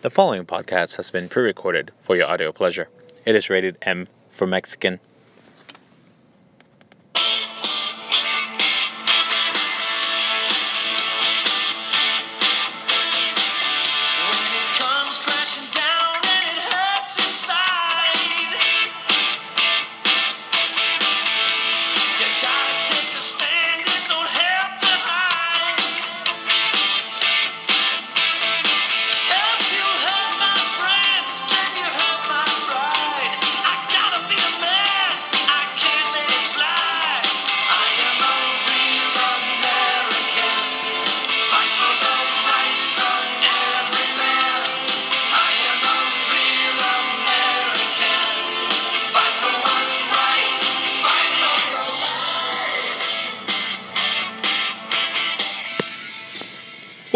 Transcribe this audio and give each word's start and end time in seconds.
The 0.00 0.10
following 0.10 0.46
podcast 0.46 0.96
has 0.98 1.10
been 1.10 1.28
pre 1.28 1.42
recorded 1.42 1.90
for 2.02 2.14
your 2.14 2.28
audio 2.28 2.52
pleasure. 2.52 2.88
It 3.24 3.34
is 3.34 3.50
rated 3.50 3.78
M 3.82 4.06
for 4.30 4.46
Mexican. 4.46 5.00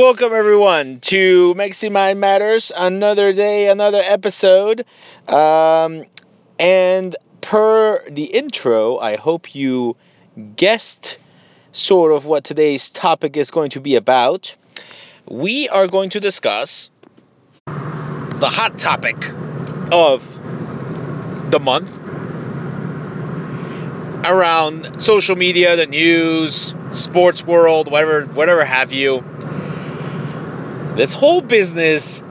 Welcome, 0.03 0.33
everyone, 0.35 0.99
to 1.03 1.55
Mexi 1.55 1.89
Mind 1.89 2.19
Matters. 2.19 2.73
Another 2.77 3.33
day, 3.33 3.71
another 3.71 4.03
episode. 4.05 4.85
Um, 5.29 6.07
and 6.59 7.15
per 7.41 8.11
the 8.11 8.25
intro, 8.25 8.99
I 8.99 9.15
hope 9.15 9.55
you 9.55 9.97
guessed 10.57 11.19
sort 11.71 12.11
of 12.11 12.25
what 12.25 12.43
today's 12.43 12.91
topic 12.91 13.37
is 13.37 13.53
going 13.53 13.71
to 13.71 13.81
be 13.81 13.95
about. 13.95 14.57
We 15.29 15.69
are 15.69 15.87
going 15.87 16.11
to 16.11 16.21
discuss 16.21 16.91
the 17.67 18.51
hot 18.51 18.79
topic 18.79 19.25
of 19.93 20.29
the 21.49 21.61
month 21.61 21.97
around 24.27 25.01
social 25.01 25.37
media, 25.37 25.77
the 25.77 25.87
news, 25.87 26.75
sports 26.91 27.45
world, 27.47 27.89
whatever, 27.89 28.27
whatever 28.27 28.65
have 28.65 28.93
you. 28.93 29.25
This 30.97 31.15
whole 31.15 31.41
business 31.41 32.23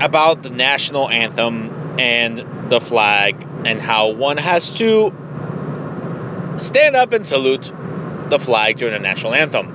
about 0.00 0.42
the 0.42 0.50
national 0.50 1.08
anthem 1.08 1.98
and 1.98 2.70
the 2.70 2.80
flag 2.80 3.46
and 3.64 3.80
how 3.80 4.10
one 4.10 4.36
has 4.36 4.70
to 4.78 5.12
stand 6.56 6.96
up 6.96 7.12
and 7.12 7.24
salute 7.24 7.72
the 8.24 8.38
flag 8.38 8.76
during 8.76 8.94
the 8.94 9.00
national 9.00 9.34
anthem. 9.34 9.74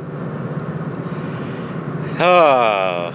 Ah, 2.19 3.11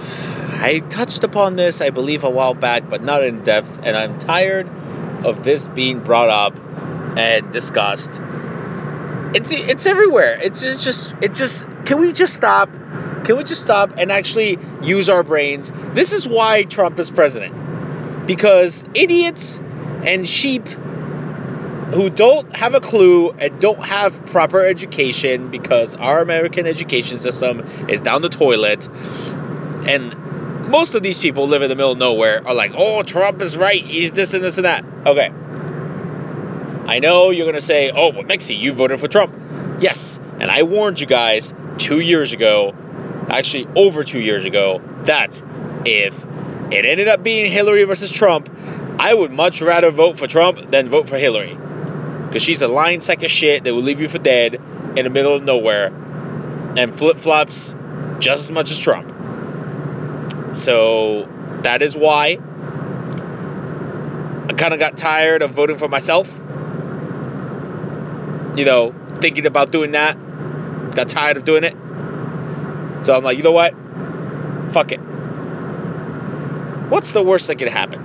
I 0.61 0.79
touched 0.79 1.23
upon 1.23 1.55
this, 1.55 1.79
I 1.79 1.89
believe, 1.89 2.25
a 2.25 2.29
while 2.29 2.53
back, 2.53 2.89
but 2.89 3.01
not 3.01 3.23
in 3.23 3.43
depth, 3.43 3.79
and 3.83 3.95
I'm 3.95 4.19
tired 4.19 4.69
of 5.25 5.43
this 5.43 5.67
being 5.69 6.01
brought 6.01 6.29
up 6.29 6.59
and 7.17 7.51
discussed. 7.53 8.21
It's 9.33 9.51
it's 9.51 9.85
everywhere. 9.85 10.39
It's, 10.41 10.63
it's 10.63 10.83
just 10.83 11.13
it 11.21 11.33
just 11.33 11.65
can 11.85 11.99
we 11.99 12.11
just 12.11 12.33
stop? 12.35 12.69
Can 13.25 13.37
we 13.37 13.43
just 13.43 13.61
stop 13.61 13.93
and 13.97 14.11
actually 14.11 14.57
use 14.81 15.09
our 15.09 15.23
brains? 15.23 15.71
This 15.93 16.13
is 16.13 16.27
why 16.27 16.63
Trump 16.63 16.99
is 16.99 17.11
president. 17.11 18.25
Because 18.25 18.85
idiots 18.93 19.59
and 20.03 20.27
sheep 20.27 20.67
who 20.67 22.09
don't 22.09 22.55
have 22.55 22.75
a 22.75 22.79
clue 22.79 23.31
and 23.31 23.59
don't 23.59 23.83
have 23.83 24.27
proper 24.27 24.63
education 24.63 25.49
because 25.49 25.95
our 25.95 26.21
American 26.21 26.67
education 26.67 27.19
system 27.19 27.61
is 27.89 28.01
down 28.01 28.21
the 28.21 28.29
toilet 28.29 28.87
and 29.87 30.15
most 30.69 30.93
of 30.93 31.01
these 31.01 31.17
people 31.17 31.47
live 31.47 31.63
in 31.63 31.69
the 31.69 31.75
middle 31.75 31.93
of 31.93 31.97
nowhere 31.97 32.45
are 32.45 32.53
like, 32.53 32.73
"Oh, 32.75 33.01
Trump 33.01 33.41
is 33.41 33.57
right. 33.57 33.83
He's 33.83 34.11
this 34.11 34.35
and 34.35 34.43
this 34.43 34.57
and 34.57 34.65
that." 34.65 34.85
Okay. 35.07 35.31
I 36.85 36.99
know 36.99 37.31
you're 37.31 37.45
going 37.45 37.55
to 37.55 37.61
say, 37.61 37.91
"Oh, 37.91 38.11
but 38.11 38.27
Mexi, 38.27 38.59
you 38.59 38.73
voted 38.73 38.99
for 38.99 39.07
Trump." 39.07 39.33
Yes, 39.79 40.19
and 40.39 40.51
I 40.51 40.63
warned 40.63 40.99
you 40.99 41.07
guys 41.07 41.53
2 41.77 41.99
years 41.99 42.33
ago, 42.33 42.75
actually 43.29 43.67
over 43.75 44.03
2 44.03 44.19
years 44.19 44.45
ago, 44.45 44.81
that 45.03 45.41
if 45.85 46.13
it 46.71 46.85
ended 46.85 47.07
up 47.07 47.23
being 47.23 47.51
Hillary 47.51 47.83
versus 47.83 48.11
Trump, 48.11 48.49
I 48.99 49.13
would 49.13 49.31
much 49.31 49.61
rather 49.61 49.91
vote 49.91 50.17
for 50.19 50.27
Trump 50.27 50.71
than 50.71 50.89
vote 50.89 51.07
for 51.07 51.17
Hillary. 51.17 51.57
Because 52.27 52.43
she's 52.43 52.61
a 52.61 52.67
lying 52.67 53.01
sack 53.01 53.23
of 53.23 53.31
shit 53.31 53.63
that 53.63 53.73
will 53.73 53.81
leave 53.81 54.01
you 54.01 54.09
for 54.09 54.19
dead 54.19 54.61
in 54.95 55.03
the 55.05 55.09
middle 55.09 55.33
of 55.35 55.43
nowhere 55.43 55.87
and 56.77 56.95
flip 56.95 57.17
flops 57.17 57.73
just 58.19 58.43
as 58.43 58.51
much 58.51 58.71
as 58.71 58.77
Trump. 58.77 59.13
So 60.55 61.27
that 61.63 61.81
is 61.81 61.95
why 61.95 62.37
I 64.47 64.53
kind 64.53 64.73
of 64.73 64.79
got 64.79 64.97
tired 64.97 65.41
of 65.41 65.51
voting 65.51 65.77
for 65.77 65.87
myself. 65.87 66.29
You 68.57 68.65
know, 68.65 68.93
thinking 69.15 69.45
about 69.45 69.71
doing 69.71 69.91
that. 69.91 70.17
Got 70.93 71.07
tired 71.07 71.37
of 71.37 71.45
doing 71.45 71.63
it. 71.63 71.75
So 73.03 73.15
I'm 73.15 73.23
like, 73.23 73.37
you 73.37 73.43
know 73.43 73.51
what? 73.51 73.73
Fuck 74.71 74.91
it. 74.91 74.99
What's 76.89 77.11
the 77.11 77.23
worst 77.23 77.47
that 77.47 77.55
could 77.55 77.67
happen? 77.67 78.03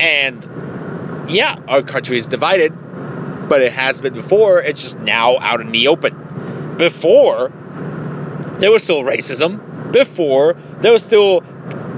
And 0.00 0.46
yeah, 1.28 1.56
our 1.68 1.82
country 1.82 2.18
is 2.18 2.26
divided, 2.26 2.72
but 3.48 3.62
it 3.62 3.72
has 3.72 4.00
been 4.00 4.14
before. 4.14 4.60
It's 4.60 4.82
just 4.82 4.98
now 4.98 5.38
out 5.38 5.60
in 5.60 5.70
the 5.72 5.88
open. 5.88 6.76
Before, 6.76 7.50
there 8.58 8.70
was 8.70 8.82
still 8.82 9.02
racism. 9.02 9.92
Before, 9.92 10.56
there 10.80 10.92
was 10.92 11.04
still 11.04 11.42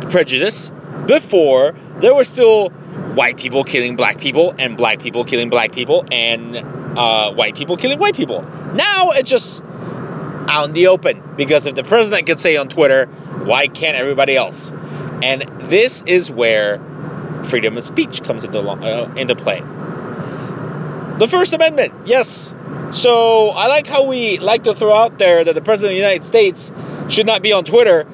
prejudice. 0.02 0.70
Before, 1.06 1.74
there 2.00 2.14
were 2.14 2.24
still 2.24 2.68
white 2.68 3.38
people 3.38 3.64
killing 3.64 3.96
black 3.96 4.18
people 4.18 4.54
and 4.58 4.76
black 4.76 4.98
people 5.00 5.24
killing 5.24 5.48
black 5.48 5.72
people 5.72 6.04
and 6.12 6.56
uh, 6.56 7.32
white 7.32 7.54
people 7.54 7.76
killing 7.76 7.98
white 7.98 8.14
people. 8.14 8.42
Now 8.74 9.12
it 9.12 9.24
just 9.24 9.62
out 10.48 10.68
in 10.68 10.74
the 10.74 10.88
open 10.88 11.22
because 11.36 11.66
if 11.66 11.74
the 11.74 11.84
president 11.84 12.26
can 12.26 12.38
say 12.38 12.56
on 12.56 12.68
Twitter, 12.68 13.06
why 13.06 13.66
can't 13.66 13.96
everybody 13.96 14.36
else? 14.36 14.72
And 15.22 15.42
this 15.70 16.02
is 16.06 16.30
where 16.30 16.80
freedom 17.44 17.76
of 17.76 17.84
speech 17.84 18.22
comes 18.22 18.44
into, 18.44 18.60
uh, 18.60 19.12
into 19.16 19.36
play. 19.36 19.60
The 21.18 21.28
First 21.28 21.52
Amendment, 21.52 22.06
yes. 22.06 22.54
So 22.90 23.50
I 23.50 23.68
like 23.68 23.86
how 23.86 24.04
we 24.04 24.38
like 24.38 24.64
to 24.64 24.74
throw 24.74 24.94
out 24.94 25.18
there 25.18 25.42
that 25.42 25.54
the 25.54 25.62
President 25.62 25.92
of 25.92 25.96
the 25.96 26.02
United 26.02 26.24
States 26.24 26.70
should 27.08 27.26
not 27.26 27.42
be 27.42 27.52
on 27.52 27.64
Twitter. 27.64 28.06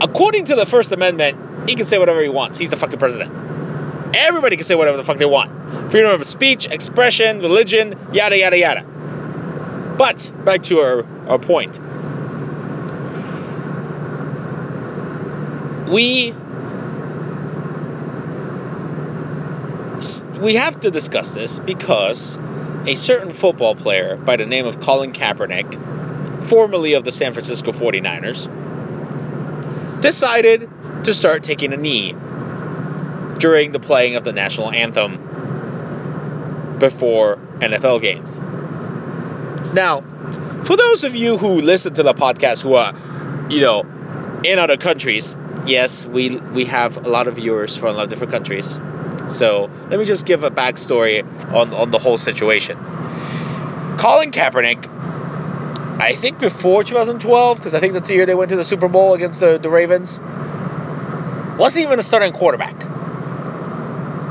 According 0.00 0.46
to 0.46 0.56
the 0.56 0.66
First 0.66 0.92
Amendment, 0.92 1.68
he 1.68 1.76
can 1.76 1.84
say 1.84 1.98
whatever 1.98 2.22
he 2.22 2.28
wants. 2.28 2.58
He's 2.58 2.70
the 2.70 2.76
fucking 2.76 2.98
president. 2.98 3.32
Everybody 4.16 4.56
can 4.56 4.64
say 4.64 4.74
whatever 4.74 4.96
the 4.96 5.04
fuck 5.04 5.18
they 5.18 5.24
want. 5.24 5.90
Freedom 5.90 6.20
of 6.20 6.26
speech, 6.26 6.66
expression, 6.66 7.40
religion, 7.40 7.94
yada, 8.12 8.38
yada, 8.38 8.58
yada. 8.58 8.82
But 9.96 10.30
back 10.44 10.64
to 10.64 10.80
our, 10.80 11.02
our 11.26 11.38
point. 11.38 11.78
We 15.88 16.34
we 20.40 20.54
have 20.54 20.80
to 20.80 20.90
discuss 20.90 21.32
this 21.32 21.58
because 21.58 22.38
a 22.86 22.94
certain 22.94 23.32
football 23.32 23.74
player 23.74 24.16
by 24.16 24.36
the 24.36 24.46
name 24.46 24.66
of 24.66 24.80
Colin 24.80 25.12
Kaepernick, 25.12 26.44
formerly 26.44 26.94
of 26.94 27.04
the 27.04 27.12
San 27.12 27.32
Francisco 27.32 27.72
49ers, 27.72 28.48
decided 30.00 30.68
to 31.04 31.14
start 31.14 31.44
taking 31.44 31.72
a 31.72 31.76
knee 31.76 32.14
during 33.38 33.72
the 33.72 33.80
playing 33.80 34.16
of 34.16 34.24
the 34.24 34.32
national 34.32 34.70
anthem 34.70 36.76
before 36.78 37.38
NFL 37.60 38.02
games. 38.02 38.38
Now, 39.74 40.04
for 40.64 40.76
those 40.76 41.04
of 41.04 41.14
you 41.14 41.36
who 41.36 41.60
listen 41.60 41.94
to 41.94 42.02
the 42.02 42.14
podcast 42.14 42.62
who 42.62 42.74
are, 42.74 42.94
you 43.50 43.60
know, 43.60 43.82
in 44.44 44.58
other 44.58 44.76
countries, 44.76 45.36
yes, 45.66 46.06
we 46.06 46.36
we 46.36 46.64
have 46.64 46.96
a 46.96 47.08
lot 47.08 47.28
of 47.28 47.36
viewers 47.36 47.76
from 47.76 47.90
a 47.90 47.92
lot 47.92 48.04
of 48.04 48.08
different 48.08 48.32
countries. 48.32 48.80
So 49.28 49.70
let 49.88 49.98
me 49.98 50.04
just 50.04 50.26
give 50.26 50.44
a 50.44 50.50
backstory 50.50 51.22
on, 51.52 51.72
on 51.72 51.90
the 51.90 51.98
whole 51.98 52.18
situation. 52.18 52.78
Colin 53.98 54.32
Kaepernick, 54.32 54.88
I 56.00 56.14
think 56.14 56.38
before 56.38 56.84
2012, 56.84 57.56
because 57.56 57.74
I 57.74 57.80
think 57.80 57.94
that's 57.94 58.08
the 58.08 58.14
year 58.14 58.26
they 58.26 58.34
went 58.34 58.50
to 58.50 58.56
the 58.56 58.64
Super 58.64 58.88
Bowl 58.88 59.14
against 59.14 59.40
the, 59.40 59.58
the 59.58 59.70
Ravens, 59.70 60.18
wasn't 61.58 61.84
even 61.84 61.98
a 61.98 62.02
starting 62.02 62.32
quarterback. 62.32 62.82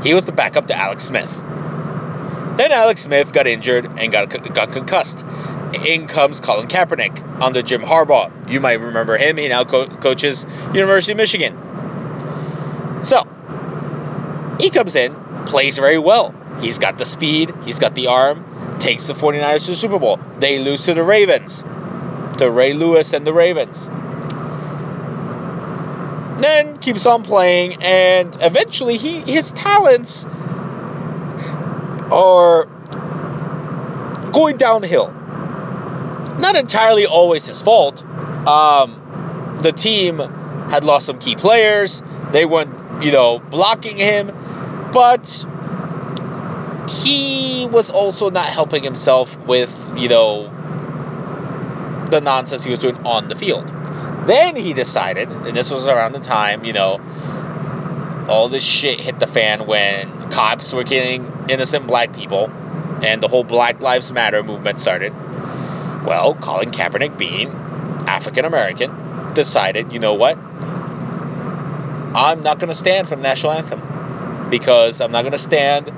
He 0.04 0.14
was 0.14 0.26
the 0.26 0.32
backup 0.32 0.66
to 0.66 0.76
Alex 0.76 1.04
Smith. 1.04 1.32
Then 2.56 2.70
Alex 2.70 3.00
Smith 3.00 3.32
got 3.32 3.46
injured 3.46 3.86
and 3.98 4.12
got, 4.12 4.54
got 4.54 4.70
concussed. 4.70 5.24
In 5.74 6.06
comes 6.06 6.40
Colin 6.40 6.68
Kaepernick 6.68 7.40
under 7.40 7.62
Jim 7.62 7.82
Harbaugh. 7.82 8.50
You 8.50 8.60
might 8.60 8.80
remember 8.80 9.16
him. 9.16 9.36
He 9.36 9.48
now 9.48 9.64
co- 9.64 9.86
coaches 9.86 10.46
University 10.72 11.12
of 11.12 11.18
Michigan. 11.18 13.02
So, 13.02 13.22
he 14.60 14.70
comes 14.70 14.94
in, 14.94 15.14
plays 15.46 15.76
very 15.78 15.98
well. 15.98 16.34
He's 16.60 16.78
got 16.78 16.98
the 16.98 17.04
speed, 17.04 17.52
he's 17.64 17.78
got 17.78 17.94
the 17.94 18.06
arm, 18.06 18.78
takes 18.78 19.06
the 19.06 19.14
49ers 19.14 19.64
to 19.64 19.70
the 19.72 19.76
Super 19.76 19.98
Bowl. 19.98 20.18
They 20.38 20.58
lose 20.58 20.84
to 20.84 20.94
the 20.94 21.02
Ravens, 21.02 21.64
to 22.38 22.50
Ray 22.50 22.72
Lewis 22.72 23.12
and 23.12 23.26
the 23.26 23.34
Ravens. 23.34 23.88
Then 26.40 26.78
keeps 26.78 27.06
on 27.06 27.22
playing, 27.22 27.82
and 27.82 28.36
eventually 28.40 28.96
he 28.96 29.20
his 29.20 29.52
talents 29.52 30.24
are 32.10 32.66
going 34.32 34.56
downhill. 34.56 35.12
Not 36.38 36.56
entirely 36.56 37.06
always 37.06 37.46
his 37.46 37.62
fault. 37.62 38.04
Um, 38.04 39.58
the 39.62 39.72
team 39.72 40.18
had 40.18 40.84
lost 40.84 41.06
some 41.06 41.18
key 41.18 41.36
players. 41.36 42.02
They 42.32 42.44
weren't, 42.44 43.04
you 43.04 43.12
know, 43.12 43.38
blocking 43.38 43.96
him, 43.96 44.26
but 44.92 45.46
he 46.90 47.66
was 47.70 47.90
also 47.90 48.30
not 48.30 48.46
helping 48.46 48.82
himself 48.82 49.36
with, 49.38 49.90
you 49.96 50.08
know, 50.08 50.50
the 52.10 52.20
nonsense 52.20 52.64
he 52.64 52.70
was 52.70 52.80
doing 52.80 52.96
on 53.06 53.28
the 53.28 53.36
field. 53.36 53.66
Then 54.26 54.56
he 54.56 54.72
decided, 54.72 55.28
and 55.30 55.56
this 55.56 55.70
was 55.70 55.86
around 55.86 56.12
the 56.12 56.20
time, 56.20 56.64
you 56.64 56.72
know, 56.72 57.00
all 58.28 58.48
this 58.48 58.64
shit 58.64 59.00
hit 59.00 59.18
the 59.18 59.26
fan 59.26 59.66
when 59.66 60.30
cops 60.30 60.72
were 60.72 60.84
killing 60.84 61.30
innocent 61.48 61.86
black 61.86 62.14
people 62.14 62.50
and 63.02 63.22
the 63.22 63.28
whole 63.28 63.44
Black 63.44 63.80
Lives 63.80 64.10
Matter 64.12 64.42
movement 64.42 64.80
started. 64.80 65.12
Well, 66.04 66.34
Colin 66.34 66.70
Kaepernick, 66.70 67.16
being 67.16 67.48
African 68.06 68.44
American, 68.44 69.32
decided, 69.34 69.92
you 69.92 69.98
know 69.98 70.14
what? 70.14 70.36
I'm 72.14 72.42
not 72.42 72.58
going 72.58 72.68
to 72.68 72.74
stand 72.74 73.08
for 73.08 73.16
the 73.16 73.22
national 73.22 73.52
anthem 73.52 74.50
because 74.50 75.00
I'm 75.00 75.10
not 75.10 75.22
going 75.22 75.32
to 75.32 75.38
stand 75.38 75.88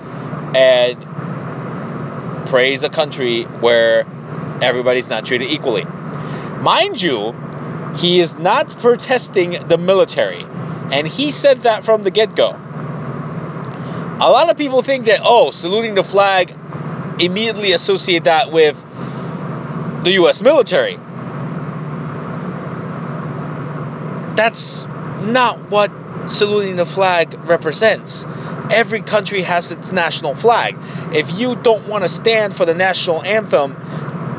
and 0.56 2.46
praise 2.46 2.84
a 2.84 2.88
country 2.88 3.42
where 3.42 4.06
everybody's 4.62 5.10
not 5.10 5.26
treated 5.26 5.50
equally. 5.50 5.84
Mind 5.84 7.02
you, 7.02 7.34
he 7.96 8.20
is 8.20 8.36
not 8.36 8.78
protesting 8.78 9.68
the 9.68 9.76
military, 9.76 10.42
and 10.92 11.06
he 11.06 11.32
said 11.32 11.62
that 11.62 11.84
from 11.84 12.02
the 12.02 12.10
get 12.10 12.36
go. 12.36 12.50
A 14.18 14.30
lot 14.30 14.48
of 14.50 14.56
people 14.56 14.82
think 14.82 15.06
that, 15.06 15.20
oh, 15.22 15.50
saluting 15.50 15.94
the 15.94 16.04
flag, 16.04 16.54
immediately 17.18 17.72
associate 17.72 18.24
that 18.24 18.50
with 18.50 18.82
the 20.04 20.12
US 20.12 20.42
military. 20.42 20.98
That's 24.36 24.84
not 25.22 25.70
what 25.70 25.90
saluting 26.26 26.76
the 26.76 26.86
flag 26.86 27.38
represents. 27.44 28.26
Every 28.70 29.02
country 29.02 29.42
has 29.42 29.70
its 29.70 29.92
national 29.92 30.34
flag. 30.34 30.76
If 31.14 31.38
you 31.38 31.56
don't 31.56 31.88
want 31.88 32.02
to 32.02 32.08
stand 32.08 32.54
for 32.54 32.64
the 32.64 32.74
national 32.74 33.22
anthem, 33.22 33.76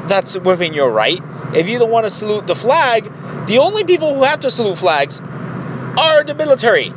that's 0.08 0.38
within 0.38 0.74
your 0.74 0.92
right. 0.92 1.22
If 1.54 1.68
you 1.68 1.80
don't 1.80 1.90
want 1.90 2.06
to 2.06 2.10
salute 2.10 2.46
the 2.46 2.56
flag, 2.56 3.12
the 3.48 3.60
only 3.60 3.86
people 3.86 4.14
who 4.14 4.24
have 4.24 4.42
to 4.42 4.52
salute 4.52 4.78
flags 4.78 5.20
are 5.20 6.24
the 6.24 6.36
military 6.36 6.94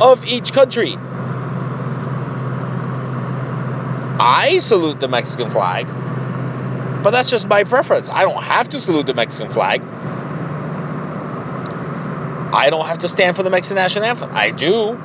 of 0.00 0.24
each 0.26 0.52
country. 0.52 0.96
I 4.16 4.58
salute 4.60 5.00
the 5.00 5.08
Mexican 5.08 5.50
flag, 5.50 5.88
but 7.04 7.10
that's 7.10 7.28
just 7.28 7.46
my 7.46 7.64
preference. 7.64 8.10
I 8.10 8.22
don't 8.22 8.42
have 8.42 8.70
to 8.70 8.80
salute 8.80 9.06
the 9.06 9.12
Mexican 9.12 9.52
flag. 9.52 9.82
I 12.52 12.70
don't 12.70 12.86
have 12.86 13.00
to 13.00 13.08
stand 13.08 13.36
for 13.36 13.42
the 13.42 13.50
Mexican 13.50 13.76
national 13.76 14.06
anthem. 14.06 14.30
I 14.32 14.50
do. 14.50 14.98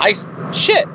I 0.00 0.12
shit. 0.52 0.86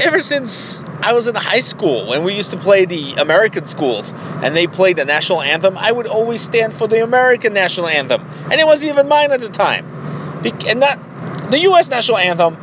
Ever 0.00 0.20
since 0.20 0.82
I 1.02 1.12
was 1.12 1.28
in 1.28 1.34
high 1.34 1.60
school, 1.60 2.06
when 2.06 2.24
we 2.24 2.34
used 2.34 2.52
to 2.52 2.56
play 2.56 2.86
the 2.86 3.14
American 3.14 3.66
schools 3.66 4.14
and 4.16 4.56
they 4.56 4.66
played 4.66 4.96
the 4.96 5.04
national 5.04 5.42
anthem, 5.42 5.76
I 5.76 5.92
would 5.92 6.06
always 6.06 6.40
stand 6.40 6.72
for 6.72 6.86
the 6.88 7.02
American 7.02 7.52
national 7.52 7.88
anthem, 7.88 8.22
and 8.22 8.54
it 8.54 8.64
wasn't 8.64 8.90
even 8.92 9.06
mine 9.06 9.32
at 9.32 9.40
the 9.40 9.50
time. 9.50 10.40
Be- 10.40 10.52
and 10.66 10.80
that 10.80 11.50
the 11.50 11.58
U.S. 11.60 11.90
national 11.90 12.16
anthem 12.16 12.56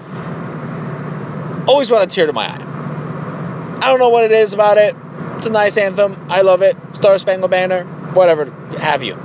always 1.67 1.89
brought 1.89 2.03
a 2.03 2.07
tear 2.07 2.25
to 2.25 2.33
my 2.33 2.47
eye. 2.47 3.77
I 3.81 3.89
don't 3.89 3.99
know 3.99 4.09
what 4.09 4.23
it 4.23 4.31
is 4.31 4.53
about 4.53 4.79
it. 4.79 4.95
It's 5.37 5.45
a 5.45 5.49
nice 5.49 5.77
anthem. 5.77 6.27
I 6.29 6.41
love 6.41 6.61
it. 6.61 6.77
Star 6.93 7.17
Spangled 7.17 7.51
Banner, 7.51 7.83
whatever 8.13 8.45
have 8.79 9.03
you. 9.03 9.15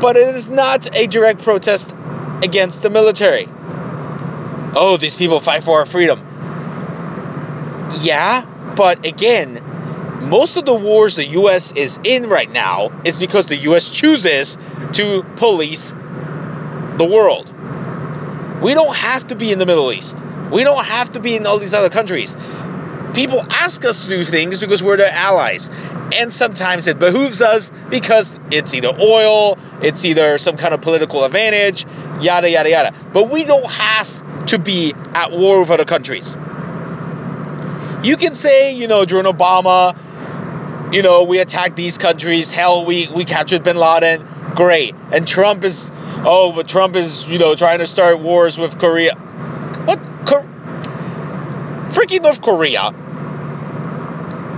But 0.00 0.16
it 0.16 0.34
is 0.34 0.48
not 0.48 0.94
a 0.96 1.06
direct 1.06 1.42
protest 1.42 1.94
against 2.42 2.82
the 2.82 2.90
military. 2.90 3.48
Oh, 4.74 4.96
these 4.98 5.14
people 5.14 5.40
fight 5.40 5.64
for 5.64 5.78
our 5.78 5.86
freedom. 5.86 6.20
Yeah, 8.00 8.44
but 8.74 9.06
again, 9.06 9.62
most 10.28 10.56
of 10.56 10.64
the 10.64 10.74
wars 10.74 11.16
the 11.16 11.26
US 11.26 11.72
is 11.72 11.98
in 12.04 12.28
right 12.28 12.50
now 12.50 12.90
is 13.04 13.18
because 13.18 13.46
the 13.46 13.56
US 13.56 13.90
chooses 13.90 14.56
to 14.94 15.22
police 15.36 15.92
the 16.98 17.04
world. 17.04 17.52
We 18.62 18.74
don't 18.74 18.94
have 18.94 19.26
to 19.28 19.34
be 19.34 19.52
in 19.52 19.58
the 19.58 19.66
Middle 19.66 19.92
East. 19.92 20.16
We 20.50 20.64
don't 20.64 20.84
have 20.84 21.12
to 21.12 21.20
be 21.20 21.36
in 21.36 21.46
all 21.46 21.58
these 21.58 21.74
other 21.74 21.90
countries. 21.90 22.36
People 23.14 23.44
ask 23.50 23.84
us 23.84 24.04
to 24.04 24.08
do 24.08 24.24
things 24.24 24.60
because 24.60 24.82
we're 24.82 24.96
their 24.96 25.12
allies. 25.12 25.68
And 26.14 26.32
sometimes 26.32 26.86
it 26.86 26.98
behooves 26.98 27.42
us 27.42 27.70
because 27.90 28.38
it's 28.50 28.74
either 28.74 28.88
oil, 28.88 29.58
it's 29.82 30.04
either 30.04 30.38
some 30.38 30.56
kind 30.56 30.72
of 30.74 30.80
political 30.80 31.24
advantage, 31.24 31.86
yada, 32.20 32.50
yada, 32.50 32.70
yada. 32.70 32.94
But 33.12 33.30
we 33.30 33.44
don't 33.44 33.66
have 33.66 34.46
to 34.46 34.58
be 34.58 34.94
at 35.14 35.30
war 35.30 35.60
with 35.60 35.70
other 35.70 35.84
countries. 35.84 36.36
You 38.02 38.16
can 38.16 38.34
say, 38.34 38.74
you 38.74 38.88
know, 38.88 39.04
during 39.04 39.26
Obama, 39.26 39.96
you 40.92 41.02
know, 41.02 41.24
we 41.24 41.38
attacked 41.38 41.76
these 41.76 41.98
countries. 41.98 42.50
Hell, 42.50 42.84
we, 42.84 43.08
we 43.08 43.24
captured 43.24 43.62
bin 43.62 43.76
Laden. 43.76 44.26
Great. 44.54 44.94
And 45.12 45.26
Trump 45.26 45.64
is, 45.64 45.90
oh, 46.24 46.52
but 46.54 46.68
Trump 46.68 46.96
is, 46.96 47.26
you 47.26 47.38
know, 47.38 47.54
trying 47.54 47.78
to 47.78 47.86
start 47.86 48.20
wars 48.20 48.58
with 48.58 48.78
Korea. 48.78 49.14
What? 49.14 50.00
Freaking 51.92 52.22
North 52.22 52.40
Korea 52.40 52.90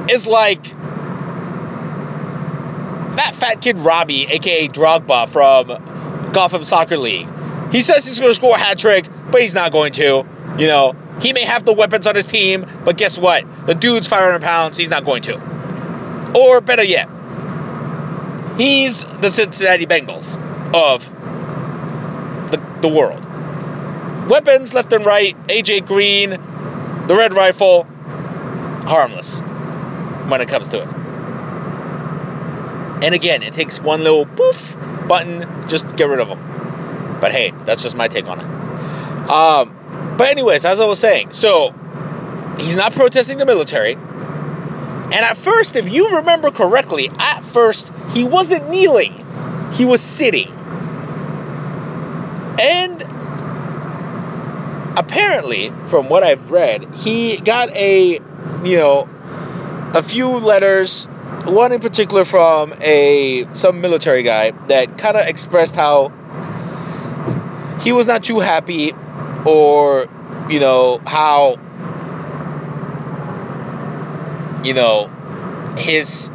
is 0.08 0.26
like 0.26 0.62
that 3.16 3.34
fat 3.34 3.60
kid 3.60 3.78
Robbie, 3.78 4.26
aka 4.26 4.68
Drogba 4.68 5.28
from 5.28 6.32
Gotham 6.32 6.64
Soccer 6.64 6.96
League. 6.96 7.28
He 7.72 7.80
says 7.80 8.04
he's 8.04 8.18
going 8.18 8.30
to 8.30 8.34
score 8.34 8.56
a 8.56 8.58
hat 8.58 8.78
trick, 8.78 9.06
but 9.30 9.40
he's 9.40 9.54
not 9.54 9.73
going 9.73 9.92
to. 9.94 10.26
You 10.58 10.66
know, 10.66 10.94
he 11.20 11.32
may 11.32 11.44
have 11.44 11.64
the 11.64 11.73
weapons 11.73 12.06
on 12.06 12.14
his 12.14 12.26
team, 12.26 12.66
but 12.84 12.96
guess 12.96 13.18
what? 13.18 13.44
The 13.66 13.75
dude's 13.75 14.06
500 14.08 14.42
pounds. 14.42 14.76
He's 14.76 14.90
not 14.90 15.04
going 15.04 15.23
to. 15.23 16.32
Or 16.37 16.61
better 16.61 16.84
yet, 16.84 17.08
he's 18.56 19.04
the 19.04 19.30
Cincinnati 19.30 19.87
Bengals 19.87 20.37
of 20.75 21.08
the, 22.50 22.62
the 22.82 22.88
world. 22.88 23.25
Weapons 24.28 24.75
left 24.75 24.92
and 24.92 25.04
right. 25.04 25.37
AJ 25.46 25.87
Green, 25.87 26.30
the 26.30 27.14
red 27.16 27.32
rifle, 27.34 27.84
harmless 28.87 29.40
when 30.28 30.40
it 30.40 30.49
comes 30.49 30.69
to 30.71 30.83
it. 30.83 30.88
And 33.04 33.14
again, 33.14 33.43
it 33.43 33.52
takes 33.52 33.81
one 33.81 34.02
little 34.02 34.25
poof 34.25 34.76
button 35.09 35.69
just 35.69 35.88
to 35.88 35.95
get 35.95 36.09
rid 36.09 36.21
of 36.21 36.28
them. 36.28 37.19
But 37.21 37.33
hey, 37.33 37.52
that's 37.64 37.83
just 37.83 37.97
my 37.97 38.09
take 38.09 38.26
on 38.26 38.40
it. 38.40 38.47
Um, 39.28 40.16
but 40.16 40.28
anyways, 40.28 40.64
as 40.64 40.81
I 40.81 40.87
was 40.87 40.99
saying, 40.99 41.33
so 41.33 41.75
he's 42.59 42.76
not 42.76 42.95
protesting 42.95 43.38
the 43.38 43.47
military. 43.47 43.95
And 43.95 45.14
at 45.14 45.37
first, 45.37 45.76
if 45.76 45.93
you 45.93 46.16
remember 46.16 46.50
correctly, 46.50 47.11
at 47.19 47.45
first 47.45 47.93
he 48.11 48.25
wasn't 48.25 48.71
kneeling, 48.71 49.71
he 49.73 49.85
was 49.85 50.00
sitting. 50.00 50.49
And 52.59 53.02
apparently, 54.99 55.73
from 55.87 56.09
what 56.09 56.23
I've 56.23 56.50
read, 56.50 56.95
he 56.95 57.37
got 57.37 57.71
a, 57.71 58.21
you 58.64 58.76
know, 58.76 59.09
a 59.94 60.02
few 60.02 60.28
letters, 60.28 61.04
one 61.44 61.72
in 61.72 61.80
particular 61.80 62.24
from 62.24 62.74
a 62.80 63.46
some 63.54 63.80
military 63.80 64.22
guy 64.22 64.50
that 64.66 64.98
kind 64.98 65.16
of 65.16 65.26
expressed 65.26 65.74
how 65.74 66.12
he 67.80 67.92
was 67.92 68.06
not 68.06 68.24
too 68.24 68.40
happy 68.40 68.92
or 69.44 70.06
you 70.50 70.60
know 70.60 71.00
how 71.06 71.56
you 74.64 74.74
know 74.74 75.08
his 75.76 76.30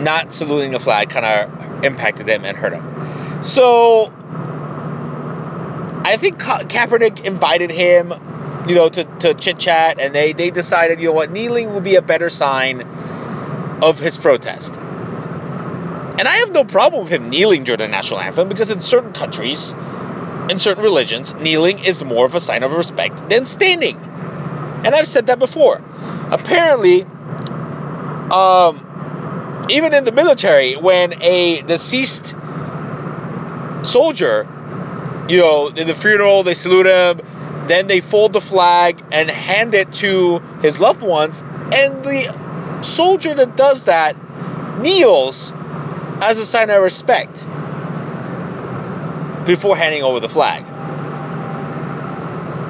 not 0.00 0.32
saluting 0.32 0.72
the 0.72 0.80
flag 0.80 1.10
kind 1.10 1.24
of 1.26 1.84
impacted 1.84 2.28
him 2.28 2.44
and 2.44 2.56
hurt 2.56 2.72
him. 2.72 3.42
So 3.42 4.12
I 6.04 6.16
think 6.16 6.38
Ka- 6.38 6.64
Kaepernick 6.64 7.24
invited 7.24 7.70
him, 7.70 8.12
you 8.66 8.74
know, 8.74 8.88
to, 8.88 9.04
to 9.04 9.34
chit 9.34 9.58
chat, 9.58 9.98
and 9.98 10.14
they 10.14 10.32
they 10.32 10.50
decided, 10.50 11.00
you 11.00 11.08
know 11.08 11.12
what, 11.12 11.30
kneeling 11.30 11.70
will 11.70 11.80
be 11.80 11.96
a 11.96 12.02
better 12.02 12.30
sign 12.30 12.82
of 13.82 13.98
his 13.98 14.16
protest. 14.16 14.76
And 14.76 16.28
I 16.28 16.36
have 16.36 16.52
no 16.52 16.64
problem 16.64 17.02
with 17.04 17.12
him 17.12 17.28
kneeling 17.28 17.64
during 17.64 17.78
the 17.78 17.88
national 17.88 18.20
anthem 18.20 18.48
because 18.48 18.70
in 18.70 18.80
certain 18.80 19.12
countries, 19.12 19.74
in 20.48 20.58
certain 20.58 20.84
religions, 20.84 21.34
kneeling 21.34 21.80
is 21.80 22.02
more 22.04 22.24
of 22.24 22.34
a 22.34 22.40
sign 22.40 22.62
of 22.62 22.72
respect 22.72 23.28
than 23.28 23.44
standing. 23.44 23.96
And 23.96 24.94
I've 24.94 25.08
said 25.08 25.26
that 25.26 25.38
before. 25.38 25.82
Apparently, 26.30 27.02
um, 28.30 29.66
even 29.70 29.92
in 29.92 30.04
the 30.04 30.12
military, 30.12 30.76
when 30.76 31.20
a 31.22 31.62
deceased 31.62 32.34
soldier, 33.82 34.46
you 35.28 35.38
know, 35.38 35.68
in 35.68 35.86
the 35.86 35.94
funeral, 35.94 36.42
they 36.42 36.54
salute 36.54 36.86
him, 36.86 37.20
then 37.68 37.86
they 37.86 38.00
fold 38.00 38.32
the 38.32 38.40
flag 38.40 39.02
and 39.10 39.30
hand 39.30 39.74
it 39.74 39.92
to 39.94 40.40
his 40.60 40.78
loved 40.78 41.02
ones, 41.02 41.42
and 41.42 42.04
the 42.04 42.82
soldier 42.82 43.34
that 43.34 43.56
does 43.56 43.84
that 43.84 44.16
kneels 44.80 45.52
as 46.20 46.38
a 46.38 46.46
sign 46.46 46.70
of 46.70 46.82
respect 46.82 47.46
before 49.46 49.76
handing 49.76 50.02
over 50.02 50.20
the 50.20 50.28
flag. 50.28 50.64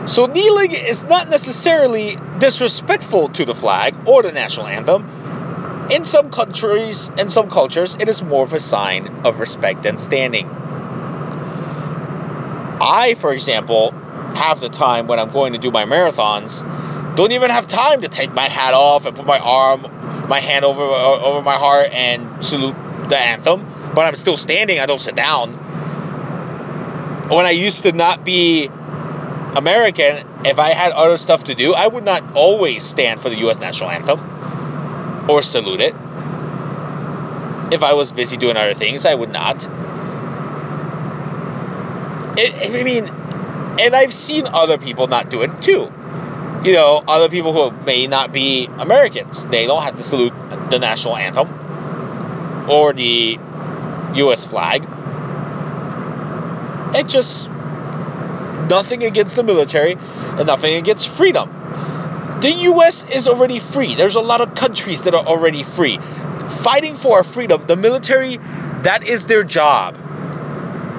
So 0.08 0.26
kneeling 0.26 0.72
is 0.72 1.02
not 1.04 1.30
necessarily 1.30 2.18
disrespectful 2.38 3.30
to 3.30 3.44
the 3.44 3.54
flag 3.54 3.94
or 4.06 4.22
the 4.22 4.32
national 4.32 4.66
anthem. 4.66 5.88
In 5.90 6.04
some 6.04 6.30
countries 6.30 7.10
and 7.16 7.32
some 7.32 7.48
cultures, 7.48 7.96
it 7.98 8.08
is 8.08 8.22
more 8.22 8.44
of 8.44 8.52
a 8.52 8.60
sign 8.60 9.22
of 9.24 9.40
respect 9.40 9.82
than 9.82 9.96
standing. 9.96 10.48
I, 12.80 13.14
for 13.18 13.32
example, 13.32 13.94
half 14.34 14.60
the 14.60 14.68
time 14.68 15.06
when 15.06 15.18
I'm 15.18 15.30
going 15.30 15.52
to 15.52 15.58
do 15.58 15.70
my 15.70 15.84
marathons, 15.84 16.62
don't 17.16 17.32
even 17.32 17.50
have 17.50 17.66
time 17.66 18.00
to 18.00 18.08
take 18.08 18.32
my 18.32 18.48
hat 18.48 18.74
off 18.74 19.06
and 19.06 19.16
put 19.16 19.26
my 19.26 19.38
arm, 19.38 19.82
my 20.28 20.40
hand 20.40 20.64
over 20.64 20.82
uh, 20.82 21.20
over 21.20 21.42
my 21.42 21.56
heart 21.56 21.92
and 21.92 22.44
salute 22.44 22.74
the 23.08 23.18
anthem. 23.18 23.92
But 23.94 24.06
I'm 24.06 24.16
still 24.16 24.36
standing. 24.36 24.80
I 24.80 24.86
don't 24.86 25.00
sit 25.00 25.14
down. 25.14 25.52
When 27.28 27.46
I 27.46 27.50
used 27.50 27.82
to 27.84 27.92
not 27.92 28.24
be 28.24 28.66
American, 29.56 30.26
if 30.44 30.58
I 30.58 30.70
had 30.70 30.92
other 30.92 31.16
stuff 31.16 31.44
to 31.44 31.54
do, 31.54 31.72
I 31.72 31.86
would 31.86 32.04
not 32.04 32.34
always 32.34 32.82
stand 32.84 33.20
for 33.20 33.30
the 33.30 33.36
U.S. 33.36 33.60
national 33.60 33.90
anthem 33.90 35.30
or 35.30 35.42
salute 35.42 35.80
it. 35.80 35.94
If 37.72 37.82
I 37.82 37.94
was 37.94 38.12
busy 38.12 38.36
doing 38.36 38.56
other 38.56 38.74
things, 38.74 39.06
I 39.06 39.14
would 39.14 39.30
not. 39.30 39.64
It, 42.36 42.74
I 42.74 42.82
mean, 42.82 43.06
and 43.80 43.94
I've 43.94 44.14
seen 44.14 44.46
other 44.46 44.78
people 44.78 45.06
not 45.06 45.30
do 45.30 45.42
it 45.42 45.62
too. 45.62 45.92
You 46.64 46.72
know, 46.72 47.02
other 47.06 47.28
people 47.28 47.52
who 47.52 47.76
may 47.84 48.06
not 48.06 48.32
be 48.32 48.66
Americans, 48.66 49.44
they 49.46 49.66
don't 49.66 49.82
have 49.82 49.96
to 49.96 50.04
salute 50.04 50.32
the 50.70 50.78
national 50.78 51.16
anthem 51.16 52.70
or 52.70 52.92
the 52.92 53.38
U.S. 54.14 54.44
flag. 54.44 54.88
It 56.94 57.08
just 57.08 57.50
nothing 57.50 59.04
against 59.04 59.36
the 59.36 59.42
military 59.42 59.96
and 59.98 60.46
nothing 60.46 60.74
against 60.74 61.08
freedom. 61.08 61.50
The 62.40 62.52
US 62.70 63.04
is 63.04 63.28
already 63.28 63.58
free. 63.58 63.94
There's 63.94 64.16
a 64.16 64.20
lot 64.20 64.40
of 64.40 64.54
countries 64.54 65.02
that 65.02 65.14
are 65.14 65.24
already 65.24 65.62
free. 65.62 65.98
Fighting 66.48 66.94
for 66.94 67.18
our 67.18 67.24
freedom, 67.24 67.66
the 67.66 67.76
military, 67.76 68.38
that 68.82 69.02
is 69.02 69.26
their 69.26 69.44
job. 69.44 69.96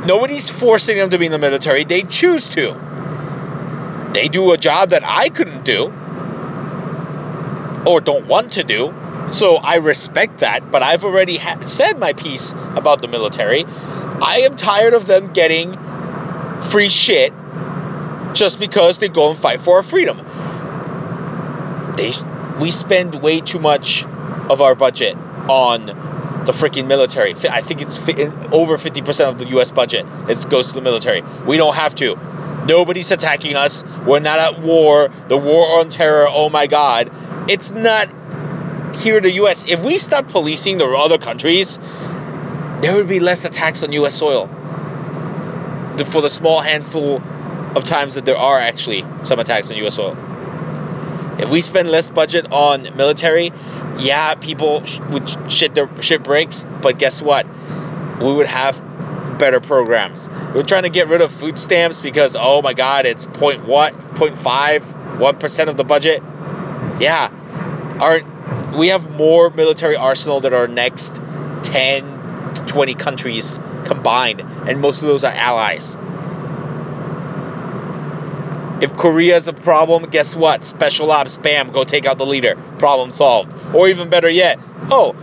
Nobody's 0.06 0.50
forcing 0.50 0.98
them 0.98 1.10
to 1.10 1.18
be 1.18 1.26
in 1.26 1.32
the 1.32 1.40
military. 1.40 1.84
They 1.84 2.04
choose 2.04 2.48
to. 2.50 4.12
They 4.14 4.28
do 4.28 4.52
a 4.52 4.58
job 4.58 4.92
that 4.92 5.04
I 5.04 5.30
couldn't 5.30 5.66
do 5.66 5.92
or 7.86 8.02
don't 8.02 8.28
want 8.28 8.54
to 8.54 8.64
do. 8.64 8.94
So 9.28 9.56
I 9.56 9.76
respect 9.76 10.40
that, 10.40 10.72
but 10.72 10.84
I've 10.84 11.04
already 11.04 11.38
ha- 11.38 11.66
said 11.66 11.98
my 11.98 12.14
piece 12.14 12.52
about 12.52 13.02
the 13.02 13.08
military. 13.08 13.66
I 13.66 14.42
am 14.46 14.56
tired 14.56 14.94
of 14.94 15.08
them 15.08 15.34
getting 15.34 15.78
free 16.62 16.90
shit 16.90 17.34
just 18.34 18.60
because 18.60 19.00
they 19.00 19.10
go 19.10 19.32
and 19.32 19.40
fight 19.40 19.62
for 19.62 19.78
our 19.78 19.84
freedom. 19.84 20.18
They 21.98 22.14
we 22.60 22.72
spend 22.72 23.16
way 23.16 23.42
too 23.42 23.60
much 23.60 24.06
of 24.06 24.62
our 24.62 24.76
budget 24.76 25.18
on 25.50 26.05
the 26.46 26.52
freaking 26.52 26.88
military. 26.88 27.36
I 27.50 27.62
think 27.62 27.82
it's 27.82 27.98
over 27.98 28.78
50% 28.78 29.30
of 29.30 29.38
the 29.38 29.48
US 29.58 29.72
budget 29.72 30.06
it 30.30 30.50
goes 30.50 30.68
to 30.68 30.74
the 30.74 30.82
military. 30.82 31.24
We 31.46 31.58
don't 31.58 31.76
have 31.76 31.96
to. 31.96 32.16
Nobody's 32.68 33.12
attacking 33.12 33.56
us. 33.56 33.84
We're 34.06 34.20
not 34.20 34.40
at 34.40 34.62
war. 34.62 35.10
The 35.28 35.38
war 35.38 35.80
on 35.80 35.90
terror, 35.90 36.28
oh 36.30 36.50
my 36.50 36.68
god. 36.68 37.12
It's 37.50 37.72
not 37.72 38.10
here 38.98 39.18
in 39.18 39.24
the 39.24 39.32
US. 39.44 39.66
If 39.68 39.84
we 39.84 39.98
stop 39.98 40.30
policing 40.30 40.78
the 40.78 40.86
other 40.86 41.18
countries, 41.18 41.78
there 42.82 42.96
would 42.96 43.08
be 43.08 43.20
less 43.20 43.46
attacks 43.46 43.84
on 43.84 43.92
US 43.92 44.16
soil. 44.16 44.48
For 46.08 46.22
the 46.22 46.30
small 46.30 46.62
handful 46.62 47.22
of 47.76 47.84
times 47.84 48.16
that 48.16 48.26
there 48.26 48.38
are 48.38 48.60
actually 48.60 49.06
some 49.24 49.40
attacks 49.40 49.70
on 49.72 49.78
US 49.78 49.96
soil. 49.96 50.18
If 51.38 51.50
we 51.50 51.62
spend 51.62 51.90
less 51.90 52.10
budget 52.10 52.52
on 52.52 52.96
military, 52.96 53.52
yeah, 53.98 54.36
people 54.36 54.86
sh- 54.86 55.00
would 55.10 55.52
shit 55.52 55.76
their 55.76 55.90
shit 56.02 56.24
breaks, 56.24 56.66
but 56.82 57.00
guess 57.00 57.22
what? 57.22 57.46
We 58.20 58.34
would 58.34 58.48
have 58.48 58.82
better 59.38 59.60
programs. 59.60 60.30
We're 60.30 60.64
trying 60.64 60.84
to 60.84 60.90
get 60.90 61.08
rid 61.08 61.22
of 61.22 61.32
food 61.32 61.60
stamps 61.60 62.02
because 62.02 62.36
oh 62.40 62.62
my 62.62 62.74
god, 62.74 63.06
it's 63.06 63.26
point 63.26 63.66
what, 63.66 64.16
point 64.16 64.38
five, 64.38 64.84
one 65.20 65.38
percent 65.38 65.70
of 65.70 65.78
the 65.78 65.84
budget. 65.84 66.24
Yeah, 67.00 67.30
our 68.00 68.22
we 68.78 68.90
have 68.90 69.10
more 69.10 69.50
military 69.50 69.96
arsenal 69.96 70.42
than 70.42 70.54
our 70.54 70.68
next 70.68 71.16
10 71.64 72.54
to 72.56 72.64
20 72.68 72.94
countries 72.96 73.60
combined, 73.86 74.42
and 74.42 74.80
most 74.82 75.02
of 75.02 75.08
those 75.08 75.24
are 75.24 75.32
allies. 75.32 75.98
If 78.86 78.96
Korea 78.96 79.36
is 79.36 79.48
a 79.48 79.54
problem, 79.54 80.12
guess 80.12 80.36
what? 80.36 80.64
Special 80.64 81.10
ops, 81.10 81.38
bam, 81.38 81.72
go 81.72 81.84
take 81.84 82.06
out 82.06 82.20
the 82.20 82.26
leader. 82.28 82.56
Problem 82.78 83.10
solved. 83.10 83.52
Or 83.74 83.90
even 83.90 84.10
better 84.10 84.30
yet, 84.30 84.60
oh, 84.92 85.16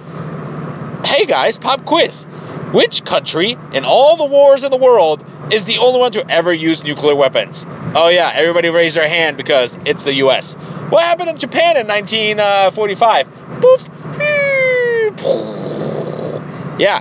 hey 1.04 1.26
guys, 1.26 1.58
pop 1.58 1.84
quiz. 1.84 2.24
Which 2.72 3.04
country 3.04 3.56
in 3.72 3.84
all 3.84 4.16
the 4.16 4.24
wars 4.24 4.64
in 4.64 4.72
the 4.72 4.76
world 4.76 5.24
is 5.52 5.64
the 5.64 5.78
only 5.78 6.00
one 6.00 6.10
to 6.10 6.28
ever 6.28 6.52
use 6.52 6.82
nuclear 6.82 7.14
weapons? 7.14 7.64
Oh 7.94 8.08
yeah, 8.08 8.32
everybody 8.34 8.68
raise 8.68 8.94
their 8.94 9.08
hand 9.08 9.36
because 9.36 9.76
it's 9.84 10.02
the 10.02 10.14
U.S. 10.14 10.54
What 10.54 11.04
happened 11.04 11.28
in 11.30 11.38
Japan 11.38 11.76
in 11.76 11.86
1945? 11.86 13.28
Poof. 13.60 13.88
Yeah. 16.80 17.00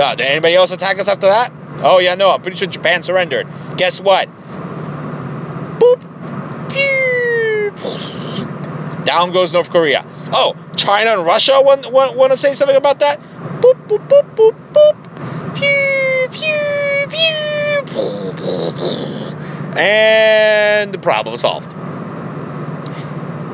Uh, 0.00 0.14
did 0.14 0.28
anybody 0.28 0.54
else 0.54 0.70
attack 0.70 1.00
us 1.00 1.08
after 1.08 1.26
that? 1.26 1.52
Oh 1.82 1.98
yeah, 1.98 2.14
no. 2.14 2.30
I'm 2.30 2.40
pretty 2.40 2.56
sure 2.56 2.68
Japan 2.68 3.02
surrendered. 3.02 3.48
Guess 3.76 4.00
what? 4.00 4.28
Boop. 5.78 6.08
Down 9.08 9.32
goes 9.32 9.54
North 9.54 9.70
Korea. 9.70 10.04
Oh, 10.34 10.54
China 10.76 11.12
and 11.12 11.24
Russia 11.24 11.62
want, 11.62 11.90
want, 11.90 12.14
want 12.14 12.30
to 12.32 12.36
say 12.36 12.52
something 12.52 12.76
about 12.76 12.98
that? 12.98 13.18
Boop, 13.18 13.88
boop, 13.88 14.06
boop, 14.06 14.34
boop, 14.36 14.54
boop. 14.74 14.96
Pew, 15.54 16.28
pew, 16.30 17.08
pew. 17.08 17.38
And 19.78 20.92
the 20.92 20.98
problem 20.98 21.38
solved. 21.38 21.72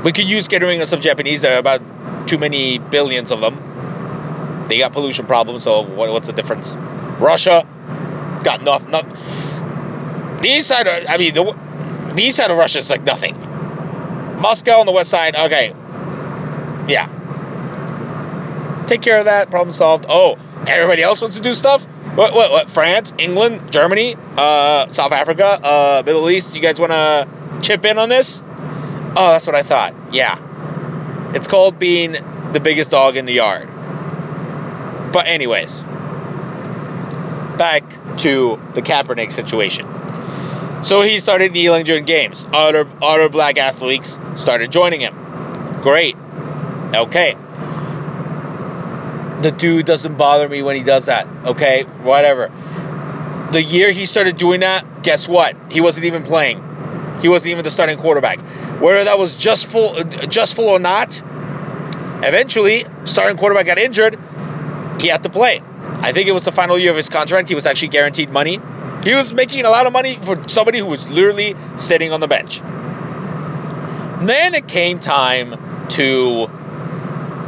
We 0.04 0.10
could 0.10 0.24
use 0.24 0.48
rid 0.50 0.64
of 0.64 0.88
some 0.88 1.00
Japanese. 1.00 1.42
There 1.42 1.54
are 1.54 1.60
about 1.60 2.26
too 2.26 2.38
many 2.38 2.78
billions 2.78 3.30
of 3.30 3.40
them. 3.40 4.66
They 4.68 4.78
got 4.78 4.92
pollution 4.92 5.26
problems, 5.26 5.62
so 5.62 5.82
what, 5.82 6.10
what's 6.10 6.26
the 6.26 6.32
difference? 6.32 6.74
Russia 6.74 7.64
got 8.42 8.60
nothing. 8.64 8.90
Not, 8.90 9.06
the 10.42 10.48
east 10.48 10.66
side, 10.66 10.88
of, 10.88 11.06
I 11.08 11.16
mean, 11.16 11.32
the, 11.32 11.44
the 12.16 12.22
east 12.24 12.38
side 12.38 12.50
of 12.50 12.58
Russia 12.58 12.80
is 12.80 12.90
like 12.90 13.04
nothing. 13.04 13.43
Moscow 14.40 14.80
on 14.80 14.86
the 14.86 14.92
west 14.92 15.10
side, 15.10 15.36
okay. 15.36 15.74
Yeah. 16.88 17.08
Take 18.86 19.02
care 19.02 19.18
of 19.18 19.24
that, 19.24 19.50
problem 19.50 19.72
solved. 19.72 20.06
Oh, 20.08 20.36
everybody 20.66 21.02
else 21.02 21.20
wants 21.20 21.36
to 21.36 21.42
do 21.42 21.54
stuff? 21.54 21.86
What, 22.14 22.34
what, 22.34 22.50
what? 22.50 22.70
France, 22.70 23.12
England, 23.18 23.72
Germany, 23.72 24.16
uh, 24.36 24.90
South 24.92 25.12
Africa, 25.12 25.46
uh, 25.46 26.02
Middle 26.04 26.28
East, 26.30 26.54
you 26.54 26.60
guys 26.60 26.78
want 26.78 26.92
to 26.92 27.26
chip 27.62 27.84
in 27.84 27.98
on 27.98 28.08
this? 28.08 28.42
Oh, 29.16 29.30
that's 29.32 29.46
what 29.46 29.56
I 29.56 29.62
thought. 29.62 29.94
Yeah. 30.12 31.32
It's 31.34 31.46
called 31.46 31.78
being 31.78 32.12
the 32.52 32.60
biggest 32.60 32.90
dog 32.90 33.16
in 33.16 33.24
the 33.24 33.32
yard. 33.32 33.68
But, 35.12 35.26
anyways, 35.26 35.82
back 37.56 37.88
to 38.18 38.60
the 38.74 38.82
Kaepernick 38.82 39.32
situation. 39.32 39.86
So 40.84 41.00
he 41.00 41.18
started 41.18 41.52
kneeling 41.52 41.84
during 41.84 42.04
games. 42.04 42.44
Other, 42.52 42.86
other 43.00 43.30
black 43.30 43.56
athletes 43.56 44.18
started 44.36 44.70
joining 44.70 45.00
him. 45.00 45.80
Great. 45.80 46.14
Okay. 46.94 47.34
The 49.40 49.50
dude 49.50 49.86
doesn't 49.86 50.16
bother 50.16 50.46
me 50.46 50.62
when 50.62 50.76
he 50.76 50.82
does 50.82 51.06
that. 51.06 51.26
Okay, 51.46 51.82
whatever. 51.82 52.50
The 53.52 53.62
year 53.62 53.92
he 53.92 54.04
started 54.04 54.36
doing 54.36 54.60
that, 54.60 55.02
guess 55.02 55.26
what? 55.26 55.56
He 55.72 55.80
wasn't 55.80 56.04
even 56.04 56.22
playing. 56.22 56.62
He 57.20 57.28
wasn't 57.28 57.52
even 57.52 57.64
the 57.64 57.70
starting 57.70 57.98
quarterback. 57.98 58.40
Whether 58.80 59.04
that 59.04 59.18
was 59.18 59.36
just 59.38 59.66
full, 59.66 59.94
just 60.04 60.54
full 60.54 60.68
or 60.68 60.78
not, 60.78 61.18
eventually 62.22 62.86
starting 63.04 63.38
quarterback 63.38 63.66
got 63.66 63.78
injured. 63.78 64.18
He 65.00 65.08
had 65.08 65.22
to 65.22 65.30
play. 65.30 65.62
I 65.86 66.12
think 66.12 66.28
it 66.28 66.32
was 66.32 66.44
the 66.44 66.52
final 66.52 66.78
year 66.78 66.90
of 66.90 66.96
his 66.96 67.08
contract. 67.08 67.48
He 67.48 67.54
was 67.54 67.64
actually 67.64 67.88
guaranteed 67.88 68.30
money. 68.30 68.60
He 69.04 69.14
was 69.14 69.34
making 69.34 69.64
a 69.66 69.70
lot 69.70 69.86
of 69.86 69.92
money 69.92 70.18
for 70.20 70.48
somebody 70.48 70.78
who 70.78 70.86
was 70.86 71.08
literally 71.08 71.54
sitting 71.76 72.12
on 72.12 72.20
the 72.20 72.28
bench. 72.28 72.60
Then 74.26 74.54
it 74.54 74.66
came 74.66 74.98
time 74.98 75.88
to, 75.90 76.48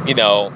you 0.05 0.13
know, 0.13 0.51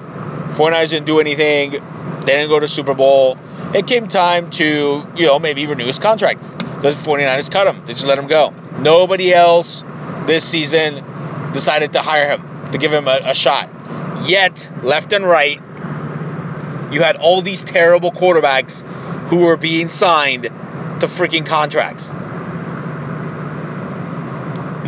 49ers 0.50 0.90
didn't 0.90 1.06
do 1.06 1.18
anything. 1.18 1.72
They 1.72 2.32
didn't 2.36 2.50
go 2.50 2.60
to 2.60 2.68
Super 2.68 2.94
Bowl. 2.94 3.36
It 3.74 3.88
came 3.88 4.06
time 4.06 4.50
to, 4.50 5.04
you 5.16 5.26
know, 5.26 5.40
maybe 5.40 5.66
renew 5.66 5.86
his 5.86 5.98
contract. 5.98 6.40
The 6.82 6.92
49ers 6.92 7.50
cut 7.50 7.66
him. 7.66 7.84
They 7.84 7.94
just 7.94 8.06
let 8.06 8.18
him 8.18 8.28
go. 8.28 8.54
Nobody 8.78 9.34
else 9.34 9.82
this 10.26 10.44
season 10.44 11.50
decided 11.52 11.94
to 11.94 12.00
hire 12.00 12.28
him, 12.28 12.70
to 12.70 12.78
give 12.78 12.92
him 12.92 13.08
a, 13.08 13.20
a 13.24 13.34
shot. 13.34 13.70
Yet, 14.28 14.70
left 14.82 15.12
and 15.12 15.24
right, 15.24 15.60
you 16.92 17.02
had 17.02 17.16
all 17.16 17.42
these 17.42 17.64
terrible 17.64 18.12
quarterbacks 18.12 18.82
who 19.28 19.46
were 19.46 19.56
being 19.56 19.88
signed 19.88 20.48
to 21.02 21.08
freaking 21.08 21.44
contracts. 21.44 22.10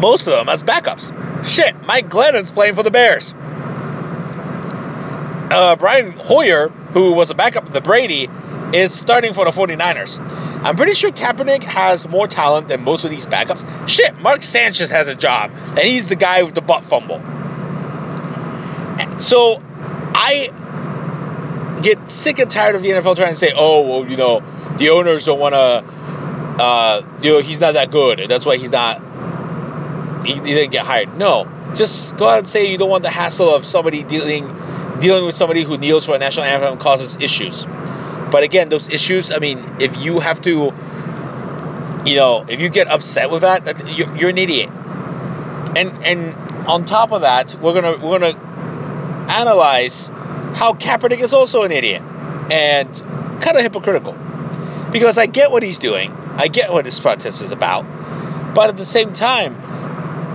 Most 0.00 0.26
of 0.26 0.32
them 0.32 0.48
as 0.48 0.62
backups. 0.62 1.46
Shit, 1.46 1.74
Mike 1.86 2.08
Glennon's 2.08 2.50
playing 2.50 2.74
for 2.74 2.82
the 2.82 2.90
Bears. 2.90 3.34
Uh, 5.50 5.76
Brian 5.76 6.12
Hoyer, 6.12 6.68
who 6.68 7.12
was 7.12 7.30
a 7.30 7.34
backup 7.34 7.66
of 7.66 7.72
the 7.72 7.80
Brady, 7.80 8.28
is 8.72 8.94
starting 8.94 9.34
for 9.34 9.44
the 9.44 9.50
49ers. 9.50 10.18
I'm 10.64 10.76
pretty 10.76 10.94
sure 10.94 11.10
Kaepernick 11.10 11.62
has 11.62 12.08
more 12.08 12.26
talent 12.26 12.68
than 12.68 12.82
most 12.82 13.04
of 13.04 13.10
these 13.10 13.26
backups. 13.26 13.88
Shit, 13.88 14.18
Mark 14.20 14.42
Sanchez 14.42 14.90
has 14.90 15.06
a 15.08 15.14
job, 15.14 15.52
and 15.52 15.80
he's 15.80 16.08
the 16.08 16.16
guy 16.16 16.42
with 16.42 16.54
the 16.54 16.62
butt 16.62 16.86
fumble. 16.86 17.20
So, 19.18 19.62
I 20.14 20.50
get 21.82 22.10
sick 22.10 22.38
and 22.38 22.50
tired 22.50 22.74
of 22.74 22.82
the 22.82 22.88
NFL 22.90 23.16
trying 23.16 23.30
to 23.30 23.36
say, 23.36 23.52
oh, 23.54 23.86
well, 23.86 24.10
you 24.10 24.16
know, 24.16 24.42
the 24.78 24.90
owners 24.90 25.26
don't 25.26 25.38
want 25.38 25.54
to, 25.54 25.84
uh, 26.58 27.02
you 27.22 27.32
know, 27.32 27.40
he's 27.40 27.60
not 27.60 27.74
that 27.74 27.90
good. 27.90 28.24
That's 28.28 28.46
why 28.46 28.56
he's 28.56 28.70
not, 28.70 30.24
he, 30.26 30.34
he 30.34 30.40
didn't 30.40 30.70
get 30.70 30.84
hired. 30.84 31.16
No, 31.16 31.48
just 31.74 32.16
go 32.16 32.28
out 32.28 32.38
and 32.38 32.48
say 32.48 32.70
you 32.70 32.78
don't 32.78 32.90
want 32.90 33.02
the 33.02 33.10
hassle 33.10 33.54
of 33.54 33.64
somebody 33.64 34.02
dealing 34.02 34.54
dealing 34.98 35.24
with 35.24 35.34
somebody 35.34 35.64
who 35.64 35.76
kneels 35.76 36.06
for 36.06 36.14
a 36.14 36.18
national 36.18 36.46
anthem 36.46 36.78
causes 36.78 37.16
issues. 37.20 37.66
But 38.30 38.42
again, 38.42 38.68
those 38.68 38.88
issues, 38.88 39.30
I 39.30 39.38
mean, 39.38 39.76
if 39.80 39.96
you 39.96 40.20
have 40.20 40.40
to, 40.42 40.72
you 42.06 42.16
know, 42.16 42.44
if 42.48 42.60
you 42.60 42.68
get 42.68 42.88
upset 42.88 43.30
with 43.30 43.42
that, 43.42 43.64
that 43.66 43.96
you're, 43.96 44.16
you're 44.16 44.30
an 44.30 44.38
idiot. 44.38 44.70
And 45.76 46.04
and 46.04 46.34
on 46.68 46.84
top 46.84 47.12
of 47.12 47.22
that, 47.22 47.56
we're 47.60 47.74
gonna 47.74 48.04
we're 48.04 48.18
gonna 48.18 48.38
analyze 49.28 50.08
how 50.54 50.74
Kaepernick 50.74 51.20
is 51.20 51.32
also 51.32 51.62
an 51.62 51.72
idiot 51.72 52.02
and 52.50 52.88
kind 53.40 53.56
of 53.56 53.62
hypocritical. 53.62 54.16
Because 54.92 55.18
I 55.18 55.26
get 55.26 55.50
what 55.50 55.62
he's 55.64 55.78
doing, 55.78 56.16
I 56.36 56.48
get 56.48 56.72
what 56.72 56.84
this 56.84 56.98
protest 56.98 57.42
is 57.42 57.52
about, 57.52 57.84
but 58.54 58.68
at 58.68 58.76
the 58.76 58.84
same 58.84 59.12
time, 59.12 59.54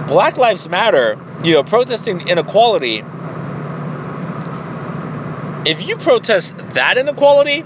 Black 0.07 0.37
Lives 0.37 0.67
Matter, 0.67 1.19
you 1.43 1.53
know, 1.53 1.63
protesting 1.63 2.27
inequality. 2.27 3.03
If 5.65 5.87
you 5.87 5.97
protest 5.97 6.57
that 6.73 6.97
inequality, 6.97 7.63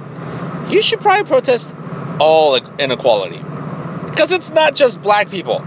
you 0.70 0.82
should 0.82 1.00
probably 1.00 1.26
protest 1.26 1.74
all 2.20 2.56
inequality 2.56 3.42
because 4.10 4.32
it's 4.32 4.52
not 4.52 4.76
just 4.76 5.02
black 5.02 5.30
people. 5.30 5.58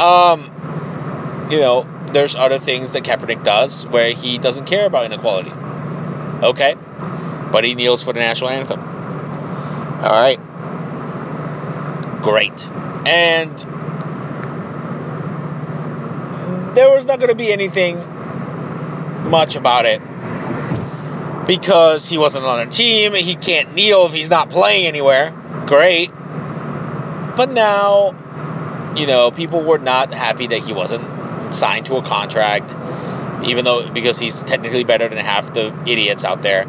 Um, 0.00 1.48
you 1.50 1.60
know, 1.60 1.86
there's 2.12 2.34
other 2.36 2.58
things 2.58 2.92
that 2.92 3.04
Kaepernick 3.04 3.44
does 3.44 3.86
where 3.86 4.12
he 4.12 4.38
doesn't 4.38 4.66
care 4.66 4.86
about 4.86 5.04
inequality. 5.06 5.50
Okay, 5.50 6.74
but 7.52 7.64
he 7.64 7.74
kneels 7.74 8.02
for 8.02 8.12
the 8.12 8.20
national 8.20 8.50
anthem. 8.50 8.80
All 8.80 10.12
right, 10.12 10.40
great, 12.24 12.66
and 13.06 13.56
there 16.74 16.90
was 16.90 17.04
not 17.06 17.20
going 17.20 17.30
to 17.30 17.36
be 17.36 17.52
anything 17.52 17.98
much 19.30 19.54
about 19.54 19.84
it 19.84 20.02
because 21.46 22.08
he 22.08 22.18
wasn't 22.18 22.44
on 22.44 22.60
a 22.60 22.70
team. 22.70 23.14
He 23.14 23.36
can't 23.36 23.74
kneel 23.74 24.06
if 24.06 24.12
he's 24.12 24.30
not 24.30 24.50
playing 24.50 24.86
anywhere. 24.86 25.32
Great. 25.66 26.10
But 27.36 27.50
now, 27.50 28.94
you 28.96 29.06
know, 29.06 29.30
people 29.30 29.62
were 29.62 29.78
not 29.78 30.12
happy 30.12 30.46
that 30.48 30.60
he 30.60 30.72
wasn't 30.72 31.54
signed 31.54 31.86
to 31.86 31.96
a 31.96 32.02
contract, 32.02 32.74
even 33.46 33.64
though 33.64 33.90
because 33.90 34.18
he's 34.18 34.42
technically 34.44 34.84
better 34.84 35.08
than 35.08 35.18
half 35.18 35.52
the 35.52 35.74
idiots 35.86 36.24
out 36.24 36.42
there. 36.42 36.66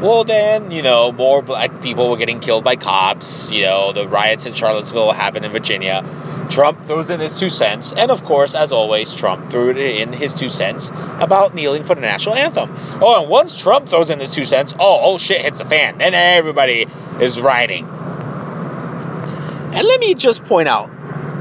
Well, 0.00 0.24
then, 0.24 0.70
you 0.70 0.82
know, 0.82 1.10
more 1.10 1.40
black 1.40 1.80
people 1.80 2.10
were 2.10 2.18
getting 2.18 2.40
killed 2.40 2.64
by 2.64 2.76
cops. 2.76 3.50
You 3.50 3.62
know, 3.62 3.92
the 3.92 4.06
riots 4.06 4.44
in 4.44 4.52
Charlottesville 4.52 5.12
happened 5.12 5.46
in 5.46 5.52
Virginia. 5.52 6.46
Trump 6.50 6.82
throws 6.82 7.10
in 7.10 7.18
his 7.18 7.34
two 7.34 7.50
cents, 7.50 7.92
and 7.92 8.10
of 8.10 8.24
course, 8.24 8.54
as 8.54 8.72
always, 8.72 9.12
Trump 9.12 9.50
threw 9.50 9.70
in 9.70 10.12
his 10.12 10.34
two 10.34 10.50
cents 10.50 10.90
about 10.90 11.54
kneeling 11.54 11.84
for 11.84 11.94
the 11.94 12.02
national 12.02 12.34
anthem. 12.34 12.74
Oh, 13.00 13.20
and 13.20 13.30
once 13.30 13.58
Trump 13.58 13.88
throws 13.88 14.10
in 14.10 14.20
his 14.20 14.30
two 14.30 14.44
cents, 14.44 14.74
oh, 14.78 15.00
oh 15.02 15.18
shit 15.18 15.40
hits 15.40 15.58
the 15.58 15.64
fan. 15.64 15.98
Then 15.98 16.14
everybody 16.14 16.86
is 17.20 17.40
rioting. 17.40 17.86
And 17.86 19.86
let 19.86 19.98
me 19.98 20.14
just 20.14 20.44
point 20.44 20.68
out 20.68 20.90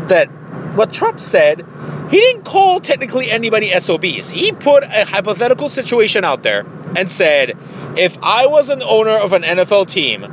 that 0.07 0.27
what 0.75 0.91
Trump 0.91 1.19
said, 1.19 1.65
he 2.09 2.17
didn't 2.17 2.43
call 2.43 2.79
technically 2.79 3.29
anybody 3.29 3.71
SOBs. 3.71 4.29
He 4.29 4.51
put 4.51 4.83
a 4.83 5.05
hypothetical 5.05 5.69
situation 5.69 6.23
out 6.23 6.43
there 6.43 6.65
and 6.95 7.11
said, 7.11 7.57
if 7.97 8.17
I 8.21 8.47
was 8.47 8.69
an 8.69 8.81
owner 8.84 9.17
of 9.17 9.34
an 9.34 9.43
NFL 9.43 9.88
team 9.88 10.23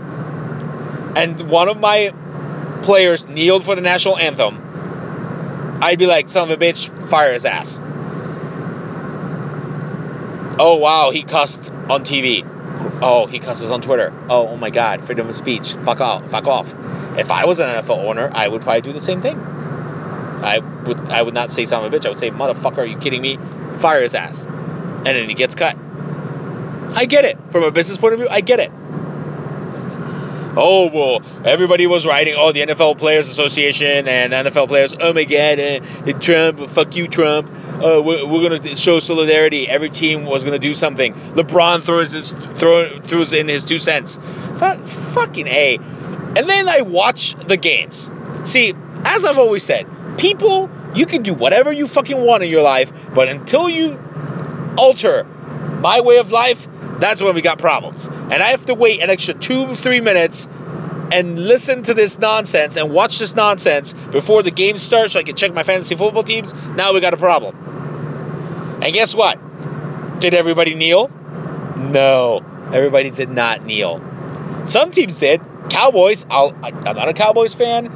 and 1.16 1.48
one 1.48 1.68
of 1.68 1.78
my 1.78 2.14
players 2.82 3.26
kneeled 3.26 3.64
for 3.64 3.74
the 3.74 3.80
national 3.80 4.18
anthem, 4.18 5.78
I'd 5.82 5.98
be 5.98 6.06
like, 6.06 6.28
son 6.28 6.50
of 6.50 6.60
a 6.60 6.64
bitch, 6.64 7.08
fire 7.08 7.32
his 7.32 7.44
ass. 7.44 7.80
Oh 10.58 10.76
wow, 10.76 11.10
he 11.10 11.22
cussed 11.22 11.70
on 11.70 12.04
TV. 12.04 12.48
Oh, 13.02 13.26
he 13.26 13.38
cusses 13.38 13.70
on 13.70 13.80
Twitter. 13.80 14.12
Oh, 14.28 14.48
oh 14.48 14.56
my 14.56 14.70
God, 14.70 15.04
freedom 15.04 15.28
of 15.28 15.34
speech. 15.34 15.72
Fuck 15.72 16.00
off. 16.00 16.30
Fuck 16.30 16.46
off. 16.46 16.72
If 17.16 17.30
I 17.30 17.46
was 17.46 17.58
an 17.58 17.68
NFL 17.68 17.98
owner, 17.98 18.30
I 18.32 18.46
would 18.46 18.62
probably 18.62 18.82
do 18.82 18.92
the 18.92 19.00
same 19.00 19.20
thing. 19.20 19.38
I 19.40 20.58
would 20.58 20.98
I 21.10 21.22
would 21.22 21.34
not 21.34 21.50
say 21.50 21.64
son 21.64 21.84
of 21.84 21.92
a 21.92 21.96
bitch. 21.96 22.06
I 22.06 22.10
would 22.10 22.18
say, 22.18 22.30
motherfucker, 22.30 22.78
are 22.78 22.84
you 22.84 22.96
kidding 22.96 23.22
me? 23.22 23.38
Fire 23.74 24.02
his 24.02 24.14
ass. 24.14 24.44
And 24.44 25.06
then 25.06 25.28
he 25.28 25.34
gets 25.34 25.54
cut. 25.54 25.76
I 26.94 27.06
get 27.06 27.24
it. 27.24 27.38
From 27.50 27.62
a 27.64 27.70
business 27.70 27.98
point 27.98 28.14
of 28.14 28.20
view, 28.20 28.28
I 28.30 28.40
get 28.40 28.60
it. 28.60 28.70
Oh, 30.54 30.90
well, 30.92 31.22
everybody 31.46 31.86
was 31.86 32.06
writing, 32.06 32.34
oh, 32.36 32.52
the 32.52 32.60
NFL 32.60 32.98
Players 32.98 33.28
Association 33.30 34.06
and 34.06 34.34
NFL 34.34 34.68
players, 34.68 34.94
oh 34.98 35.14
my 35.14 35.24
God, 35.24 35.58
uh, 35.58 36.18
Trump, 36.18 36.68
fuck 36.68 36.94
you, 36.94 37.08
Trump. 37.08 37.48
Uh, 37.48 38.02
we're, 38.04 38.26
we're 38.26 38.48
going 38.48 38.60
to 38.60 38.76
show 38.76 39.00
solidarity. 39.00 39.66
Every 39.66 39.88
team 39.88 40.26
was 40.26 40.44
going 40.44 40.52
to 40.52 40.58
do 40.58 40.74
something. 40.74 41.14
LeBron 41.14 41.82
throws, 41.82 42.12
his, 42.12 42.32
throw, 42.32 42.98
throws 42.98 43.32
in 43.32 43.48
his 43.48 43.64
two 43.64 43.78
cents. 43.78 44.18
F- 44.60 44.88
fucking 45.14 45.48
A. 45.48 45.76
And 45.76 46.48
then 46.48 46.68
I 46.68 46.82
watch 46.82 47.34
the 47.34 47.56
games. 47.56 48.10
See, 48.44 48.74
as 49.06 49.24
I've 49.24 49.38
always 49.38 49.62
said, 49.62 49.86
people, 50.18 50.70
you 50.94 51.06
can 51.06 51.22
do 51.22 51.32
whatever 51.32 51.72
you 51.72 51.88
fucking 51.88 52.20
want 52.20 52.42
in 52.42 52.50
your 52.50 52.62
life, 52.62 52.92
but 53.14 53.30
until 53.30 53.70
you 53.70 53.98
alter 54.76 55.24
my 55.24 56.02
way 56.02 56.18
of 56.18 56.30
life, 56.30 56.68
that's 57.02 57.22
when 57.22 57.34
we 57.34 57.42
got 57.42 57.58
problems. 57.58 58.08
And 58.08 58.34
I 58.34 58.50
have 58.50 58.66
to 58.66 58.74
wait 58.74 59.02
an 59.02 59.10
extra 59.10 59.34
two, 59.34 59.74
three 59.74 60.00
minutes 60.00 60.46
and 61.12 61.38
listen 61.38 61.82
to 61.82 61.94
this 61.94 62.18
nonsense 62.18 62.76
and 62.76 62.90
watch 62.90 63.18
this 63.18 63.34
nonsense 63.34 63.92
before 63.92 64.42
the 64.42 64.50
game 64.50 64.78
starts 64.78 65.12
so 65.12 65.20
I 65.20 65.22
can 65.22 65.36
check 65.36 65.52
my 65.52 65.62
fantasy 65.62 65.94
football 65.94 66.22
teams. 66.22 66.54
Now 66.54 66.92
we 66.94 67.00
got 67.00 67.12
a 67.12 67.18
problem. 67.18 68.80
And 68.82 68.92
guess 68.92 69.14
what? 69.14 70.20
Did 70.20 70.34
everybody 70.34 70.74
kneel? 70.74 71.10
No, 71.76 72.42
everybody 72.72 73.10
did 73.10 73.28
not 73.28 73.64
kneel. 73.64 74.00
Some 74.64 74.90
teams 74.90 75.18
did. 75.18 75.40
Cowboys, 75.68 76.26
I'll, 76.30 76.56
I'm 76.62 76.82
not 76.82 77.08
a 77.08 77.12
Cowboys 77.12 77.54
fan, 77.54 77.86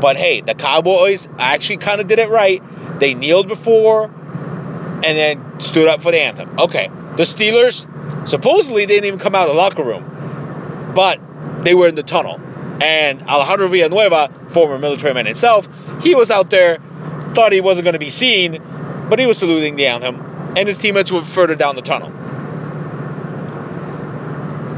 but 0.00 0.16
hey, 0.16 0.40
the 0.40 0.54
Cowboys 0.54 1.28
actually 1.38 1.78
kind 1.78 2.00
of 2.00 2.06
did 2.06 2.18
it 2.18 2.28
right. 2.28 2.62
They 3.00 3.14
kneeled 3.14 3.48
before 3.48 4.04
and 4.04 5.02
then 5.04 5.60
stood 5.60 5.88
up 5.88 6.02
for 6.02 6.10
the 6.10 6.20
anthem. 6.20 6.58
Okay. 6.58 6.90
The 7.16 7.22
Steelers, 7.22 7.86
supposedly 8.28 8.86
didn't 8.86 9.06
even 9.06 9.18
come 9.18 9.34
out 9.34 9.48
of 9.48 9.54
the 9.54 9.60
locker 9.60 9.82
room, 9.82 10.92
but 10.94 11.20
they 11.62 11.74
were 11.74 11.88
in 11.88 11.94
the 11.94 12.02
tunnel. 12.02 12.40
And 12.80 13.22
Alejandro 13.22 13.68
Villanueva, 13.68 14.30
former 14.48 14.78
military 14.78 15.14
man 15.14 15.26
himself, 15.26 15.68
he 16.02 16.14
was 16.14 16.30
out 16.30 16.50
there, 16.50 16.78
thought 17.34 17.52
he 17.52 17.60
wasn't 17.60 17.84
going 17.84 17.94
to 17.94 17.98
be 17.98 18.10
seen, 18.10 18.62
but 19.08 19.18
he 19.18 19.26
was 19.26 19.38
saluting 19.38 19.76
the 19.76 19.86
anthem, 19.86 20.20
and 20.56 20.68
his 20.68 20.78
teammates 20.78 21.10
were 21.10 21.22
further 21.22 21.54
down 21.54 21.76
the 21.76 21.82
tunnel. 21.82 22.10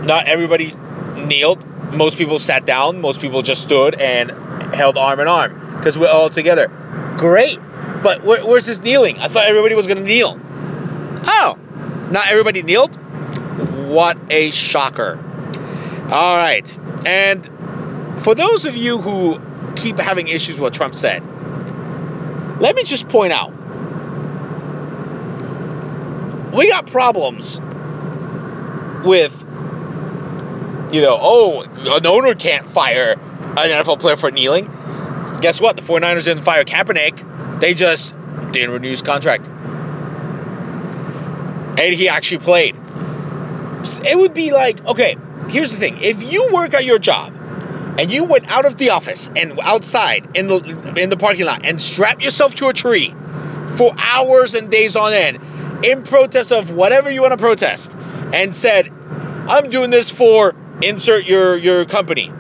Not 0.05 0.27
everybody 0.27 0.73
kneeled. 1.17 1.65
Most 1.93 2.19
people 2.19 2.39
sat 2.39 2.65
down. 2.65 3.01
Most 3.01 3.21
people 3.21 3.43
just 3.43 3.63
stood 3.63 3.95
and 3.95 4.31
held 4.75 4.97
arm 4.97 5.21
in 5.21 5.29
arm 5.29 5.77
because 5.77 5.99
we're 5.99 6.09
all 6.09 6.31
together. 6.31 6.69
Great. 7.19 7.59
But 8.03 8.23
where, 8.25 8.45
where's 8.47 8.65
this 8.65 8.81
kneeling? 8.81 9.19
I 9.19 9.29
thought 9.29 9.47
everybody 9.47 9.75
was 9.75 9.87
going 9.87 9.99
to 9.99 10.05
kneel. 10.05 10.41
Oh, 11.25 11.59
not 12.11 12.31
everybody 12.31 12.63
kneeled? 12.63 12.95
What 13.89 14.19
a 14.31 14.51
shocker. 14.51 15.19
All 16.11 16.37
right. 16.37 16.79
And 17.07 17.49
for 18.23 18.35
those 18.35 18.65
of 18.65 18.77
you 18.77 18.99
who 18.99 19.41
keep 19.77 19.99
having 19.99 20.29
issues 20.29 20.57
with 20.57 20.61
what 20.61 20.75
Trump 20.75 20.95
said, 20.95 21.23
let 22.61 22.75
me 22.75 22.83
just 22.83 23.09
point 23.09 23.33
out 23.33 23.53
we 26.53 26.69
got 26.69 26.87
problems 26.87 27.61
with, 29.05 29.33
you 30.93 31.03
know, 31.03 31.19
oh, 31.21 31.63
an 31.63 32.07
owner 32.07 32.35
can't 32.35 32.69
fire 32.69 33.13
an 33.13 33.85
NFL 33.85 34.01
player 34.01 34.17
for 34.17 34.31
kneeling. 34.31 34.67
Guess 35.41 35.61
what? 35.61 35.77
The 35.77 35.83
49ers 35.83 36.25
didn't 36.25 36.43
fire 36.43 36.65
Kaepernick. 36.65 37.61
They 37.61 37.75
just 37.75 38.15
didn't 38.53 38.71
renew 38.71 38.91
his 38.91 39.03
contract. 39.03 39.49
And 41.79 41.95
he 41.95 42.09
actually 42.09 42.39
played. 42.39 42.77
It 44.05 44.19
would 44.19 44.35
be 44.35 44.51
like, 44.51 44.85
okay, 44.85 45.17
here's 45.49 45.71
the 45.71 45.77
thing. 45.77 45.99
If 46.01 46.23
you 46.23 46.51
work 46.53 46.75
at 46.75 46.85
your 46.85 46.99
job 46.99 47.33
and 47.99 48.11
you 48.11 48.25
went 48.25 48.51
out 48.51 48.65
of 48.65 48.77
the 48.77 48.91
office 48.91 49.31
and 49.35 49.59
outside 49.61 50.37
in 50.37 50.49
the 50.49 50.95
in 50.97 51.11
the 51.11 51.17
parking 51.17 51.47
lot 51.47 51.65
and 51.65 51.81
strap 51.81 52.21
yourself 52.21 52.55
to 52.57 52.69
a 52.69 52.73
tree 52.75 53.15
for 53.77 53.95
hours 53.97 54.55
and 54.55 54.71
days 54.71 54.97
on 54.97 55.13
end 55.13 55.85
in 55.85 56.03
protest 56.03 56.53
of 56.53 56.71
whatever 56.71 57.11
you 57.11 57.23
want 57.23 57.33
to 57.33 57.39
protest 57.39 57.93
and 58.33 58.55
said, 58.55 58.91
I'm 59.49 59.71
doing 59.71 59.91
this 59.91 60.11
for 60.11 60.55
insert 60.83 61.27
your 61.27 61.57
your 61.57 61.85
company. 61.85 62.33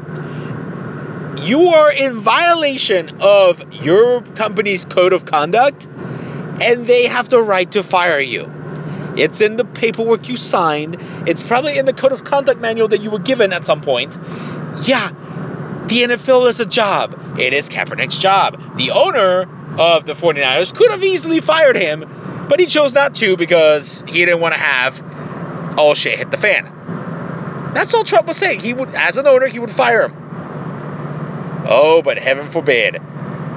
You 1.42 1.68
are 1.68 1.92
in 1.92 2.20
violation 2.20 3.20
of 3.20 3.72
your 3.84 4.22
company's 4.22 4.84
code 4.84 5.12
of 5.12 5.24
conduct 5.24 5.86
and 6.60 6.86
they 6.86 7.06
have 7.06 7.28
the 7.28 7.40
right 7.40 7.70
to 7.72 7.84
fire 7.84 8.18
you. 8.18 8.57
It's 9.18 9.40
in 9.40 9.56
the 9.56 9.64
paperwork 9.64 10.28
you 10.28 10.36
signed. 10.36 10.96
It's 11.26 11.42
probably 11.42 11.76
in 11.76 11.84
the 11.86 11.92
code 11.92 12.12
of 12.12 12.24
conduct 12.24 12.60
manual 12.60 12.88
that 12.88 13.00
you 13.00 13.10
were 13.10 13.18
given 13.18 13.52
at 13.52 13.66
some 13.66 13.80
point. 13.80 14.16
Yeah, 14.86 15.10
the 15.88 16.02
NFL 16.02 16.48
is 16.48 16.60
a 16.60 16.66
job. 16.66 17.38
It 17.38 17.52
is 17.52 17.68
Kaepernick's 17.68 18.18
job. 18.18 18.78
The 18.78 18.92
owner 18.92 19.48
of 19.78 20.04
the 20.04 20.14
49ers 20.14 20.74
could 20.74 20.90
have 20.90 21.02
easily 21.02 21.40
fired 21.40 21.76
him, 21.76 22.46
but 22.48 22.60
he 22.60 22.66
chose 22.66 22.92
not 22.92 23.14
to 23.16 23.36
because 23.36 24.04
he 24.06 24.24
didn't 24.24 24.40
want 24.40 24.54
to 24.54 24.60
have 24.60 25.78
all 25.78 25.94
shit 25.94 26.18
hit 26.18 26.30
the 26.30 26.36
fan. 26.36 27.72
That's 27.74 27.94
all 27.94 28.04
Trump 28.04 28.26
was 28.26 28.36
saying. 28.36 28.60
He 28.60 28.72
would, 28.72 28.94
as 28.94 29.18
an 29.18 29.26
owner, 29.26 29.46
he 29.46 29.58
would 29.58 29.70
fire 29.70 30.02
him. 30.02 30.14
Oh, 31.68 32.02
but 32.02 32.18
heaven 32.18 32.48
forbid. 32.50 33.00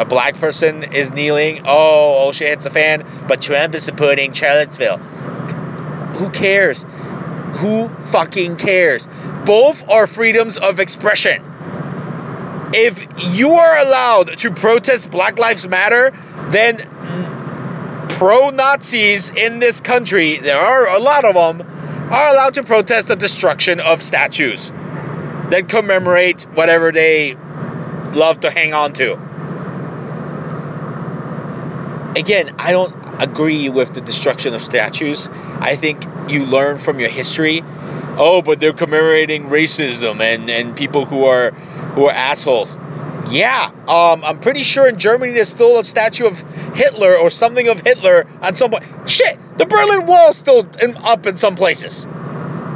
A 0.02 0.06
black 0.06 0.34
person 0.38 0.82
is 0.82 1.12
kneeling. 1.14 1.62
Oh, 1.66 2.26
oh 2.26 2.32
shit 2.32 2.50
hits 2.50 2.66
a 2.66 2.72
fan. 2.72 3.06
But 3.28 3.40
Trump 3.40 3.76
is 3.76 3.84
supporting 3.84 4.34
Charlottesville. 4.34 4.98
Who 4.98 6.32
cares? 6.32 6.84
Who 7.58 7.88
fucking 7.88 8.56
cares? 8.56 9.08
Both 9.46 9.88
are 9.88 10.08
freedoms 10.08 10.58
of 10.58 10.80
expression. 10.80 11.44
If 12.74 13.00
you 13.36 13.52
are 13.52 13.78
allowed 13.78 14.40
to 14.40 14.50
protest 14.50 15.12
Black 15.12 15.38
Lives 15.38 15.68
Matter, 15.68 16.18
then 16.50 16.78
pro 18.10 18.50
Nazis 18.50 19.30
in 19.30 19.60
this 19.60 19.82
country, 19.82 20.38
there 20.38 20.60
are 20.60 20.88
a 20.88 20.98
lot 20.98 21.26
of 21.26 21.36
them, 21.36 21.62
are 22.12 22.34
allowed 22.34 22.56
to 22.56 22.64
protest 22.64 23.08
the 23.08 23.16
destruction 23.16 23.80
of 23.80 24.02
statues 24.02 24.72
that 24.72 25.66
commemorate 25.70 26.48
whatever 26.56 26.92
they 26.92 27.36
love 28.14 28.40
to 28.40 28.50
hang 28.50 28.74
on 28.74 28.94
to. 28.94 29.31
Again, 32.16 32.56
I 32.60 32.72
don't 32.72 32.94
agree 33.22 33.70
with 33.70 33.94
the 33.94 34.02
destruction 34.02 34.54
of 34.54 34.62
statues. 34.62 35.30
I 35.32 35.76
think 35.76 36.04
you 36.28 36.46
learn 36.46 36.78
from 36.78 37.00
your 37.00 37.10
history. 37.10 37.64
Oh, 38.18 38.42
but 38.42 38.60
they're 38.60 38.74
commemorating 38.74 39.46
racism 39.46 40.20
and, 40.20 40.50
and 40.50 40.76
people 40.76 41.06
who 41.06 41.24
are 41.24 41.52
who 41.52 42.06
are 42.06 42.12
assholes. 42.12 42.78
Yeah, 43.30 43.72
um, 43.88 44.24
I'm 44.26 44.40
pretty 44.40 44.64
sure 44.64 44.88
in 44.88 44.98
Germany 44.98 45.34
there's 45.34 45.50
still 45.50 45.80
a 45.80 45.86
statue 45.86 46.26
of 46.26 46.40
Hitler 46.76 47.16
or 47.16 47.30
something 47.30 47.68
of 47.70 47.80
Hitler 47.80 48.28
on 48.42 48.56
some 48.56 48.72
point. 48.72 48.84
Shit, 49.10 49.40
the 49.58 49.66
Berlin 49.66 50.06
Wall's 50.06 50.38
still 50.38 50.68
in, 50.82 50.98
up 50.98 51.26
in 51.28 51.36
some 51.38 51.56
places. 51.56 52.08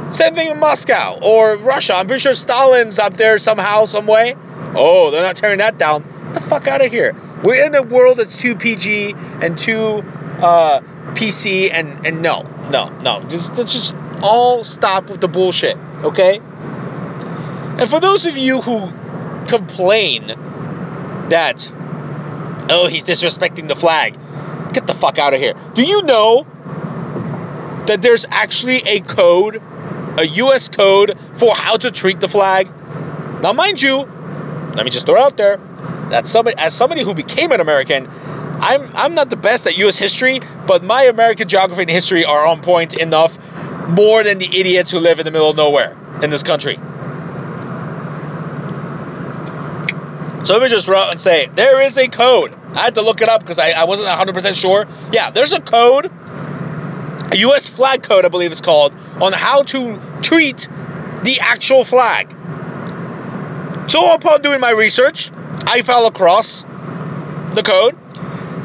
Same 0.08 0.34
thing 0.34 0.50
in 0.50 0.60
Moscow 0.60 1.18
or 1.20 1.56
Russia. 1.56 1.94
I'm 1.96 2.06
pretty 2.06 2.20
sure 2.20 2.32
Stalin's 2.32 2.98
up 2.98 3.16
there 3.16 3.38
somehow, 3.38 3.86
some 3.86 4.06
way. 4.06 4.36
Oh, 4.74 5.10
they're 5.10 5.22
not 5.22 5.36
tearing 5.36 5.58
that 5.58 5.78
down. 5.78 6.04
Get 6.32 6.34
the 6.34 6.40
fuck 6.42 6.68
out 6.68 6.80
of 6.80 6.92
here. 6.92 7.14
We're 7.46 7.64
in 7.64 7.76
a 7.76 7.82
world 7.82 8.16
that's 8.16 8.36
too 8.36 8.56
PG 8.56 9.14
and 9.40 9.56
too 9.56 9.78
uh, 9.78 10.80
PC, 11.14 11.70
and 11.72 12.04
and 12.04 12.20
no, 12.20 12.42
no, 12.42 12.88
no. 12.88 13.22
Just 13.28 13.56
let's 13.56 13.72
just 13.72 13.94
all 14.20 14.64
stop 14.64 15.08
with 15.08 15.20
the 15.20 15.28
bullshit, 15.28 15.76
okay? 15.76 16.40
And 16.40 17.88
for 17.88 18.00
those 18.00 18.26
of 18.26 18.36
you 18.36 18.60
who 18.60 18.90
complain 19.46 20.26
that 21.28 21.72
oh 22.68 22.88
he's 22.90 23.04
disrespecting 23.04 23.68
the 23.68 23.76
flag, 23.76 24.18
get 24.72 24.88
the 24.88 24.94
fuck 24.94 25.18
out 25.18 25.32
of 25.32 25.38
here. 25.38 25.54
Do 25.74 25.84
you 25.84 26.02
know 26.02 26.48
that 27.86 28.02
there's 28.02 28.26
actually 28.28 28.78
a 28.78 28.98
code, 28.98 29.62
a 30.18 30.26
U.S. 30.26 30.68
code 30.68 31.16
for 31.36 31.54
how 31.54 31.76
to 31.76 31.92
treat 31.92 32.18
the 32.18 32.28
flag? 32.28 32.68
Now, 33.40 33.52
mind 33.52 33.80
you, 33.80 33.98
let 33.98 34.84
me 34.84 34.90
just 34.90 35.06
throw 35.06 35.14
it 35.14 35.20
out 35.20 35.36
there. 35.36 35.60
That 36.10 36.26
somebody, 36.26 36.56
as 36.56 36.74
somebody 36.74 37.02
who 37.02 37.14
became 37.14 37.52
an 37.52 37.60
American, 37.60 38.08
I'm 38.60 38.90
I'm 38.94 39.14
not 39.14 39.28
the 39.30 39.36
best 39.36 39.66
at 39.66 39.76
U.S. 39.78 39.96
history, 39.96 40.40
but 40.66 40.82
my 40.82 41.04
American 41.04 41.48
geography 41.48 41.82
and 41.82 41.90
history 41.90 42.24
are 42.24 42.46
on 42.46 42.62
point 42.62 42.94
enough, 42.94 43.38
more 43.88 44.22
than 44.22 44.38
the 44.38 44.48
idiots 44.48 44.90
who 44.90 44.98
live 44.98 45.18
in 45.18 45.24
the 45.24 45.30
middle 45.30 45.50
of 45.50 45.56
nowhere 45.56 45.96
in 46.22 46.30
this 46.30 46.42
country. 46.42 46.78
So 50.46 50.52
let 50.52 50.62
me 50.62 50.68
just 50.68 50.86
run 50.86 51.10
and 51.10 51.20
say 51.20 51.50
there 51.56 51.82
is 51.82 51.96
a 51.96 52.06
code. 52.06 52.54
I 52.72 52.82
had 52.82 52.94
to 52.94 53.02
look 53.02 53.20
it 53.20 53.28
up 53.28 53.40
because 53.40 53.58
I, 53.58 53.72
I 53.72 53.84
wasn't 53.84 54.08
100% 54.08 54.54
sure. 54.54 54.86
Yeah, 55.12 55.30
there's 55.30 55.52
a 55.52 55.60
code, 55.60 56.06
a 57.32 57.36
U.S. 57.38 57.68
flag 57.68 58.04
code, 58.04 58.24
I 58.24 58.28
believe 58.28 58.52
it's 58.52 58.60
called, 58.60 58.92
on 59.20 59.32
how 59.32 59.62
to 59.62 60.00
treat 60.22 60.68
the 61.24 61.40
actual 61.40 61.84
flag. 61.84 62.28
So 63.90 64.14
upon 64.14 64.42
doing 64.42 64.60
my 64.60 64.70
research, 64.70 65.32
I 65.66 65.82
fell 65.82 66.06
across 66.06 66.62
the 66.62 67.62
code, 67.64 67.96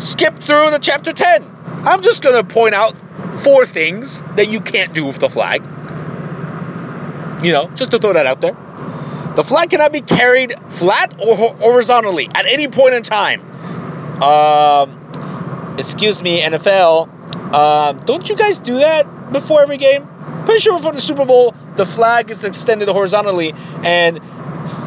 skipped 0.01 0.43
through 0.43 0.69
the 0.69 0.79
chapter 0.79 1.13
10. 1.13 1.43
I'm 1.65 2.01
just 2.01 2.21
going 2.21 2.35
to 2.35 2.43
point 2.43 2.75
out 2.75 2.95
four 3.39 3.65
things 3.65 4.21
that 4.35 4.49
you 4.49 4.61
can't 4.61 4.93
do 4.93 5.05
with 5.05 5.17
the 5.17 5.29
flag. 5.29 5.63
You 7.43 7.53
know, 7.53 7.71
just 7.73 7.89
to 7.91 7.99
throw 7.99 8.13
that 8.13 8.27
out 8.27 8.41
there. 8.41 8.55
The 9.35 9.43
flag 9.43 9.71
cannot 9.71 9.91
be 9.91 10.01
carried 10.01 10.53
flat 10.69 11.19
or 11.19 11.35
horizontally 11.35 12.27
at 12.35 12.45
any 12.45 12.67
point 12.67 12.93
in 12.93 13.01
time. 13.01 13.41
Um, 14.21 15.75
excuse 15.79 16.21
me, 16.21 16.41
NFL. 16.41 17.55
Um, 17.55 18.05
don't 18.05 18.29
you 18.29 18.35
guys 18.35 18.59
do 18.59 18.79
that 18.79 19.31
before 19.31 19.61
every 19.61 19.77
game? 19.77 20.07
Pretty 20.45 20.59
sure 20.59 20.77
before 20.77 20.93
the 20.93 21.01
Super 21.01 21.25
Bowl, 21.25 21.55
the 21.77 21.85
flag 21.85 22.29
is 22.29 22.43
extended 22.43 22.89
horizontally 22.89 23.53
and 23.83 24.19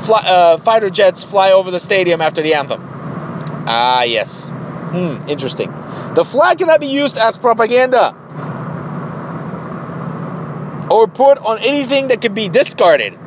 fly, 0.05 0.23
uh, 0.27 0.59
fighter 0.59 0.91
jets 0.91 1.25
fly 1.25 1.53
over 1.53 1.71
the 1.71 1.81
stadium 1.81 2.21
after 2.21 2.43
the 2.43 2.55
anthem. 2.55 2.81
Ah, 3.67 4.03
yes. 4.03 4.49
Hmm, 4.49 5.29
interesting. 5.29 5.73
The 6.15 6.25
flag 6.25 6.59
cannot 6.59 6.81
be 6.81 6.87
used 6.87 7.19
as 7.19 7.37
propaganda 7.37 8.15
or 10.91 11.07
put 11.09 11.39
on 11.39 11.59
anything 11.59 12.09
that 12.09 12.21
could 12.21 12.35
be 12.35 12.49
discarded. 12.49 13.19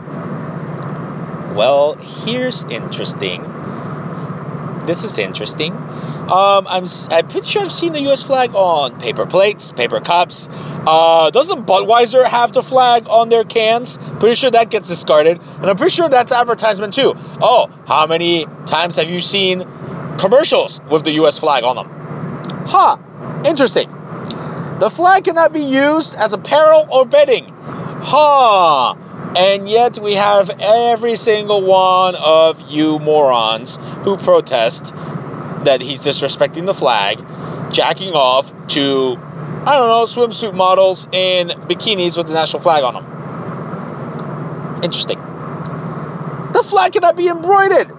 Well, 1.55 1.95
here's 1.95 2.63
interesting. 2.65 3.41
This 4.85 5.03
is 5.03 5.17
interesting. 5.17 5.73
Um, 6.29 6.67
I'm 6.67 6.87
I'm 7.09 7.27
pretty 7.29 7.47
sure 7.47 7.61
I've 7.61 7.71
seen 7.71 7.93
the 7.93 8.01
U.S. 8.01 8.21
flag 8.21 8.53
on 8.53 8.99
paper 8.99 9.25
plates, 9.25 9.71
paper 9.71 10.01
cups. 10.01 10.49
Uh, 10.51 11.29
doesn't 11.29 11.65
Budweiser 11.65 12.25
have 12.25 12.51
the 12.51 12.61
flag 12.61 13.07
on 13.07 13.29
their 13.29 13.45
cans? 13.45 13.97
Pretty 14.19 14.35
sure 14.35 14.51
that 14.51 14.69
gets 14.69 14.89
discarded, 14.89 15.39
and 15.39 15.65
I'm 15.65 15.77
pretty 15.77 15.95
sure 15.95 16.09
that's 16.09 16.33
advertisement 16.33 16.93
too. 16.93 17.13
Oh, 17.41 17.69
how 17.85 18.07
many 18.07 18.45
times 18.65 18.97
have 18.97 19.09
you 19.09 19.21
seen 19.21 19.65
commercials 20.17 20.81
with 20.91 21.05
the 21.05 21.11
U.S. 21.11 21.39
flag 21.39 21.63
on 21.63 21.77
them? 21.77 22.65
Huh? 22.67 22.97
Interesting. 23.45 23.89
The 24.79 24.89
flag 24.89 25.23
cannot 25.23 25.53
be 25.53 25.63
used 25.63 26.13
as 26.13 26.33
apparel 26.33 26.87
or 26.91 27.05
bedding. 27.05 27.45
Huh. 27.47 28.95
And 29.35 29.69
yet 29.69 29.97
we 30.01 30.13
have 30.13 30.49
every 30.59 31.15
single 31.15 31.61
one 31.61 32.15
of 32.15 32.69
you 32.69 32.99
morons 32.99 33.77
who 34.03 34.17
protest 34.17 34.93
that 35.67 35.82
he's 35.82 35.99
disrespecting 35.99 36.65
the 36.65 36.73
flag, 36.73 37.19
jacking 37.73 38.13
off 38.13 38.51
to, 38.67 39.17
I 39.65 39.73
don't 39.73 39.89
know, 39.89 40.06
swimsuit 40.06 40.56
models 40.56 41.06
in 41.12 41.49
bikinis 41.49 42.15
with 42.15 42.27
the 42.27 42.34
national 42.34 42.62
flag 42.62 42.84
on 42.86 42.93
them. 42.93 43.06
Interesting. 44.82 45.19
The 46.53 46.63
flag 46.63 46.93
cannot 46.93 47.17
be 47.17 47.27
embroidered 47.27 47.91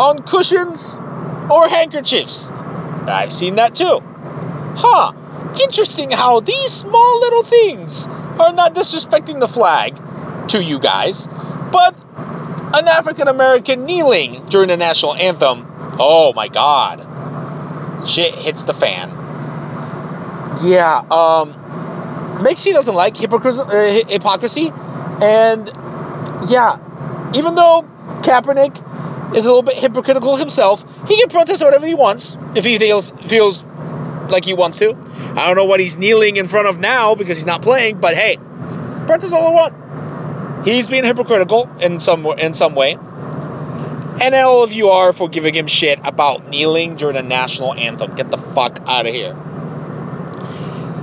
on 0.00 0.22
cushions 0.22 0.96
or 1.50 1.68
handkerchiefs. 1.68 2.48
I've 2.50 3.32
seen 3.32 3.56
that 3.56 3.74
too. 3.74 4.00
Huh. 4.76 5.12
Interesting 5.60 6.10
how 6.10 6.40
these 6.40 6.72
small 6.72 7.20
little 7.20 7.42
things 7.42 8.06
are 8.06 8.54
not 8.54 8.74
disrespecting 8.74 9.38
the 9.40 9.48
flag 9.48 10.00
to 10.48 10.62
you 10.62 10.78
guys, 10.78 11.26
but 11.26 11.94
an 12.72 12.88
African 12.88 13.28
American 13.28 13.84
kneeling 13.84 14.46
during 14.48 14.68
the 14.68 14.76
national 14.78 15.14
anthem, 15.14 15.67
oh 15.98 16.32
my 16.34 16.48
god, 16.48 18.08
shit 18.08 18.34
hits 18.34 18.64
the 18.64 18.74
fan. 18.74 19.10
Yeah, 20.62 20.98
um, 21.10 21.54
Mexi 22.42 22.72
doesn't 22.72 22.94
like 22.94 23.16
hypocrisy, 23.16 23.60
uh, 23.60 24.08
hypocrisy, 24.08 24.72
and 24.72 25.68
yeah, 26.48 26.78
even 27.34 27.54
though 27.54 27.86
Kaepernick 28.22 29.34
is 29.34 29.44
a 29.44 29.48
little 29.48 29.62
bit 29.62 29.76
hypocritical 29.76 30.36
himself, 30.36 30.84
he 31.06 31.18
can 31.18 31.28
protest 31.28 31.62
whatever 31.62 31.86
he 31.86 31.94
wants 31.94 32.36
if 32.54 32.64
he 32.64 32.78
feels 32.78 33.10
feels 33.26 33.62
like 34.28 34.44
he 34.44 34.54
wants 34.54 34.78
to. 34.78 34.94
I 35.36 35.46
don't 35.46 35.56
know 35.56 35.64
what 35.64 35.80
he's 35.80 35.96
kneeling 35.96 36.36
in 36.36 36.48
front 36.48 36.68
of 36.68 36.78
now 36.78 37.14
because 37.14 37.36
he's 37.36 37.46
not 37.46 37.62
playing, 37.62 38.00
but 38.00 38.14
hey, 38.14 38.38
protest 39.06 39.32
all 39.32 39.48
I 39.48 39.50
want. 39.50 40.66
He's 40.66 40.88
being 40.88 41.04
hypocritical 41.04 41.68
in 41.80 42.00
some 42.00 42.26
in 42.26 42.52
some 42.52 42.74
way. 42.74 42.98
And 44.20 44.34
all 44.34 44.64
of 44.64 44.72
you 44.72 44.88
are 44.90 45.12
for 45.12 45.28
giving 45.28 45.54
him 45.54 45.66
shit 45.66 46.00
about 46.02 46.48
kneeling 46.48 46.96
during 46.96 47.14
the 47.14 47.22
national 47.22 47.74
anthem. 47.74 48.14
Get 48.14 48.30
the 48.30 48.38
fuck 48.38 48.80
out 48.86 49.06
of 49.06 49.14
here. 49.14 49.36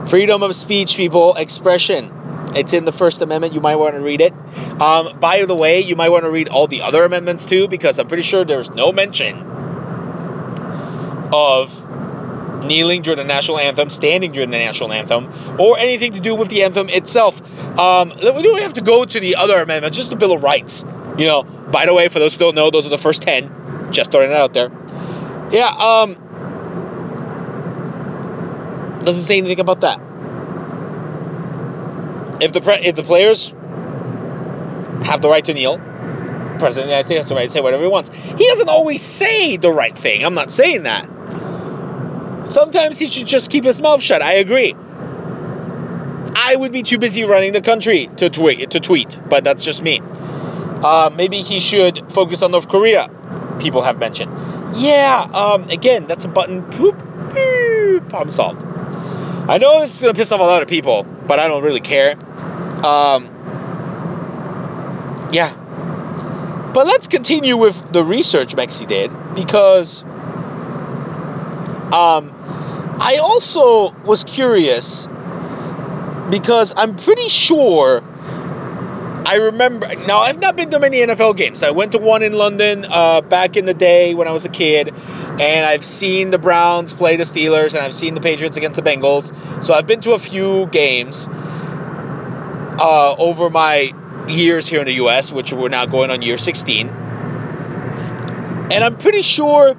Freedom 0.07 0.43
of 0.43 0.55
speech, 0.55 0.97
people, 0.97 1.35
expression. 1.35 2.11
It's 2.55 2.73
in 2.73 2.85
the 2.85 2.91
First 2.91 3.21
Amendment. 3.21 3.53
You 3.53 3.61
might 3.61 3.77
want 3.77 3.95
to 3.95 4.01
read 4.01 4.21
it. 4.21 4.33
Um, 4.79 5.19
by 5.19 5.45
the 5.45 5.55
way, 5.55 5.81
you 5.81 5.95
might 5.95 6.09
want 6.09 6.25
to 6.25 6.31
read 6.31 6.49
all 6.49 6.67
the 6.67 6.81
other 6.81 7.03
amendments 7.03 7.45
too, 7.45 7.67
because 7.67 7.99
I'm 7.99 8.07
pretty 8.07 8.23
sure 8.23 8.43
there's 8.43 8.69
no 8.69 8.91
mention 8.91 9.37
of 11.33 11.83
kneeling 12.65 13.01
during 13.01 13.17
the 13.17 13.23
national 13.23 13.59
anthem, 13.59 13.89
standing 13.89 14.31
during 14.31 14.51
the 14.51 14.57
national 14.57 14.91
anthem, 14.91 15.59
or 15.59 15.77
anything 15.77 16.13
to 16.13 16.19
do 16.19 16.35
with 16.35 16.49
the 16.49 16.63
anthem 16.63 16.89
itself. 16.89 17.41
Um, 17.77 18.09
we 18.09 18.43
don't 18.43 18.61
have 18.61 18.75
to 18.75 18.81
go 18.81 19.05
to 19.05 19.19
the 19.19 19.35
other 19.35 19.57
amendments, 19.61 19.97
just 19.97 20.09
the 20.09 20.15
Bill 20.15 20.33
of 20.33 20.43
Rights. 20.43 20.83
You 21.17 21.27
know, 21.27 21.43
by 21.43 21.85
the 21.85 21.93
way, 21.93 22.09
for 22.09 22.19
those 22.19 22.33
who 22.33 22.39
don't 22.39 22.55
know, 22.55 22.69
those 22.71 22.85
are 22.85 22.89
the 22.89 22.97
first 22.97 23.21
10. 23.21 23.91
Just 23.91 24.11
throwing 24.11 24.31
it 24.31 24.35
out 24.35 24.53
there. 24.53 24.69
Yeah, 25.51 25.67
um, 25.67 26.15
doesn't 29.03 29.23
say 29.23 29.37
anything 29.37 29.59
about 29.59 29.81
that. 29.81 30.01
If 32.41 32.51
the 32.51 32.61
pre- 32.61 32.83
if 32.83 32.95
the 32.95 33.03
players 33.03 33.53
have 35.03 35.21
the 35.21 35.29
right 35.29 35.45
to 35.45 35.53
kneel, 35.53 35.77
president 36.59 36.67
of 36.67 36.75
the 36.75 36.81
United 36.81 37.05
States 37.05 37.19
has 37.19 37.29
the 37.29 37.35
right 37.35 37.45
to 37.45 37.49
say 37.49 37.61
whatever 37.61 37.83
he 37.83 37.89
wants. 37.89 38.09
He 38.09 38.47
doesn't 38.47 38.69
always 38.69 39.01
say 39.01 39.57
the 39.57 39.71
right 39.71 39.97
thing. 39.97 40.25
I'm 40.25 40.33
not 40.33 40.51
saying 40.51 40.83
that. 40.83 41.07
Sometimes 42.51 42.99
he 42.99 43.07
should 43.07 43.27
just 43.27 43.49
keep 43.49 43.63
his 43.63 43.81
mouth 43.81 44.01
shut. 44.01 44.21
I 44.21 44.33
agree. 44.33 44.75
I 46.35 46.55
would 46.55 46.71
be 46.71 46.83
too 46.83 46.97
busy 46.97 47.23
running 47.23 47.53
the 47.53 47.61
country 47.61 48.09
to 48.17 48.29
tweet 48.29 48.71
to 48.71 48.79
tweet, 48.79 49.17
but 49.29 49.43
that's 49.43 49.63
just 49.63 49.81
me. 49.81 50.01
Uh, 50.85 51.09
maybe 51.09 51.41
he 51.41 51.59
should 51.59 52.13
focus 52.13 52.43
on 52.43 52.51
North 52.51 52.69
Korea. 52.69 53.09
People 53.59 53.81
have 53.81 53.97
mentioned. 53.97 54.31
Yeah. 54.77 55.19
Um, 55.33 55.67
again, 55.69 56.05
that's 56.05 56.25
a 56.25 56.27
button. 56.27 56.61
Poop. 56.61 56.95
Boop, 56.95 58.07
problem 58.07 58.29
solved. 58.29 58.63
I 58.63 59.57
know 59.57 59.79
this 59.79 59.95
is 59.95 60.01
gonna 60.01 60.13
piss 60.13 60.31
off 60.31 60.39
a 60.39 60.43
lot 60.43 60.61
of 60.61 60.67
people, 60.67 61.01
but 61.01 61.39
I 61.39 61.47
don't 61.47 61.63
really 61.63 61.79
care. 61.79 62.11
Um, 62.85 63.31
yeah. 65.31 65.55
But 66.71 66.85
let's 66.85 67.07
continue 67.07 67.57
with 67.57 67.91
the 67.91 68.03
research 68.03 68.55
Mexi 68.55 68.87
did 68.87 69.09
because 69.33 70.03
um, 71.93 72.31
I 72.99 73.17
also 73.23 73.89
was 74.05 74.23
curious 74.23 75.07
because 76.29 76.73
I'm 76.77 76.95
pretty 76.95 77.29
sure 77.29 78.03
I 79.25 79.35
remember. 79.35 79.87
Now, 79.95 80.19
I've 80.19 80.39
not 80.39 80.55
been 80.55 80.69
to 80.69 80.79
many 80.79 80.97
NFL 80.99 81.35
games. 81.35 81.63
I 81.63 81.71
went 81.71 81.93
to 81.93 81.97
one 81.97 82.21
in 82.21 82.33
London 82.33 82.85
uh, 82.87 83.21
back 83.21 83.57
in 83.57 83.65
the 83.65 83.73
day 83.73 84.13
when 84.13 84.27
I 84.27 84.31
was 84.31 84.45
a 84.45 84.49
kid, 84.49 84.89
and 84.89 85.65
I've 85.65 85.83
seen 85.83 86.29
the 86.29 86.37
Browns 86.37 86.93
play 86.93 87.15
the 87.15 87.23
Steelers, 87.23 87.73
and 87.73 87.83
I've 87.83 87.95
seen 87.95 88.13
the 88.13 88.21
Patriots 88.21 88.55
against 88.55 88.75
the 88.75 88.83
Bengals. 88.83 89.63
So 89.63 89.73
I've 89.73 89.87
been 89.87 90.01
to 90.01 90.13
a 90.13 90.19
few 90.19 90.67
games 90.67 91.27
uh, 91.27 93.15
over 93.17 93.49
my 93.49 93.93
years 94.27 94.67
here 94.67 94.81
in 94.81 94.85
the 94.85 94.93
U.S., 94.93 95.31
which 95.31 95.51
we're 95.51 95.69
now 95.69 95.87
going 95.87 96.11
on 96.11 96.21
year 96.21 96.37
16. 96.37 96.89
And 96.89 98.83
I'm 98.83 98.97
pretty 98.97 99.23
sure 99.23 99.73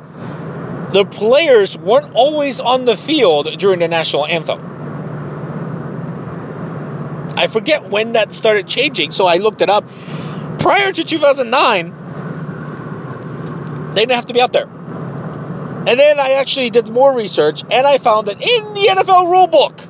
the 0.93 1.05
players 1.05 1.79
weren't 1.79 2.15
always 2.15 2.59
on 2.61 2.85
the 2.85 2.97
field 2.97 3.59
during 3.59 3.79
the 3.79 3.89
national 3.89 4.27
anthem. 4.27 4.76
I 7.37 7.49
forget 7.49 7.91
when 7.91 8.13
that 8.13 8.33
started 8.33 8.67
changing, 8.67 9.13
so 9.13 9.27
I 9.27 9.37
looked 9.37 9.61
it 9.61 9.69
up. 9.69 9.85
Prior 10.59 10.91
to 10.91 11.05
2009, 11.05 13.93
they 13.95 14.03
didn't 14.03 14.17
have 14.17 14.27
to 14.27 14.35
be 14.35 14.41
out 14.41 14.53
there. 14.53 14.67
And 14.67 16.01
then 16.01 16.19
I 16.19 16.33
actually 16.33 16.71
did 16.71 16.89
more 16.89 17.15
research 17.15 17.63
and 17.71 17.87
I 17.87 17.99
found 17.99 18.27
that 18.29 18.41
in 18.41 18.75
the 18.75 18.89
NFL 18.89 19.31
rulebook, 19.31 19.87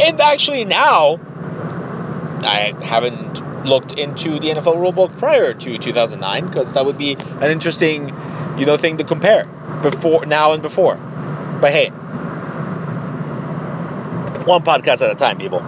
and 0.00 0.20
actually 0.20 0.64
now, 0.64 1.20
I 2.42 2.74
haven't 2.82 3.64
looked 3.64 3.92
into 3.92 4.38
the 4.38 4.50
NFL 4.50 4.76
rulebook 4.76 5.18
prior 5.18 5.54
to 5.54 5.78
2009 5.78 6.46
because 6.46 6.74
that 6.74 6.84
would 6.84 6.98
be 6.98 7.14
an 7.14 7.50
interesting, 7.50 8.08
you 8.58 8.66
know, 8.66 8.76
thing 8.76 8.98
to 8.98 9.04
compare 9.04 9.46
before 9.82 10.26
now 10.26 10.52
and 10.52 10.62
before. 10.62 10.96
But 11.60 11.72
hey, 11.72 11.88
one 14.44 14.64
podcast 14.64 15.02
at 15.02 15.10
a 15.10 15.14
time, 15.14 15.38
people. 15.38 15.62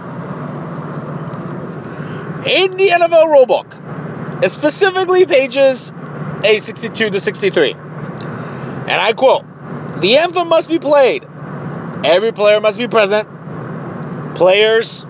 In 2.45 2.75
the 2.75 2.89
NFL 2.89 3.25
rulebook, 3.33 4.49
specifically 4.49 5.25
pages 5.25 5.91
A62 5.91 7.13
to 7.13 7.19
63, 7.21 7.71
and 7.71 8.91
I 8.91 9.13
quote, 9.13 9.45
the 10.01 10.17
anthem 10.17 10.49
must 10.49 10.67
be 10.67 10.77
played. 10.77 11.25
Every 12.03 12.33
player 12.33 12.59
must 12.59 12.77
be 12.77 12.89
present. 12.89 13.29
Players 14.35 15.05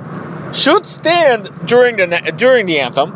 should 0.51 0.87
stand 0.87 1.49
during 1.65 1.95
the 1.95 2.33
during 2.37 2.67
the 2.67 2.81
anthem. 2.81 3.11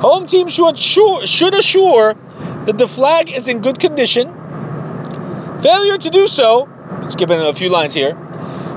Home 0.00 0.26
team 0.26 0.48
should 0.48 0.74
assure, 0.74 1.26
should 1.26 1.54
assure 1.54 2.14
that 2.66 2.76
the 2.76 2.86
flag 2.86 3.30
is 3.30 3.48
in 3.48 3.60
good 3.60 3.80
condition. 3.80 4.28
Failure 5.62 5.96
to 5.96 6.10
do 6.10 6.26
so, 6.26 6.68
skipping 7.08 7.40
a 7.40 7.54
few 7.54 7.70
lines 7.70 7.94
here, 7.94 8.14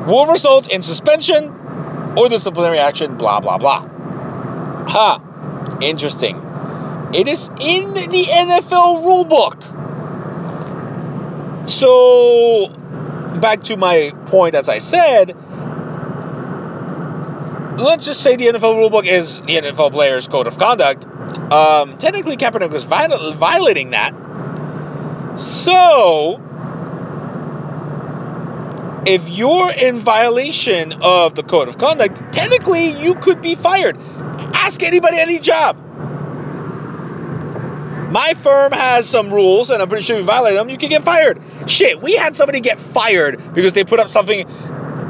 will 0.08 0.28
result 0.28 0.68
in 0.68 0.82
suspension 0.82 1.59
or 2.18 2.30
disciplinary 2.30 2.80
action, 2.80 3.18
blah, 3.18 3.40
blah, 3.40 3.58
blah. 3.58 3.88
Huh. 4.88 5.20
Interesting. 5.82 6.38
It 7.14 7.28
is 7.28 7.50
in 7.60 7.94
the 7.94 8.26
NFL 8.26 9.04
rulebook. 9.04 9.78
So, 11.70 12.68
back 13.40 13.64
to 13.64 13.78
my 13.78 14.12
point, 14.26 14.56
as 14.56 14.70
I 14.70 14.80
said, 14.80 15.36
let's 17.80 18.06
just 18.06 18.22
say 18.22 18.36
the 18.36 18.48
NFL 18.48 18.76
rulebook 18.76 19.06
is 19.06 19.38
the 19.38 19.56
NFL 19.56 19.92
players' 19.92 20.28
code 20.28 20.48
of 20.48 20.58
conduct. 20.58 21.06
Um, 21.52 21.98
technically, 21.98 22.38
Kaepernick 22.38 22.72
was 22.72 22.84
viol- 22.84 23.34
violating 23.34 23.92
that. 23.92 24.14
So, 25.40 26.42
if 29.06 29.30
you're 29.30 29.72
in 29.72 30.00
violation 30.00 30.94
of 31.02 31.36
the 31.36 31.44
code 31.44 31.68
of 31.68 31.78
conduct, 31.78 32.34
technically 32.34 33.02
you 33.02 33.16
could 33.16 33.42
be 33.42 33.56
fired. 33.56 33.98
Ask 34.54 34.84
anybody 34.84 35.18
any 35.18 35.40
job. 35.40 35.78
My 38.12 38.34
firm 38.34 38.72
has 38.72 39.08
some 39.08 39.32
rules, 39.32 39.70
and 39.70 39.82
I'm 39.82 39.88
pretty 39.88 40.04
sure 40.04 40.18
you 40.18 40.24
violate 40.24 40.56
them, 40.56 40.70
you 40.70 40.78
can 40.78 40.90
get 40.90 41.04
fired. 41.04 41.40
Shit, 41.68 42.02
we 42.02 42.16
had 42.16 42.36
somebody 42.36 42.60
get 42.60 42.80
fired 42.80 43.54
because 43.54 43.74
they 43.74 43.84
put 43.84 44.00
up 44.00 44.10
something 44.10 44.48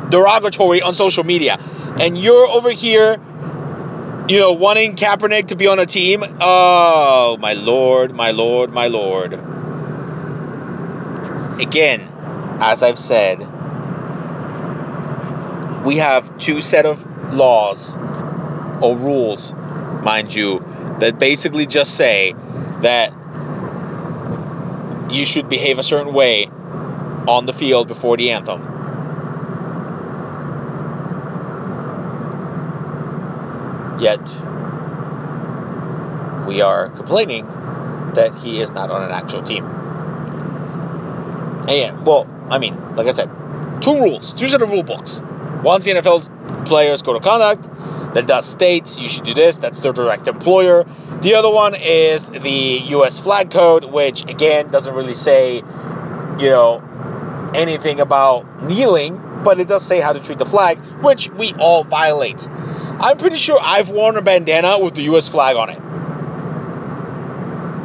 derogatory 0.09 0.81
on 0.81 0.93
social 0.93 1.23
media. 1.23 1.57
And 1.99 2.17
you're 2.17 2.45
over 2.45 2.71
here, 2.71 3.13
you 4.27 4.39
know, 4.39 4.51
wanting 4.51 4.95
Kaepernick 4.95 5.47
to 5.47 5.55
be 5.55 5.67
on 5.67 5.79
a 5.79 5.85
team. 5.85 6.23
Oh, 6.41 7.37
my 7.39 7.53
lord, 7.53 8.13
my 8.13 8.31
lord, 8.31 8.73
my 8.73 8.87
lord. 8.87 9.33
Again, 11.61 12.01
as 12.59 12.83
I've 12.83 12.99
said, 12.99 13.47
we 15.89 15.97
have 15.97 16.37
two 16.37 16.61
set 16.61 16.85
of 16.85 17.03
laws 17.33 17.95
or 18.79 18.95
rules, 18.95 19.53
mind 20.03 20.31
you, 20.31 20.59
that 20.99 21.17
basically 21.17 21.65
just 21.65 21.95
say 21.95 22.35
that 22.81 23.11
you 25.09 25.25
should 25.25 25.49
behave 25.49 25.79
a 25.79 25.83
certain 25.83 26.13
way 26.13 26.45
on 26.45 27.47
the 27.47 27.53
field 27.53 27.87
before 27.87 28.17
the 28.17 28.29
anthem. 28.29 28.61
Yet, 33.99 34.21
we 36.45 36.61
are 36.61 36.89
complaining 36.89 37.47
that 38.13 38.35
he 38.35 38.59
is 38.59 38.69
not 38.69 38.91
on 38.91 39.01
an 39.05 39.09
actual 39.09 39.41
team. 39.41 39.65
And 41.67 41.71
yeah, 41.71 41.99
well, 42.03 42.29
I 42.51 42.59
mean, 42.59 42.77
like 42.95 43.07
I 43.07 43.11
said, 43.11 43.31
two 43.81 43.99
rules, 43.99 44.33
two 44.33 44.47
set 44.47 44.61
of 44.61 44.69
rule 44.69 44.83
books. 44.83 45.23
One's 45.63 45.85
the 45.85 45.91
NFL 45.91 46.65
players' 46.65 47.01
code 47.01 47.17
of 47.17 47.23
conduct 47.23 47.63
that 48.13 48.27
does 48.27 48.45
state 48.45 48.97
you 48.97 49.07
should 49.09 49.23
do 49.25 49.33
this. 49.33 49.57
That's 49.57 49.79
their 49.81 49.93
direct 49.93 50.27
employer. 50.27 50.85
The 51.21 51.35
other 51.35 51.51
one 51.51 51.75
is 51.75 52.29
the 52.29 52.81
U.S. 52.89 53.19
flag 53.19 53.51
code, 53.51 53.85
which 53.85 54.23
again 54.29 54.71
doesn't 54.71 54.95
really 54.95 55.13
say, 55.13 55.55
you 55.57 56.49
know, 56.49 57.51
anything 57.53 57.99
about 57.99 58.63
kneeling, 58.63 59.21
but 59.43 59.59
it 59.59 59.67
does 59.67 59.85
say 59.85 59.99
how 59.99 60.13
to 60.13 60.19
treat 60.19 60.37
the 60.37 60.45
flag, 60.45 60.79
which 61.01 61.29
we 61.29 61.53
all 61.53 61.83
violate. 61.83 62.47
I'm 62.49 63.17
pretty 63.17 63.37
sure 63.37 63.59
I've 63.61 63.89
worn 63.89 64.17
a 64.17 64.21
bandana 64.21 64.79
with 64.79 64.95
the 64.95 65.03
U.S. 65.03 65.29
flag 65.29 65.55
on 65.55 65.69
it. 65.69 65.79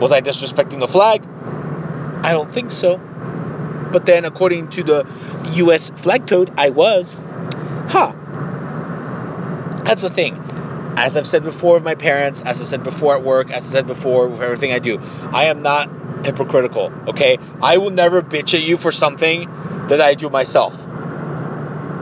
Was 0.01 0.13
I 0.13 0.21
disrespecting 0.21 0.81
the 0.81 0.89
flag? 0.89 1.25
I 2.25 2.33
don't 2.33 2.51
think 2.51 2.71
so. 2.71 2.99
But 3.93 4.07
then, 4.07 4.25
according 4.25 4.71
to 4.71 4.83
the 4.83 5.07
U.S. 5.55 5.91
flag 5.91 6.27
code, 6.27 6.53
I 6.57 6.71
was. 6.71 7.21
Huh. 7.95 8.13
That's 9.85 10.03
the 10.03 10.11
thing. 10.11 10.35
As 10.97 11.17
I've 11.17 11.29
said 11.29 11.45
before 11.45 11.75
with 11.75 11.85
my 11.85 11.95
parents, 11.95 12.43
as 12.43 12.61
I 12.61 12.65
said 12.65 12.83
before 12.83 13.15
at 13.15 13.23
work, 13.23 13.53
as 13.53 13.69
I 13.69 13.71
said 13.71 13.87
before 13.87 14.27
with 14.27 14.41
everything 14.41 14.73
I 14.73 14.81
do, 14.81 14.99
I 14.99 15.45
am 15.45 15.61
not 15.61 16.27
hypocritical, 16.27 16.93
okay? 17.07 17.39
I 17.63 17.79
will 17.79 17.93
never 17.93 18.21
bitch 18.21 18.53
at 18.55 18.65
you 18.65 18.79
for 18.79 18.91
something 18.91 19.49
that 19.87 20.01
I 20.01 20.15
do 20.15 20.29
myself. 20.29 20.75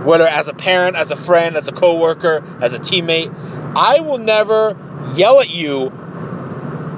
Whether 0.06 0.26
as 0.26 0.48
a 0.48 0.54
parent, 0.54 0.96
as 0.96 1.10
a 1.10 1.16
friend, 1.16 1.58
as 1.58 1.68
a 1.68 1.72
coworker, 1.72 2.42
as 2.62 2.72
a 2.72 2.78
teammate, 2.78 3.30
I 3.76 4.00
will 4.00 4.16
never 4.16 4.74
yell 5.14 5.40
at 5.40 5.50
you 5.50 5.92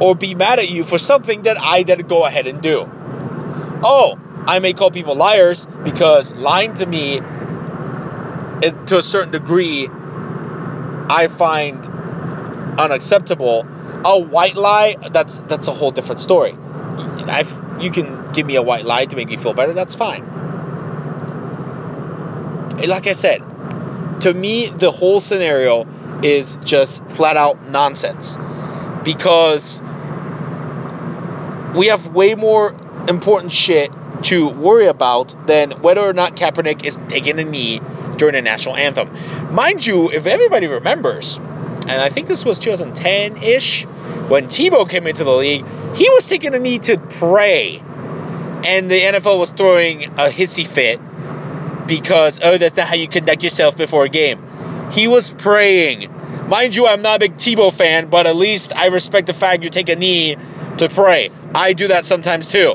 or 0.00 0.14
be 0.14 0.37
mad 0.37 0.61
at 0.61 0.70
you 0.70 0.85
for 0.85 0.98
something 0.98 1.42
that 1.42 1.59
I 1.59 1.83
didn't 1.83 2.07
go 2.07 2.24
ahead 2.24 2.46
and 2.46 2.62
do. 2.62 2.88
Oh, 3.83 4.20
I 4.46 4.61
may 4.61 4.72
call 4.72 4.92
people 4.92 5.16
liars 5.16 5.66
because 5.83 6.33
lying 6.33 6.74
to 6.74 6.87
me, 6.87 7.20
is, 8.62 8.73
to 8.87 8.99
a 8.99 9.03
certain 9.03 9.31
degree, 9.31 9.88
I 9.88 11.29
find 11.29 11.85
unacceptable. 12.79 13.67
A 14.05 14.19
white 14.19 14.57
lie, 14.57 14.97
that's 15.12 15.38
that's 15.40 15.69
a 15.69 15.73
whole 15.73 15.90
different 15.90 16.21
story. 16.21 16.55
i 16.57 17.45
you 17.81 17.90
can 17.90 18.31
give 18.33 18.47
me 18.47 18.57
a 18.57 18.62
white 18.62 18.85
lie 18.85 19.07
to 19.07 19.17
make 19.17 19.29
me 19.29 19.37
feel 19.37 19.55
better, 19.55 19.73
that's 19.73 19.95
fine. 19.95 20.25
Like 22.87 23.07
I 23.07 23.12
said, 23.12 23.40
to 24.21 24.33
me, 24.33 24.69
the 24.69 24.90
whole 24.90 25.21
scenario 25.21 25.87
is 26.23 26.59
just 26.64 27.03
flat 27.11 27.37
out 27.37 27.69
nonsense 27.69 28.37
because 29.05 29.83
we 31.75 31.88
have 31.88 32.07
way 32.09 32.35
more 32.35 32.75
important 33.09 33.53
shit 33.53 33.93
to 34.23 34.49
worry 34.49 34.87
about 34.87 35.47
than 35.47 35.71
whether 35.83 36.01
or 36.01 36.12
not 36.12 36.37
Kaepernick 36.37 36.85
is 36.85 36.99
taking 37.09 37.38
a 37.38 37.45
knee 37.45 37.81
during 38.14 38.35
the 38.35 38.42
national 38.42 38.77
anthem. 38.77 39.55
Mind 39.55 39.85
you, 39.85 40.11
if 40.11 40.27
everybody 40.27 40.66
remembers, 40.66 41.37
and 41.37 42.00
I 42.00 42.09
think 42.09 42.29
this 42.29 42.44
was 42.44 42.59
2010 42.59 43.37
ish, 43.42 43.85
when 44.29 44.46
Tebow 44.46 44.88
came 44.88 45.07
into 45.07 45.24
the 45.24 45.33
league, 45.33 45.66
he 45.94 46.09
was 46.11 46.27
taking 46.27 46.55
a 46.55 46.59
knee 46.59 46.79
to 46.81 46.98
pray. 46.98 47.83
And 48.64 48.90
the 48.90 48.98
NFL 48.98 49.38
was 49.38 49.50
throwing 49.50 50.05
a 50.05 50.31
hissy 50.31 50.66
fit 50.66 50.98
because, 51.87 52.40
oh, 52.42 52.57
that's 52.57 52.77
not 52.77 52.88
how 52.88 52.94
you 52.94 53.09
conduct 53.09 53.42
yourself 53.42 53.77
before 53.77 54.05
a 54.05 54.09
game. 54.09 54.90
He 54.92 55.09
was 55.09 55.31
praying. 55.31 56.11
Mind 56.48 56.74
you, 56.74 56.87
I'm 56.87 57.03
not 57.03 57.16
a 57.16 57.18
big 57.20 57.37
Tebow 57.37 57.72
fan, 57.72 58.09
but 58.09 58.27
at 58.27 58.37
least 58.37 58.74
I 58.74 58.87
respect 58.87 59.27
the 59.27 59.35
fact 59.35 59.62
you 59.62 59.70
take 59.70 59.88
a 59.90 59.96
knee 59.96 60.37
to 60.79 60.88
pray. 60.88 61.31
I 61.55 61.74
do 61.74 61.88
that 61.88 62.07
sometimes 62.07 62.48
too. 62.48 62.74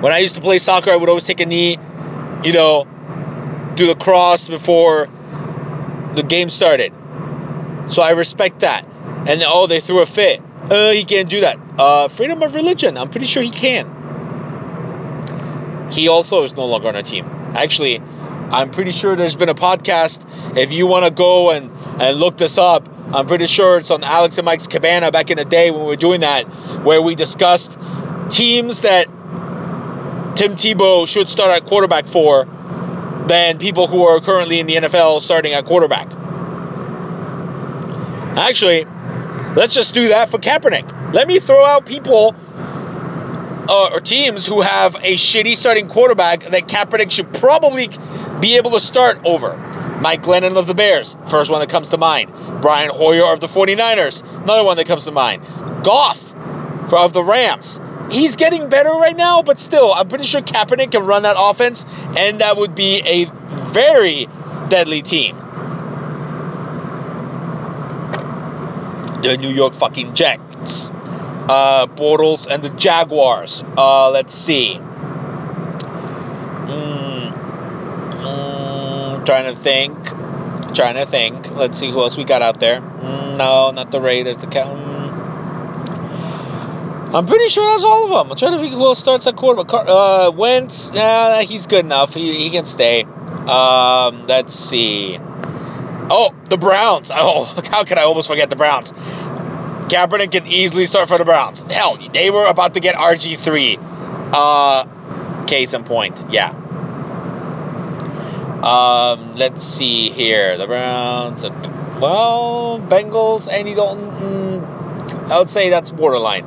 When 0.00 0.12
I 0.12 0.18
used 0.18 0.34
to 0.34 0.40
play 0.40 0.58
soccer, 0.58 0.90
I 0.90 0.96
would 0.96 1.08
always 1.08 1.24
take 1.24 1.40
a 1.40 1.46
knee, 1.46 1.78
you 2.42 2.52
know, 2.52 2.86
do 3.74 3.86
the 3.86 3.94
cross 3.94 4.48
before 4.48 5.08
the 6.14 6.22
game 6.22 6.50
started. 6.50 6.92
So 7.88 8.02
I 8.02 8.10
respect 8.10 8.60
that. 8.60 8.86
And 9.26 9.42
oh, 9.46 9.66
they 9.66 9.80
threw 9.80 10.00
a 10.00 10.06
fit. 10.06 10.40
Uh, 10.70 10.92
he 10.92 11.04
can't 11.04 11.28
do 11.28 11.40
that. 11.42 11.58
Uh, 11.78 12.08
freedom 12.08 12.42
of 12.42 12.54
religion. 12.54 12.96
I'm 12.96 13.10
pretty 13.10 13.26
sure 13.26 13.42
he 13.42 13.50
can. 13.50 13.90
He 15.92 16.08
also 16.08 16.44
is 16.44 16.54
no 16.54 16.64
longer 16.66 16.88
on 16.88 16.96
a 16.96 17.02
team. 17.02 17.26
Actually, 17.54 17.98
I'm 17.98 18.70
pretty 18.70 18.90
sure 18.92 19.16
there's 19.16 19.36
been 19.36 19.48
a 19.48 19.54
podcast. 19.54 20.24
If 20.56 20.72
you 20.72 20.86
want 20.86 21.04
to 21.04 21.10
go 21.10 21.50
and, 21.50 21.70
and 22.00 22.18
look 22.18 22.38
this 22.38 22.58
up, 22.58 22.88
I'm 23.12 23.26
pretty 23.26 23.46
sure 23.46 23.78
it's 23.78 23.90
on 23.90 24.02
Alex 24.02 24.38
and 24.38 24.44
Mike's 24.44 24.66
Cabana 24.66 25.10
back 25.10 25.30
in 25.30 25.36
the 25.36 25.44
day 25.44 25.70
when 25.70 25.80
we 25.80 25.86
were 25.86 25.96
doing 25.96 26.22
that, 26.22 26.44
where 26.84 27.02
we 27.02 27.14
discussed 27.14 27.76
teams 28.30 28.80
that 28.82 29.06
Tim 30.36 30.56
Tebow 30.56 31.06
should 31.06 31.28
start 31.28 31.50
at 31.50 31.64
quarterback 31.66 32.06
for 32.06 32.46
than 33.26 33.58
people 33.58 33.86
who 33.86 34.02
are 34.04 34.20
currently 34.20 34.60
in 34.60 34.66
the 34.66 34.76
NFL 34.76 35.22
starting 35.22 35.52
at 35.52 35.64
quarterback. 35.64 36.10
Actually, 38.36 38.84
let's 39.54 39.74
just 39.74 39.94
do 39.94 40.08
that 40.08 40.30
for 40.30 40.38
Kaepernick. 40.38 41.14
Let 41.14 41.28
me 41.28 41.38
throw 41.38 41.64
out 41.64 41.86
people 41.86 42.34
uh, 43.68 43.90
or 43.92 44.00
teams 44.00 44.46
who 44.46 44.60
have 44.60 44.94
a 44.96 45.14
shitty 45.14 45.56
starting 45.56 45.88
quarterback 45.88 46.40
that 46.40 46.68
Kaepernick 46.68 47.10
should 47.10 47.32
probably 47.32 47.88
be 48.40 48.56
able 48.56 48.72
to 48.72 48.80
start 48.80 49.20
over. 49.24 49.56
Mike 50.00 50.22
Glennon 50.22 50.56
of 50.56 50.66
the 50.66 50.74
Bears, 50.74 51.16
first 51.28 51.50
one 51.50 51.60
that 51.60 51.70
comes 51.70 51.90
to 51.90 51.96
mind. 51.96 52.30
Brian 52.60 52.90
Hoyer 52.90 53.32
of 53.32 53.40
the 53.40 53.46
49ers, 53.46 54.22
another 54.42 54.64
one 54.64 54.76
that 54.76 54.86
comes 54.86 55.04
to 55.04 55.12
mind. 55.12 55.42
Goff 55.84 56.34
of 56.92 57.12
the 57.12 57.22
Rams. 57.22 57.80
He's 58.10 58.36
getting 58.36 58.68
better 58.68 58.90
right 58.90 59.16
now, 59.16 59.42
but 59.42 59.58
still, 59.58 59.92
I'm 59.92 60.08
pretty 60.08 60.26
sure 60.26 60.42
Kaepernick 60.42 60.92
can 60.92 61.04
run 61.04 61.22
that 61.22 61.36
offense, 61.38 61.84
and 62.16 62.40
that 62.40 62.56
would 62.56 62.74
be 62.74 63.02
a 63.04 63.24
very 63.72 64.28
deadly 64.68 65.02
team. 65.02 65.36
The 69.22 69.36
New 69.38 69.50
York 69.50 69.74
fucking 69.74 70.14
Jets. 70.14 70.90
Uh, 71.48 71.86
Bortles 71.86 72.46
and 72.46 72.62
the 72.62 72.70
Jaguars. 72.70 73.62
Uh, 73.76 74.10
let's 74.10 74.34
see. 74.34 74.78
Mm, 76.66 77.34
trying 79.24 79.54
to 79.54 79.60
think. 79.60 79.94
Trying 80.74 80.94
to 80.94 81.06
think. 81.06 81.50
Let's 81.50 81.78
see 81.78 81.90
who 81.90 82.00
else 82.00 82.16
we 82.16 82.24
got 82.24 82.42
out 82.42 82.60
there. 82.60 82.80
Mm, 82.80 83.36
no, 83.36 83.70
not 83.70 83.90
the 83.90 84.00
Raiders. 84.00 84.38
The 84.38 84.46
Cow. 84.46 84.93
I'm 87.14 87.26
pretty 87.26 87.48
sure 87.48 87.64
that's 87.70 87.84
all 87.84 88.04
of 88.06 88.10
them. 88.10 88.32
I'm 88.32 88.36
trying 88.36 88.52
to 88.52 88.58
think 88.58 88.74
who 88.74 88.84
else 88.84 88.98
starts 88.98 89.28
at 89.28 89.36
quarterback. 89.36 89.72
Uh, 89.72 90.32
Wentz, 90.34 90.90
nah, 90.90 91.42
he's 91.42 91.68
good 91.68 91.84
enough. 91.84 92.12
He, 92.12 92.34
he 92.34 92.50
can 92.50 92.64
stay. 92.64 93.04
Um, 93.04 94.26
let's 94.26 94.52
see. 94.52 95.16
Oh, 96.10 96.34
the 96.50 96.56
Browns. 96.56 97.10
Oh, 97.14 97.44
how 97.70 97.84
could 97.84 97.98
I 97.98 98.02
almost 98.02 98.26
forget 98.26 98.50
the 98.50 98.56
Browns? 98.56 98.90
Kaepernick 98.90 100.32
can 100.32 100.48
easily 100.48 100.86
start 100.86 101.08
for 101.08 101.16
the 101.16 101.24
Browns. 101.24 101.60
Hell, 101.60 101.98
they 102.12 102.30
were 102.30 102.46
about 102.46 102.74
to 102.74 102.80
get 102.80 102.96
RG3. 102.96 103.78
Uh, 104.32 105.44
case 105.46 105.72
in 105.72 105.84
point, 105.84 106.26
yeah. 106.30 106.50
Um, 108.64 109.36
let's 109.36 109.62
see 109.62 110.10
here. 110.10 110.58
The 110.58 110.66
Browns. 110.66 111.44
Well, 111.44 112.80
Bengals, 112.80 113.46
Andy 113.48 113.74
Dalton. 113.74 114.10
Mm, 114.10 115.30
I 115.30 115.38
would 115.38 115.50
say 115.50 115.70
that's 115.70 115.92
borderline. 115.92 116.44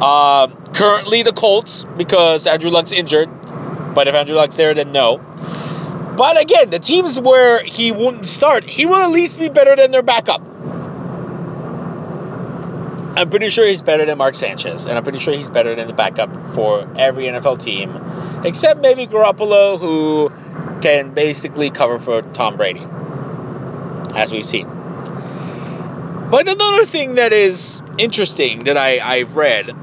Uh, 0.00 0.48
currently 0.74 1.22
the 1.22 1.32
Colts 1.32 1.84
because 1.96 2.46
Andrew 2.46 2.70
Luck's 2.70 2.92
injured. 2.92 3.30
But 3.94 4.08
if 4.08 4.14
Andrew 4.14 4.36
Luck's 4.36 4.56
there, 4.56 4.74
then 4.74 4.92
no. 4.92 5.18
But 6.16 6.40
again, 6.40 6.70
the 6.70 6.78
teams 6.78 7.18
where 7.18 7.62
he 7.62 7.92
wouldn't 7.92 8.26
start, 8.26 8.64
he 8.64 8.86
will 8.86 8.96
at 8.96 9.10
least 9.10 9.38
be 9.38 9.48
better 9.48 9.76
than 9.76 9.90
their 9.90 10.02
backup. 10.02 10.42
I'm 13.18 13.30
pretty 13.30 13.48
sure 13.48 13.66
he's 13.66 13.80
better 13.80 14.04
than 14.04 14.18
Mark 14.18 14.34
Sanchez, 14.34 14.84
and 14.84 14.96
I'm 14.98 15.02
pretty 15.02 15.18
sure 15.18 15.34
he's 15.34 15.48
better 15.48 15.74
than 15.74 15.86
the 15.86 15.94
backup 15.94 16.48
for 16.48 16.86
every 16.96 17.24
NFL 17.24 17.62
team, 17.62 17.98
except 18.44 18.82
maybe 18.82 19.06
Garoppolo, 19.06 19.78
who 19.78 20.30
can 20.82 21.14
basically 21.14 21.70
cover 21.70 21.98
for 21.98 22.20
Tom 22.20 22.58
Brady, 22.58 22.86
as 24.14 24.32
we've 24.32 24.44
seen. 24.44 24.68
But 26.30 26.48
another 26.48 26.84
thing 26.84 27.14
that 27.14 27.32
is 27.32 27.80
interesting 27.96 28.64
that 28.64 28.76
I, 28.76 28.98
I've 28.98 29.34
read 29.34 29.74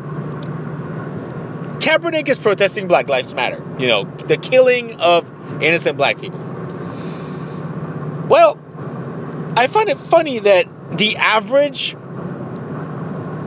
Kaepernick 1.83 2.29
is 2.29 2.39
protesting 2.39 2.87
Black 2.87 3.09
Lives 3.09 3.33
Matter. 3.33 3.61
You 3.77 3.89
know, 3.89 4.05
the 4.05 4.37
killing 4.37 5.01
of 5.01 5.27
innocent 5.61 5.97
black 5.97 6.17
people. 6.17 6.39
Well, 8.29 8.57
I 9.57 9.67
find 9.67 9.89
it 9.89 9.99
funny 9.99 10.39
that 10.39 10.97
the 10.97 11.17
average 11.17 11.93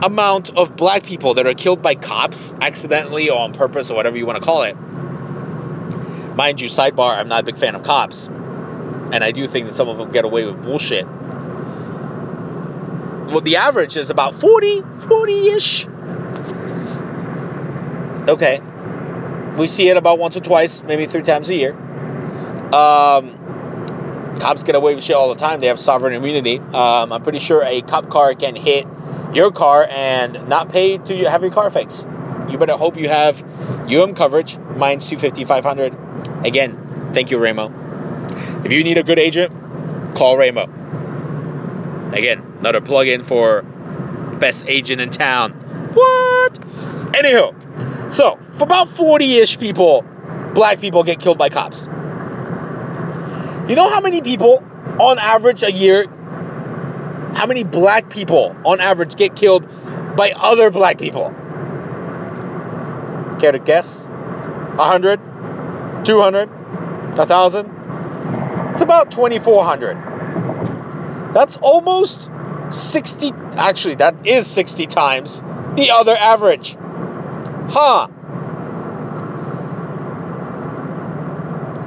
amount 0.03 0.55
of 0.55 0.75
black 0.75 1.01
people 1.03 1.33
that 1.33 1.47
are 1.47 1.55
killed 1.55 1.81
by 1.81 1.95
cops 1.95 2.53
accidentally 2.61 3.31
or 3.31 3.39
on 3.39 3.53
purpose 3.53 3.89
or 3.89 3.95
whatever 3.95 4.15
you 4.15 4.27
want 4.27 4.37
to 4.37 4.45
call 4.45 4.61
it. 4.61 4.75
Mind 6.35 6.61
you, 6.61 6.69
sidebar, 6.69 7.17
I'm 7.17 7.29
not 7.29 7.39
a 7.39 7.43
big 7.43 7.57
fan 7.57 7.73
of 7.73 7.81
cops. 7.81 8.27
And 8.27 9.23
I 9.23 9.31
do 9.31 9.47
think 9.47 9.65
that 9.65 9.73
some 9.73 9.89
of 9.89 9.97
them 9.97 10.11
get 10.11 10.25
away 10.25 10.45
with 10.45 10.61
bullshit. 10.61 11.07
Well, 13.31 13.41
the 13.41 13.55
average 13.55 13.97
is 13.97 14.11
about 14.11 14.35
40, 14.35 14.83
40 15.07 15.33
ish. 15.49 15.87
Okay. 18.27 18.61
We 19.57 19.67
see 19.67 19.89
it 19.89 19.97
about 19.97 20.19
once 20.19 20.37
or 20.37 20.41
twice, 20.41 20.83
maybe 20.83 21.05
three 21.05 21.23
times 21.23 21.49
a 21.49 21.55
year. 21.55 21.73
Um, 22.73 24.37
cops 24.39 24.63
get 24.63 24.75
away 24.75 24.95
with 24.95 25.03
shit 25.03 25.15
all 25.15 25.29
the 25.29 25.39
time. 25.39 25.61
They 25.61 25.67
have 25.67 25.79
sovereign 25.79 26.13
immunity. 26.13 26.59
Um, 26.59 27.11
I'm 27.11 27.23
pretty 27.23 27.39
sure 27.39 27.63
a 27.63 27.81
cop 27.81 28.09
car 28.09 28.35
can 28.35 28.55
hit 28.55 28.85
your 29.33 29.51
car 29.51 29.87
and 29.89 30.47
not 30.49 30.69
pay 30.69 30.97
to 30.97 31.29
have 31.29 31.41
your 31.41 31.51
car 31.51 31.69
fixed. 31.69 32.07
You 32.49 32.57
better 32.57 32.77
hope 32.77 32.97
you 32.97 33.09
have 33.09 33.41
UM 33.89 34.13
coverage. 34.15 34.57
Mine's 34.57 35.07
250, 35.07 35.45
500. 35.45 36.45
Again, 36.45 37.11
thank 37.13 37.31
you, 37.31 37.39
Ramo. 37.39 37.73
If 38.63 38.71
you 38.71 38.83
need 38.83 38.97
a 38.97 39.03
good 39.03 39.19
agent, 39.19 40.15
call 40.15 40.37
Ramo. 40.37 40.63
Again, 42.13 42.57
another 42.59 42.81
plug-in 42.81 43.23
for 43.23 43.63
best 44.39 44.65
agent 44.67 45.01
in 45.01 45.09
town. 45.09 45.53
What? 45.93 46.53
Anywho, 47.13 47.66
so 48.09 48.39
for 48.51 48.63
about 48.63 48.89
40-ish 48.89 49.59
people, 49.59 50.03
black 50.53 50.79
people 50.79 51.03
get 51.03 51.19
killed 51.19 51.37
by 51.37 51.49
cops. 51.49 51.85
You 53.69 53.75
know 53.75 53.89
how 53.89 54.01
many 54.01 54.21
people 54.21 54.63
on 54.99 55.19
average 55.19 55.63
a 55.63 55.71
year, 55.71 56.05
how 57.33 57.45
many 57.45 57.63
black 57.63 58.09
people 58.09 58.55
on 58.65 58.79
average 58.79 59.15
get 59.15 59.35
killed 59.35 59.67
by 60.15 60.31
other 60.31 60.71
black 60.71 60.97
people? 60.97 61.29
Care 63.39 63.51
to 63.51 63.59
guess? 63.59 64.07
100? 64.07 66.05
200? 66.05 66.49
1,000? 67.17 67.65
It's 68.71 68.81
about 68.81 69.11
2,400. 69.11 71.33
That's 71.33 71.57
almost 71.57 72.31
60, 72.69 73.33
actually, 73.57 73.95
that 73.95 74.25
is 74.25 74.47
60 74.47 74.87
times 74.87 75.41
the 75.75 75.91
other 75.91 76.15
average. 76.15 76.77
Huh. 77.69 78.07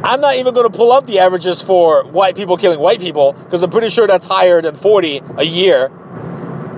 I'm 0.03 0.21
not 0.21 0.37
even 0.37 0.55
going 0.55 0.71
to 0.71 0.77
pull 0.77 0.93
up 0.93 1.07
the 1.07 1.21
averages 1.21 1.63
for 1.63 2.05
white 2.05 2.35
people 2.35 2.57
killing 2.57 2.81
white 2.81 3.01
people 3.01 3.33
because 3.33 3.63
I'm 3.63 3.71
pretty 3.71 3.91
sure 3.91 4.07
that's 4.07 4.27
higher 4.27 4.61
than 4.63 4.75
40 4.75 5.23
a 5.37 5.45
year. 5.45 5.91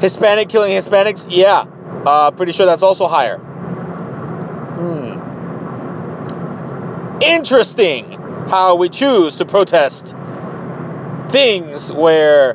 Hispanic 0.00 0.48
killing 0.48 0.72
Hispanics, 0.72 1.26
yeah, 1.28 1.64
uh, 2.04 2.30
pretty 2.32 2.52
sure 2.52 2.66
that's 2.66 2.82
also 2.82 3.06
higher. 3.06 3.38
Hmm. 4.76 5.20
Interesting 7.22 8.12
how 8.48 8.74
we 8.74 8.88
choose 8.88 9.36
to 9.36 9.44
protest 9.46 10.14
things 11.28 11.92
where 11.92 12.54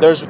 there's 0.00 0.24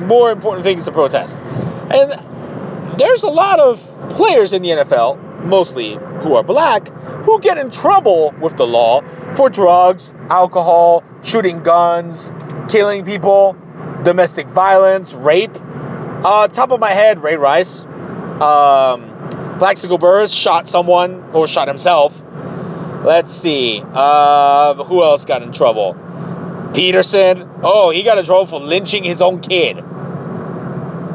more 0.00 0.30
important 0.30 0.64
things 0.64 0.86
to 0.86 0.92
protest. 0.92 1.38
And 1.38 2.98
there's 2.98 3.22
a 3.22 3.28
lot 3.28 3.60
of 3.60 3.87
players 4.18 4.52
in 4.52 4.62
the 4.62 4.70
NFL, 4.70 5.44
mostly 5.44 5.94
who 5.94 6.34
are 6.34 6.42
black, 6.42 6.88
who 7.22 7.40
get 7.40 7.56
in 7.56 7.70
trouble 7.70 8.34
with 8.40 8.56
the 8.56 8.66
law 8.66 9.00
for 9.34 9.48
drugs, 9.48 10.12
alcohol, 10.28 11.04
shooting 11.22 11.62
guns, 11.62 12.32
killing 12.68 13.04
people, 13.04 13.56
domestic 14.02 14.48
violence, 14.48 15.14
rape. 15.14 15.56
Uh, 15.56 16.48
top 16.48 16.72
of 16.72 16.80
my 16.80 16.90
head, 16.90 17.22
Ray 17.22 17.36
Rice. 17.36 17.84
Um, 17.84 19.56
Plaxico 19.60 19.98
Burress 19.98 20.32
shot 20.32 20.68
someone 20.68 21.30
or 21.32 21.46
shot 21.46 21.68
himself. 21.68 22.20
Let's 23.04 23.32
see. 23.32 23.80
Uh, 23.84 24.82
who 24.82 25.04
else 25.04 25.26
got 25.26 25.42
in 25.42 25.52
trouble? 25.52 25.96
Peterson. 26.74 27.48
Oh, 27.62 27.90
he 27.90 28.02
got 28.02 28.18
in 28.18 28.24
trouble 28.24 28.46
for 28.46 28.58
lynching 28.58 29.04
his 29.04 29.22
own 29.22 29.40
kid. 29.40 29.78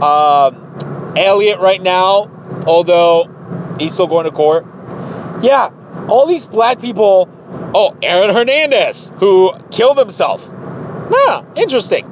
Um, 0.02 1.14
Elliott 1.18 1.60
right 1.60 1.82
now, 1.82 2.33
although 2.66 3.76
he's 3.80 3.94
still 3.94 4.08
going 4.08 4.26
to 4.26 4.32
court. 4.32 4.66
Yeah, 5.42 5.70
all 6.08 6.28
these 6.28 6.46
black 6.46 6.80
people. 6.80 7.30
Oh, 7.76 7.96
Aaron 8.02 8.34
Hernandez, 8.34 9.12
who 9.18 9.52
killed 9.72 9.98
himself. 9.98 10.48
Huh, 10.50 11.44
interesting. 11.56 12.06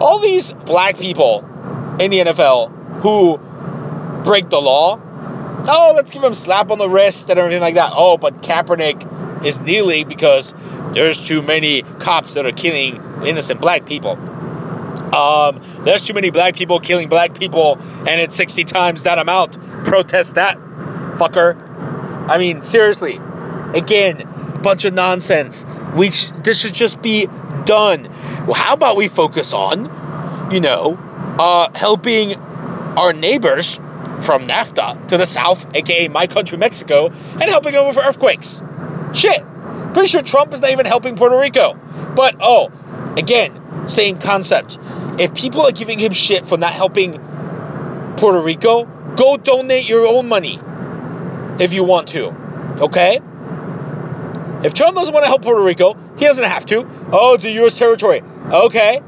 All 0.00 0.18
these 0.18 0.52
black 0.52 0.98
people 0.98 1.40
in 2.00 2.10
the 2.10 2.18
NFL 2.18 3.00
who 3.00 3.38
break 4.24 4.50
the 4.50 4.60
law. 4.60 5.00
Oh, 5.68 5.92
let's 5.96 6.10
give 6.10 6.22
him 6.22 6.34
slap 6.34 6.70
on 6.70 6.78
the 6.78 6.88
wrist 6.88 7.30
and 7.30 7.38
everything 7.38 7.60
like 7.60 7.76
that. 7.76 7.92
Oh, 7.94 8.18
but 8.18 8.42
Kaepernick 8.42 9.44
is 9.44 9.60
kneeling 9.60 10.08
because 10.08 10.54
there's 10.92 11.24
too 11.26 11.42
many 11.42 11.82
cops 11.82 12.34
that 12.34 12.46
are 12.46 12.52
killing 12.52 13.00
innocent 13.24 13.60
black 13.60 13.86
people. 13.86 14.16
Um, 15.12 15.62
there's 15.84 16.04
too 16.04 16.14
many 16.14 16.30
black 16.30 16.56
people 16.56 16.80
killing 16.80 17.08
black 17.08 17.38
people, 17.38 17.78
and 17.78 18.20
it's 18.20 18.36
60 18.36 18.64
times 18.64 19.04
that 19.04 19.18
amount. 19.18 19.58
Protest 19.84 20.34
that, 20.34 20.58
fucker. 20.58 21.60
I 22.28 22.38
mean, 22.38 22.62
seriously. 22.62 23.20
Again, 23.74 24.58
bunch 24.62 24.84
of 24.84 24.94
nonsense. 24.94 25.64
We 25.94 26.10
sh- 26.10 26.32
this 26.42 26.60
should 26.60 26.74
just 26.74 27.00
be 27.00 27.28
done. 27.64 28.04
Well, 28.46 28.54
how 28.54 28.74
about 28.74 28.96
we 28.96 29.08
focus 29.08 29.52
on, 29.52 30.50
you 30.52 30.60
know, 30.60 30.98
uh, 31.38 31.70
helping 31.74 32.34
our 32.34 33.12
neighbors 33.12 33.76
from 34.20 34.46
NAFTA 34.46 35.08
to 35.08 35.18
the 35.18 35.26
south, 35.26 35.66
aka 35.74 36.08
my 36.08 36.26
country, 36.26 36.58
Mexico, 36.58 37.08
and 37.08 37.42
helping 37.42 37.72
them 37.72 37.86
with 37.86 37.98
earthquakes. 37.98 38.62
Shit. 39.12 39.44
Pretty 39.92 40.08
sure 40.08 40.22
Trump 40.22 40.52
is 40.52 40.60
not 40.60 40.70
even 40.70 40.86
helping 40.86 41.16
Puerto 41.16 41.38
Rico. 41.38 41.78
But 42.14 42.36
oh, 42.40 42.70
again, 43.16 43.88
same 43.88 44.18
concept. 44.18 44.78
If 45.18 45.34
people 45.34 45.62
are 45.62 45.72
giving 45.72 45.98
him 45.98 46.12
shit 46.12 46.46
for 46.46 46.58
not 46.58 46.72
helping 46.72 47.18
Puerto 48.16 48.40
Rico, 48.40 48.84
go 49.16 49.36
donate 49.36 49.88
your 49.88 50.06
own 50.06 50.28
money 50.28 50.60
if 51.58 51.72
you 51.72 51.84
want 51.84 52.08
to. 52.08 52.34
Okay? 52.80 53.20
If 54.62 54.74
Trump 54.74 54.96
doesn't 54.96 55.12
want 55.12 55.24
to 55.24 55.28
help 55.28 55.42
Puerto 55.42 55.62
Rico, 55.62 55.96
he 56.18 56.24
doesn't 56.24 56.44
have 56.44 56.64
to. 56.66 56.86
Oh, 57.12 57.34
it's 57.34 57.44
a 57.44 57.50
U.S. 57.50 57.78
territory. 57.78 58.22
Okay. 58.50 59.00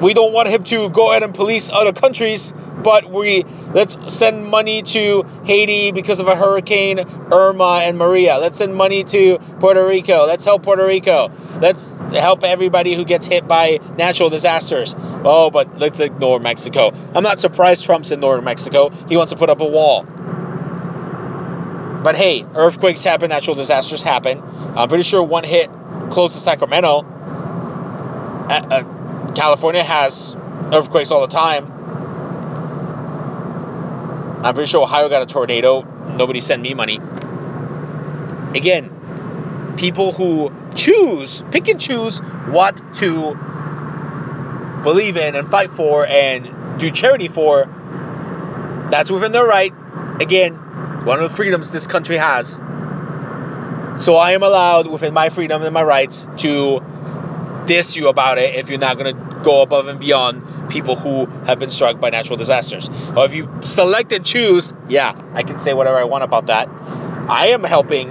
We 0.00 0.14
don't 0.14 0.32
want 0.32 0.48
him 0.48 0.62
to 0.64 0.88
go 0.90 1.10
ahead 1.10 1.24
and 1.24 1.34
police 1.34 1.70
other 1.72 1.92
countries, 1.92 2.52
but 2.82 3.10
we 3.10 3.44
let's 3.72 3.96
send 4.14 4.46
money 4.46 4.82
to 4.82 5.24
Haiti 5.44 5.92
because 5.92 6.20
of 6.20 6.28
a 6.28 6.36
hurricane 6.36 7.00
Irma 7.32 7.80
and 7.82 7.98
Maria. 7.98 8.38
Let's 8.38 8.56
send 8.58 8.74
money 8.74 9.04
to 9.04 9.38
Puerto 9.60 9.86
Rico. 9.86 10.26
Let's 10.26 10.44
help 10.44 10.62
Puerto 10.62 10.84
Rico. 10.84 11.30
Let's 11.60 11.96
help 12.12 12.44
everybody 12.44 12.94
who 12.94 13.04
gets 13.04 13.26
hit 13.26 13.46
by 13.46 13.78
natural 13.96 14.30
disasters. 14.30 14.94
Oh, 14.96 15.50
but 15.50 15.78
let's 15.78 16.00
ignore 16.00 16.38
Mexico. 16.38 16.90
I'm 17.14 17.22
not 17.22 17.40
surprised 17.40 17.84
Trump's 17.84 18.10
ignoring 18.10 18.44
Mexico. 18.44 18.90
He 19.08 19.16
wants 19.16 19.32
to 19.32 19.38
put 19.38 19.50
up 19.50 19.60
a 19.60 19.66
wall. 19.66 20.04
But 22.02 22.16
hey, 22.16 22.46
earthquakes 22.54 23.02
happen, 23.02 23.28
natural 23.30 23.56
disasters 23.56 24.02
happen. 24.02 24.40
I'm 24.76 24.88
pretty 24.88 25.02
sure 25.02 25.22
one 25.22 25.44
hit 25.44 25.68
close 26.10 26.34
to 26.34 26.40
Sacramento. 26.40 27.00
Uh, 28.48 28.66
uh, 28.70 29.32
California 29.34 29.82
has 29.82 30.36
earthquakes 30.72 31.10
all 31.10 31.22
the 31.22 31.26
time. 31.26 31.77
I'm 34.42 34.54
pretty 34.54 34.70
sure 34.70 34.82
Ohio 34.82 35.08
got 35.08 35.22
a 35.22 35.26
tornado. 35.26 35.82
Nobody 36.16 36.40
sent 36.40 36.62
me 36.62 36.74
money. 36.74 37.00
Again, 38.54 39.74
people 39.76 40.12
who 40.12 40.52
choose, 40.74 41.42
pick 41.50 41.68
and 41.68 41.80
choose 41.80 42.18
what 42.18 42.80
to 42.94 43.34
believe 44.82 45.16
in 45.16 45.34
and 45.34 45.50
fight 45.50 45.72
for 45.72 46.06
and 46.06 46.78
do 46.78 46.90
charity 46.90 47.28
for, 47.28 47.66
that's 48.90 49.10
within 49.10 49.32
their 49.32 49.46
right. 49.46 49.74
Again, 50.20 50.54
one 51.04 51.20
of 51.20 51.30
the 51.30 51.36
freedoms 51.36 51.72
this 51.72 51.86
country 51.86 52.16
has. 52.16 52.60
So 54.02 54.14
I 54.14 54.32
am 54.32 54.44
allowed 54.44 54.86
within 54.86 55.12
my 55.12 55.30
freedom 55.30 55.62
and 55.62 55.74
my 55.74 55.82
rights 55.82 56.28
to 56.38 56.80
diss 57.66 57.96
you 57.96 58.08
about 58.08 58.38
it 58.38 58.54
if 58.54 58.70
you're 58.70 58.78
not 58.78 58.98
going 58.98 59.16
to 59.16 59.40
go 59.42 59.62
above 59.62 59.88
and 59.88 59.98
beyond 59.98 60.42
people 60.68 60.96
who 60.96 61.26
have 61.44 61.58
been 61.58 61.70
struck 61.70 62.00
by 62.00 62.10
natural 62.10 62.36
disasters. 62.36 62.88
Or 63.16 63.24
if 63.24 63.34
you 63.34 63.48
select 63.62 64.12
and 64.12 64.24
choose, 64.24 64.72
yeah, 64.88 65.20
I 65.34 65.42
can 65.42 65.58
say 65.58 65.74
whatever 65.74 65.96
I 65.96 66.04
want 66.04 66.24
about 66.24 66.46
that. 66.46 66.68
I 66.68 67.48
am 67.48 67.64
helping 67.64 68.08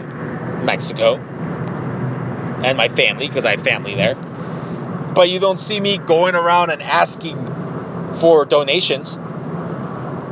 Mexico 0.65 1.15
and 2.63 2.77
my 2.77 2.87
family 2.87 3.27
because 3.27 3.45
I 3.45 3.51
have 3.51 3.63
family 3.63 3.95
there. 3.95 4.15
But 4.15 5.29
you 5.29 5.39
don't 5.39 5.59
see 5.59 5.79
me 5.79 5.97
going 5.97 6.35
around 6.35 6.69
and 6.69 6.81
asking 6.81 7.37
for 8.19 8.45
donations. 8.45 9.15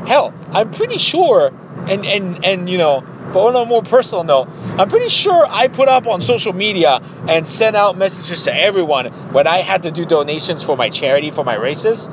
Hell, 0.08 0.34
I'm 0.52 0.72
pretty 0.72 1.00
sure, 1.00 1.52
and 1.88 2.06
and 2.06 2.46
and 2.46 2.70
you 2.70 2.78
know, 2.78 3.04
but 3.36 3.48
on 3.48 3.56
a 3.58 3.66
more 3.66 3.82
personal 3.82 4.24
note, 4.24 4.48
I'm 4.48 4.88
pretty 4.88 5.10
sure 5.10 5.46
I 5.46 5.68
put 5.68 5.90
up 5.90 6.08
on 6.08 6.22
social 6.22 6.54
media 6.54 7.02
and 7.28 7.46
sent 7.46 7.76
out 7.76 7.98
messages 7.98 8.46
to 8.46 8.56
everyone 8.56 9.08
when 9.34 9.46
I 9.46 9.58
had 9.58 9.84
to 9.84 9.92
do 9.92 10.06
donations 10.06 10.64
for 10.64 10.78
my 10.78 10.90
charity 10.90 11.32
for 11.32 11.44
my 11.44 11.56
races. 11.56 12.08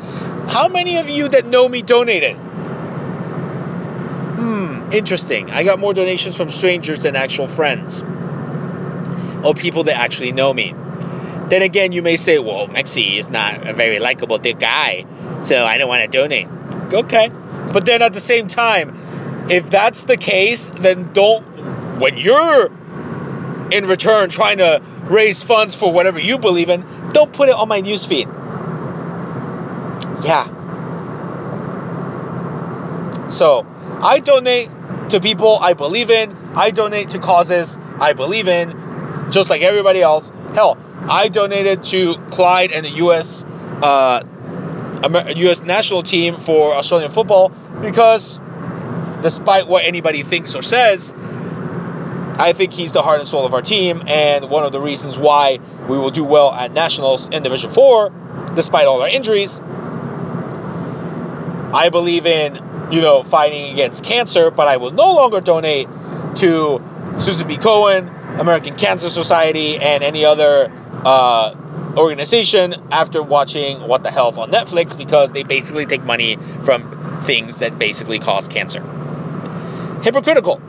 How 0.48 0.66
many 0.66 0.96
of 0.96 1.08
you 1.08 1.28
that 1.28 1.46
know 1.46 1.68
me 1.68 1.80
donated? 1.80 2.34
Hmm, 4.34 4.90
interesting. 4.92 5.52
I 5.52 5.62
got 5.62 5.78
more 5.78 5.94
donations 5.94 6.36
from 6.36 6.48
strangers 6.48 7.04
than 7.04 7.14
actual 7.14 7.46
friends. 7.46 8.02
Or 9.44 9.54
people 9.54 9.84
that 9.84 9.96
actually 9.96 10.32
know 10.32 10.52
me. 10.52 10.74
Then 11.50 11.62
again, 11.62 11.92
you 11.92 12.02
may 12.02 12.16
say, 12.16 12.40
well, 12.40 12.66
Mexi 12.66 13.18
is 13.18 13.30
not 13.30 13.64
a 13.64 13.72
very 13.74 14.00
likable 14.00 14.38
guy, 14.38 15.06
so 15.40 15.64
I 15.64 15.78
don't 15.78 15.88
want 15.88 16.02
to 16.02 16.08
donate. 16.08 16.48
Okay. 16.92 17.28
But 17.72 17.86
then 17.86 18.02
at 18.02 18.12
the 18.12 18.20
same 18.20 18.48
time, 18.48 19.01
if 19.51 19.68
that's 19.70 20.05
the 20.05 20.16
case, 20.16 20.70
then 20.78 21.12
don't, 21.12 21.99
when 21.99 22.16
you're 22.16 22.70
in 23.70 23.86
return 23.86 24.30
trying 24.30 24.59
to 24.59 24.82
raise 25.05 25.43
funds 25.43 25.74
for 25.74 25.93
whatever 25.93 26.20
you 26.20 26.38
believe 26.38 26.68
in, 26.68 26.84
don't 27.12 27.32
put 27.32 27.49
it 27.49 27.55
on 27.55 27.68
my 27.68 27.80
newsfeed. 27.82 28.26
Yeah. 30.24 30.47
So, 33.28 33.66
I 34.01 34.18
donate 34.18 34.70
to 35.11 35.20
people 35.20 35.59
I 35.61 35.74
believe 35.74 36.11
in. 36.11 36.36
I 36.55 36.70
donate 36.70 37.11
to 37.11 37.18
causes 37.18 37.78
I 37.99 38.12
believe 38.12 38.49
in, 38.49 39.30
just 39.30 39.49
like 39.49 39.62
everybody 39.62 40.03
else. 40.03 40.32
Hell, 40.55 40.76
I 41.09 41.28
donated 41.28 41.84
to 41.84 42.14
Clyde 42.30 42.72
and 42.72 42.84
the 42.84 42.90
U.S. 42.90 43.45
Uh, 43.45 44.22
U.S. 45.36 45.62
national 45.62 46.03
team 46.03 46.38
for 46.38 46.74
Australian 46.74 47.11
football 47.11 47.49
because, 47.80 48.38
despite 49.22 49.66
what 49.66 49.84
anybody 49.84 50.22
thinks 50.22 50.54
or 50.54 50.62
says, 50.62 51.12
I 52.38 52.52
think 52.54 52.72
he's 52.72 52.92
the 52.92 53.02
heart 53.02 53.20
and 53.20 53.28
soul 53.28 53.44
of 53.44 53.54
our 53.54 53.62
team, 53.62 54.02
and 54.06 54.48
one 54.48 54.64
of 54.64 54.72
the 54.72 54.80
reasons 54.80 55.18
why 55.18 55.58
we 55.88 55.98
will 55.98 56.10
do 56.10 56.24
well 56.24 56.52
at 56.52 56.72
nationals 56.72 57.28
in 57.28 57.42
Division 57.42 57.70
Four, 57.70 58.10
despite 58.54 58.86
all 58.86 59.02
our 59.02 59.08
injuries. 59.08 59.60
I 61.74 61.88
believe 61.90 62.26
in 62.26 62.56
you 62.90 63.00
know 63.00 63.22
fighting 63.22 63.72
against 63.72 64.04
cancer, 64.04 64.50
but 64.50 64.66
I 64.66 64.78
will 64.78 64.92
no 64.92 65.14
longer 65.14 65.40
donate 65.40 65.88
to 66.36 66.82
Susan 67.18 67.48
G. 67.48 67.56
Komen, 67.56 68.40
American 68.40 68.76
Cancer 68.76 69.10
Society, 69.10 69.78
and 69.78 70.02
any 70.02 70.24
other 70.24 70.72
uh, 71.04 71.54
organization 71.96 72.74
after 72.90 73.22
watching 73.22 73.80
What 73.86 74.02
the 74.02 74.10
Health 74.10 74.38
on 74.38 74.50
Netflix 74.50 74.96
because 74.96 75.32
they 75.32 75.42
basically 75.42 75.86
take 75.86 76.02
money 76.02 76.38
from 76.64 77.22
things 77.24 77.58
that 77.58 77.78
basically 77.78 78.18
cause 78.18 78.48
cancer. 78.48 79.01
Hypocritical 80.03 80.61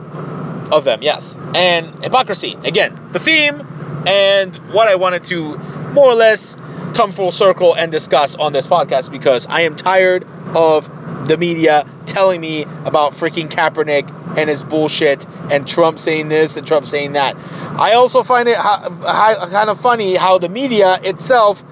of 0.70 0.84
them, 0.84 1.02
yes. 1.02 1.38
And 1.54 2.02
hypocrisy, 2.02 2.56
again, 2.64 3.10
the 3.12 3.18
theme 3.18 3.60
and 4.06 4.54
what 4.72 4.88
I 4.88 4.96
wanted 4.96 5.24
to 5.24 5.56
more 5.56 6.06
or 6.06 6.14
less 6.14 6.56
come 6.94 7.12
full 7.12 7.32
circle 7.32 7.74
and 7.74 7.90
discuss 7.90 8.36
on 8.36 8.52
this 8.52 8.66
podcast 8.66 9.10
because 9.10 9.46
I 9.46 9.62
am 9.62 9.76
tired 9.76 10.26
of 10.54 10.90
the 11.28 11.36
media 11.36 11.86
telling 12.06 12.40
me 12.40 12.62
about 12.62 13.12
freaking 13.14 13.48
Kaepernick 13.48 14.36
and 14.36 14.50
his 14.50 14.62
bullshit 14.62 15.26
and 15.50 15.66
Trump 15.66 15.98
saying 15.98 16.28
this 16.28 16.56
and 16.56 16.66
Trump 16.66 16.86
saying 16.86 17.12
that. 17.12 17.36
I 17.36 17.94
also 17.94 18.22
find 18.22 18.48
it 18.48 18.56
ho- 18.56 18.90
ho- 18.90 19.48
kind 19.50 19.70
of 19.70 19.80
funny 19.80 20.14
how 20.16 20.38
the 20.38 20.48
media 20.48 21.00
itself 21.02 21.62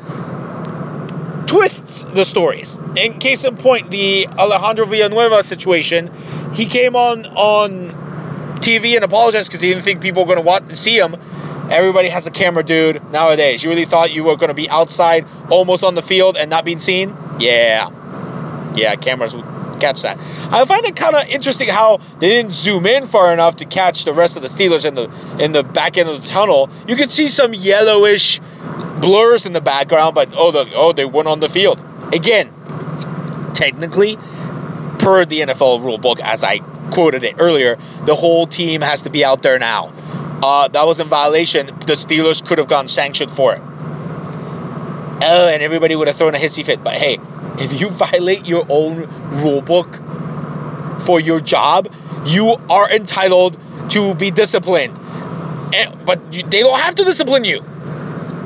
twists 1.47 2.03
the 2.05 2.25
stories. 2.25 2.79
In 2.97 3.19
case 3.19 3.45
in 3.45 3.57
point, 3.57 3.91
the 3.91 4.27
Alejandro 4.29 4.87
Villanueva 4.87 5.43
situation, 5.43 6.11
he 6.53 6.67
came 6.67 6.97
on 6.97 7.27
on 7.27 8.59
TV 8.61 8.95
and 8.95 9.05
apologized 9.05 9.49
because 9.49 9.61
he 9.61 9.69
didn't 9.69 9.85
think 9.85 10.01
people 10.01 10.23
were 10.23 10.35
going 10.35 10.39
to 10.39 10.45
watch 10.45 10.77
see 10.77 10.99
him. 10.99 11.17
Everybody 11.71 12.09
has 12.09 12.27
a 12.27 12.31
camera, 12.31 12.63
dude. 12.63 13.11
Nowadays, 13.11 13.63
you 13.63 13.71
really 13.71 13.87
thought 13.87 14.13
you 14.13 14.25
were 14.25 14.37
going 14.37 14.49
to 14.49 14.55
be 14.55 14.69
outside, 14.69 15.27
almost 15.51 15.85
on 15.85 15.95
the 15.95 16.03
field, 16.03 16.37
and 16.37 16.51
not 16.51 16.65
being 16.65 16.79
seen? 16.79 17.17
Yeah, 17.39 17.89
yeah, 18.77 18.97
cameras 18.97 19.35
would 19.35 19.47
catch 19.81 20.03
that. 20.03 20.19
I 20.19 20.65
find 20.65 20.85
it 20.85 20.97
kind 20.97 21.17
of 21.17 21.29
interesting 21.29 21.69
how 21.69 21.99
they 22.21 22.29
didn't 22.29 22.53
zoom 22.53 22.87
in 22.87 23.07
far 23.07 23.33
enough 23.33 23.57
to 23.57 23.65
catch 23.65 24.05
the 24.05 24.13
rest 24.13 24.37
of 24.37 24.43
the 24.43 24.49
Steelers 24.49 24.85
in 24.85 24.95
the 24.95 25.11
in 25.43 25.53
the 25.53 25.63
back 25.63 25.99
end 25.99 26.09
of 26.09 26.23
the 26.23 26.29
tunnel. 26.29 26.71
You 26.87 26.97
could 26.97 27.11
see 27.11 27.29
some 27.29 27.53
yellowish 27.53 28.41
blurs 29.01 29.47
in 29.47 29.53
the 29.53 29.61
background, 29.61 30.15
but 30.15 30.31
oh, 30.35 30.53
the 30.53 30.73
oh, 30.75 30.93
they 30.93 31.05
weren't 31.05 31.29
on 31.29 31.41
the 31.41 31.49
field 31.49 31.81
again. 32.13 32.53
Technically, 33.55 34.19
per 35.03 35.25
the 35.25 35.41
NFL 35.41 35.83
rule 35.83 35.99
book, 35.99 36.21
as 36.21 36.45
I 36.45 36.59
quoted 36.93 37.25
it 37.25 37.35
earlier, 37.39 37.77
the 38.07 38.15
whole 38.15 38.47
team 38.47 38.81
has 38.81 39.03
to 39.03 39.11
be 39.11 39.25
out 39.25 39.43
there 39.43 39.59
now. 39.59 39.93
Uh, 40.43 40.69
that 40.69 40.87
was 40.87 41.01
in 41.01 41.09
violation. 41.09 41.67
The 41.67 41.95
Steelers 41.95 42.45
could 42.45 42.59
have 42.59 42.69
gotten 42.69 42.89
sanctioned 42.89 43.31
for 43.31 43.55
it. 43.55 43.61
Oh, 45.25 45.49
and 45.49 45.63
everybody 45.63 45.95
would 45.95 46.09
have 46.09 46.17
thrown 46.17 46.35
a 46.35 46.39
hissy 46.39 46.65
fit. 46.65 46.83
But 46.83 46.95
hey, 46.95 47.19
if 47.59 47.81
you 47.81 47.91
violate 47.91 48.47
your 48.47 48.65
own 48.69 49.09
rule 49.43 49.61
book 49.61 50.01
for 51.01 51.21
your 51.21 51.41
job, 51.41 51.93
you 52.27 52.55
are 52.71 52.91
entitled 52.91 53.59
to 53.91 54.15
be 54.15 54.31
disciplined. 54.31 54.99
And, 55.75 56.05
but 56.05 56.35
you, 56.35 56.43
they 56.43 56.61
don't 56.61 56.79
have 56.79 56.95
to 56.97 57.05
discipline 57.05 57.45
you. 57.45 57.65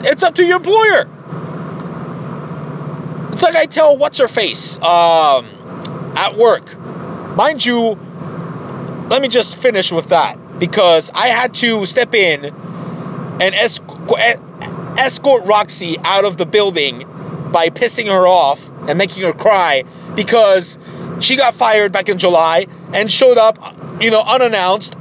It's 0.04 0.22
up 0.22 0.36
to 0.36 0.44
your 0.44 0.56
employer. 0.56 1.08
It's 3.32 3.42
like 3.42 3.56
I 3.56 3.66
tell 3.66 3.98
what's 3.98 4.18
her 4.18 4.28
face 4.28 4.78
um, 4.78 5.50
at 6.16 6.36
work. 6.36 6.76
Mind 7.36 7.64
you, 7.64 7.98
let 9.08 9.22
me 9.22 9.28
just 9.28 9.56
finish 9.56 9.92
with 9.92 10.08
that 10.08 10.58
because 10.58 11.10
I 11.14 11.28
had 11.28 11.54
to 11.54 11.84
step 11.86 12.14
in 12.14 12.46
and 12.46 13.54
escort, 13.54 14.18
escort 14.98 15.46
Roxy 15.46 15.96
out 16.02 16.24
of 16.24 16.36
the 16.36 16.46
building 16.46 17.06
by 17.52 17.68
pissing 17.68 18.06
her 18.06 18.26
off 18.26 18.66
and 18.88 18.98
making 18.98 19.22
her 19.24 19.32
cry 19.32 19.84
because 20.14 20.78
she 21.20 21.36
got 21.36 21.54
fired 21.54 21.92
back 21.92 22.08
in 22.08 22.18
July 22.18 22.66
and 22.92 23.10
showed 23.10 23.38
up, 23.38 23.58
you 24.00 24.10
know, 24.10 24.22
unannounced 24.22 24.96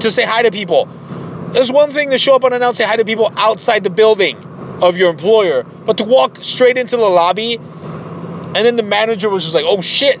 to 0.00 0.10
say 0.10 0.24
hi 0.24 0.42
to 0.42 0.50
people. 0.50 0.88
There's 1.52 1.70
one 1.70 1.90
thing 1.90 2.10
to 2.10 2.18
show 2.18 2.34
up 2.34 2.44
unannounced, 2.44 2.78
say 2.78 2.84
hi 2.84 2.96
to 2.96 3.04
people 3.04 3.32
outside 3.36 3.84
the 3.84 3.90
building 3.90 4.36
of 4.82 4.96
your 4.96 5.10
employer, 5.10 5.62
but 5.62 5.98
to 5.98 6.04
walk 6.04 6.38
straight 6.42 6.76
into 6.76 6.96
the 6.96 7.08
lobby 7.08 7.56
and 7.56 8.56
then 8.56 8.76
the 8.76 8.82
manager 8.82 9.28
was 9.28 9.44
just 9.44 9.54
like, 9.54 9.64
oh 9.66 9.80
shit, 9.80 10.20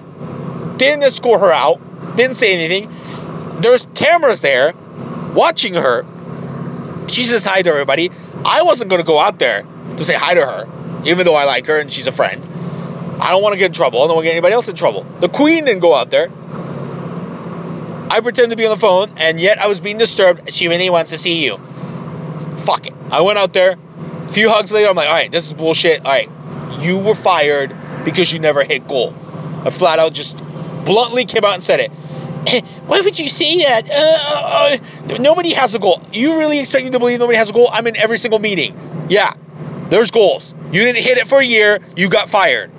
didn't 0.80 1.02
escort 1.02 1.40
her 1.40 1.52
out, 1.52 2.16
didn't 2.16 2.36
say 2.36 2.54
anything. 2.54 3.60
There's 3.60 3.86
cameras 3.94 4.40
there 4.40 4.72
watching 5.34 5.74
her. 5.74 6.06
She 7.08 7.24
says 7.24 7.44
hi 7.44 7.60
to 7.60 7.70
everybody. 7.70 8.10
I 8.44 8.62
wasn't 8.62 8.88
going 8.88 9.02
to 9.02 9.06
go 9.06 9.18
out 9.18 9.38
there 9.38 9.62
to 9.96 10.04
say 10.04 10.14
hi 10.14 10.34
to 10.34 10.44
her, 10.44 11.02
even 11.04 11.26
though 11.26 11.34
I 11.34 11.44
like 11.44 11.66
her 11.66 11.78
and 11.78 11.92
she's 11.92 12.06
a 12.06 12.12
friend. 12.12 12.44
I 13.20 13.30
don't 13.30 13.42
want 13.42 13.52
to 13.52 13.58
get 13.58 13.66
in 13.66 13.72
trouble. 13.72 14.02
I 14.02 14.06
don't 14.06 14.16
want 14.16 14.24
to 14.24 14.28
get 14.28 14.32
anybody 14.32 14.54
else 14.54 14.68
in 14.68 14.76
trouble. 14.76 15.04
The 15.20 15.28
queen 15.28 15.66
didn't 15.66 15.80
go 15.80 15.94
out 15.94 16.10
there. 16.10 16.30
I 18.10 18.20
pretended 18.22 18.50
to 18.50 18.56
be 18.56 18.64
on 18.64 18.70
the 18.70 18.80
phone, 18.80 19.18
and 19.18 19.38
yet 19.38 19.60
I 19.60 19.66
was 19.66 19.80
being 19.80 19.98
disturbed. 19.98 20.52
She 20.52 20.68
really 20.68 20.88
wants 20.88 21.10
to 21.10 21.18
see 21.18 21.44
you. 21.44 21.58
Fuck 22.64 22.86
it. 22.86 22.94
I 23.10 23.20
went 23.20 23.38
out 23.38 23.52
there. 23.52 23.76
A 24.24 24.28
few 24.30 24.48
hugs 24.48 24.72
later, 24.72 24.88
I'm 24.88 24.96
like, 24.96 25.08
all 25.08 25.14
right, 25.14 25.30
this 25.30 25.44
is 25.44 25.52
bullshit. 25.52 26.04
All 26.06 26.10
right, 26.10 26.30
you 26.80 26.98
were 26.98 27.14
fired 27.14 27.76
because 28.04 28.32
you 28.32 28.38
never 28.38 28.64
hit 28.64 28.88
goal. 28.88 29.14
I 29.64 29.70
flat 29.70 29.98
out 29.98 30.14
just 30.14 30.39
bluntly 30.84 31.24
came 31.24 31.44
out 31.44 31.54
and 31.54 31.62
said 31.62 31.80
it. 31.80 31.90
Why 32.86 33.00
would 33.00 33.18
you 33.18 33.28
say 33.28 33.58
that? 33.64 33.90
Uh, 33.90 34.78
uh, 35.12 35.16
nobody 35.18 35.52
has 35.52 35.74
a 35.74 35.78
goal. 35.78 36.02
You 36.12 36.38
really 36.38 36.58
expect 36.58 36.84
me 36.84 36.90
to 36.92 36.98
believe 36.98 37.18
nobody 37.18 37.38
has 37.38 37.50
a 37.50 37.52
goal? 37.52 37.68
I'm 37.70 37.86
in 37.86 37.96
every 37.96 38.18
single 38.18 38.38
meeting. 38.38 39.06
Yeah, 39.10 39.34
there's 39.90 40.10
goals. 40.10 40.54
You 40.72 40.84
didn't 40.84 41.02
hit 41.02 41.18
it 41.18 41.28
for 41.28 41.40
a 41.40 41.44
year. 41.44 41.80
You 41.96 42.08
got 42.08 42.30
fired. 42.30 42.70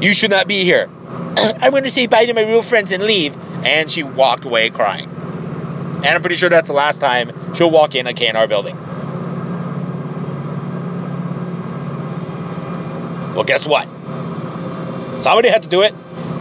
You 0.00 0.14
should 0.14 0.30
not 0.30 0.46
be 0.46 0.64
here. 0.64 0.88
I'm 1.36 1.70
going 1.70 1.84
to 1.84 1.92
say 1.92 2.06
bye 2.06 2.26
to 2.26 2.34
my 2.34 2.42
real 2.42 2.62
friends 2.62 2.92
and 2.92 3.02
leave. 3.02 3.36
And 3.36 3.90
she 3.90 4.02
walked 4.02 4.44
away 4.44 4.70
crying. 4.70 5.08
And 5.08 6.06
I'm 6.06 6.20
pretty 6.20 6.36
sure 6.36 6.48
that's 6.48 6.68
the 6.68 6.74
last 6.74 7.00
time 7.00 7.54
she'll 7.54 7.70
walk 7.70 7.94
in 7.94 8.06
a 8.06 8.12
KNR 8.12 8.48
building. 8.48 8.76
Well, 13.34 13.44
guess 13.44 13.66
what? 13.66 13.84
Somebody 15.22 15.48
had 15.48 15.62
to 15.62 15.68
do 15.68 15.82
it. 15.82 15.94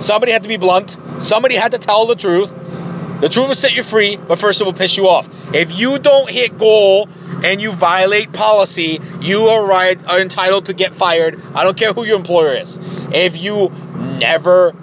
Somebody 0.05 0.31
had 0.31 0.43
to 0.43 0.49
be 0.49 0.57
blunt. 0.57 0.97
Somebody 1.17 1.55
had 1.55 1.71
to 1.71 1.79
tell 1.79 2.05
the 2.05 2.15
truth. 2.15 2.53
The 3.21 3.27
truth 3.27 3.47
will 3.47 3.55
set 3.55 3.73
you 3.73 3.81
free, 3.81 4.17
but 4.17 4.37
first 4.37 4.61
it 4.61 4.65
will 4.65 4.73
piss 4.73 4.95
you 4.97 5.07
off. 5.07 5.27
If 5.51 5.71
you 5.71 5.97
don't 5.97 6.29
hit 6.29 6.59
goal 6.59 7.09
and 7.43 7.59
you 7.59 7.71
violate 7.71 8.31
policy, 8.31 8.99
you 9.21 9.47
are 9.47 9.65
right 9.65 9.99
are 10.05 10.19
entitled 10.19 10.67
to 10.67 10.73
get 10.73 10.93
fired. 10.93 11.41
I 11.55 11.63
don't 11.63 11.75
care 11.75 11.91
who 11.91 12.03
your 12.03 12.17
employer 12.17 12.53
is. 12.53 12.77
If 13.11 13.41
you 13.41 13.69
never 14.19 14.75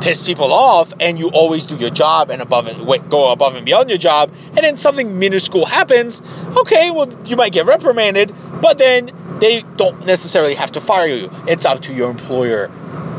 piss 0.00 0.24
people 0.24 0.52
off 0.52 0.92
and 0.98 1.20
you 1.20 1.28
always 1.28 1.66
do 1.66 1.76
your 1.76 1.90
job 1.90 2.30
and 2.30 2.42
above 2.42 2.66
and 2.66 2.84
go 3.08 3.30
above 3.30 3.54
and 3.54 3.64
beyond 3.64 3.90
your 3.90 3.98
job, 3.98 4.32
and 4.48 4.58
then 4.58 4.76
something 4.76 5.20
minuscule 5.20 5.66
happens, 5.66 6.20
okay, 6.56 6.90
well 6.90 7.08
you 7.26 7.36
might 7.36 7.52
get 7.52 7.66
reprimanded, 7.66 8.34
but 8.60 8.76
then 8.76 9.38
they 9.38 9.62
don't 9.76 10.04
necessarily 10.04 10.56
have 10.56 10.72
to 10.72 10.80
fire 10.80 11.06
you. 11.06 11.30
It's 11.46 11.64
up 11.64 11.82
to 11.82 11.94
your 11.94 12.10
employer 12.10 12.72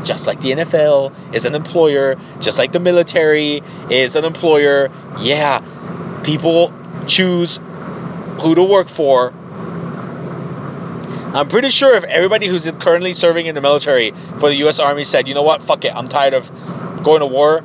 just 0.04 0.26
like 0.26 0.40
the 0.40 0.52
NFL 0.52 1.34
is 1.34 1.44
an 1.44 1.54
employer, 1.54 2.16
just 2.40 2.58
like 2.58 2.72
the 2.72 2.80
military 2.80 3.62
is 3.90 4.16
an 4.16 4.24
employer. 4.24 4.90
Yeah, 5.20 6.20
people 6.22 6.72
choose 7.06 7.58
who 8.40 8.54
to 8.54 8.62
work 8.62 8.88
for. 8.88 9.32
I'm 11.34 11.48
pretty 11.48 11.68
sure 11.68 11.94
if 11.94 12.04
everybody 12.04 12.46
who's 12.46 12.70
currently 12.80 13.12
serving 13.12 13.46
in 13.46 13.54
the 13.54 13.60
military 13.60 14.12
for 14.38 14.48
the 14.48 14.56
U.S. 14.56 14.78
Army 14.78 15.04
said, 15.04 15.28
you 15.28 15.34
know 15.34 15.42
what, 15.42 15.62
fuck 15.62 15.84
it, 15.84 15.94
I'm 15.94 16.08
tired 16.08 16.34
of 16.34 16.50
going 17.02 17.20
to 17.20 17.26
war, 17.26 17.62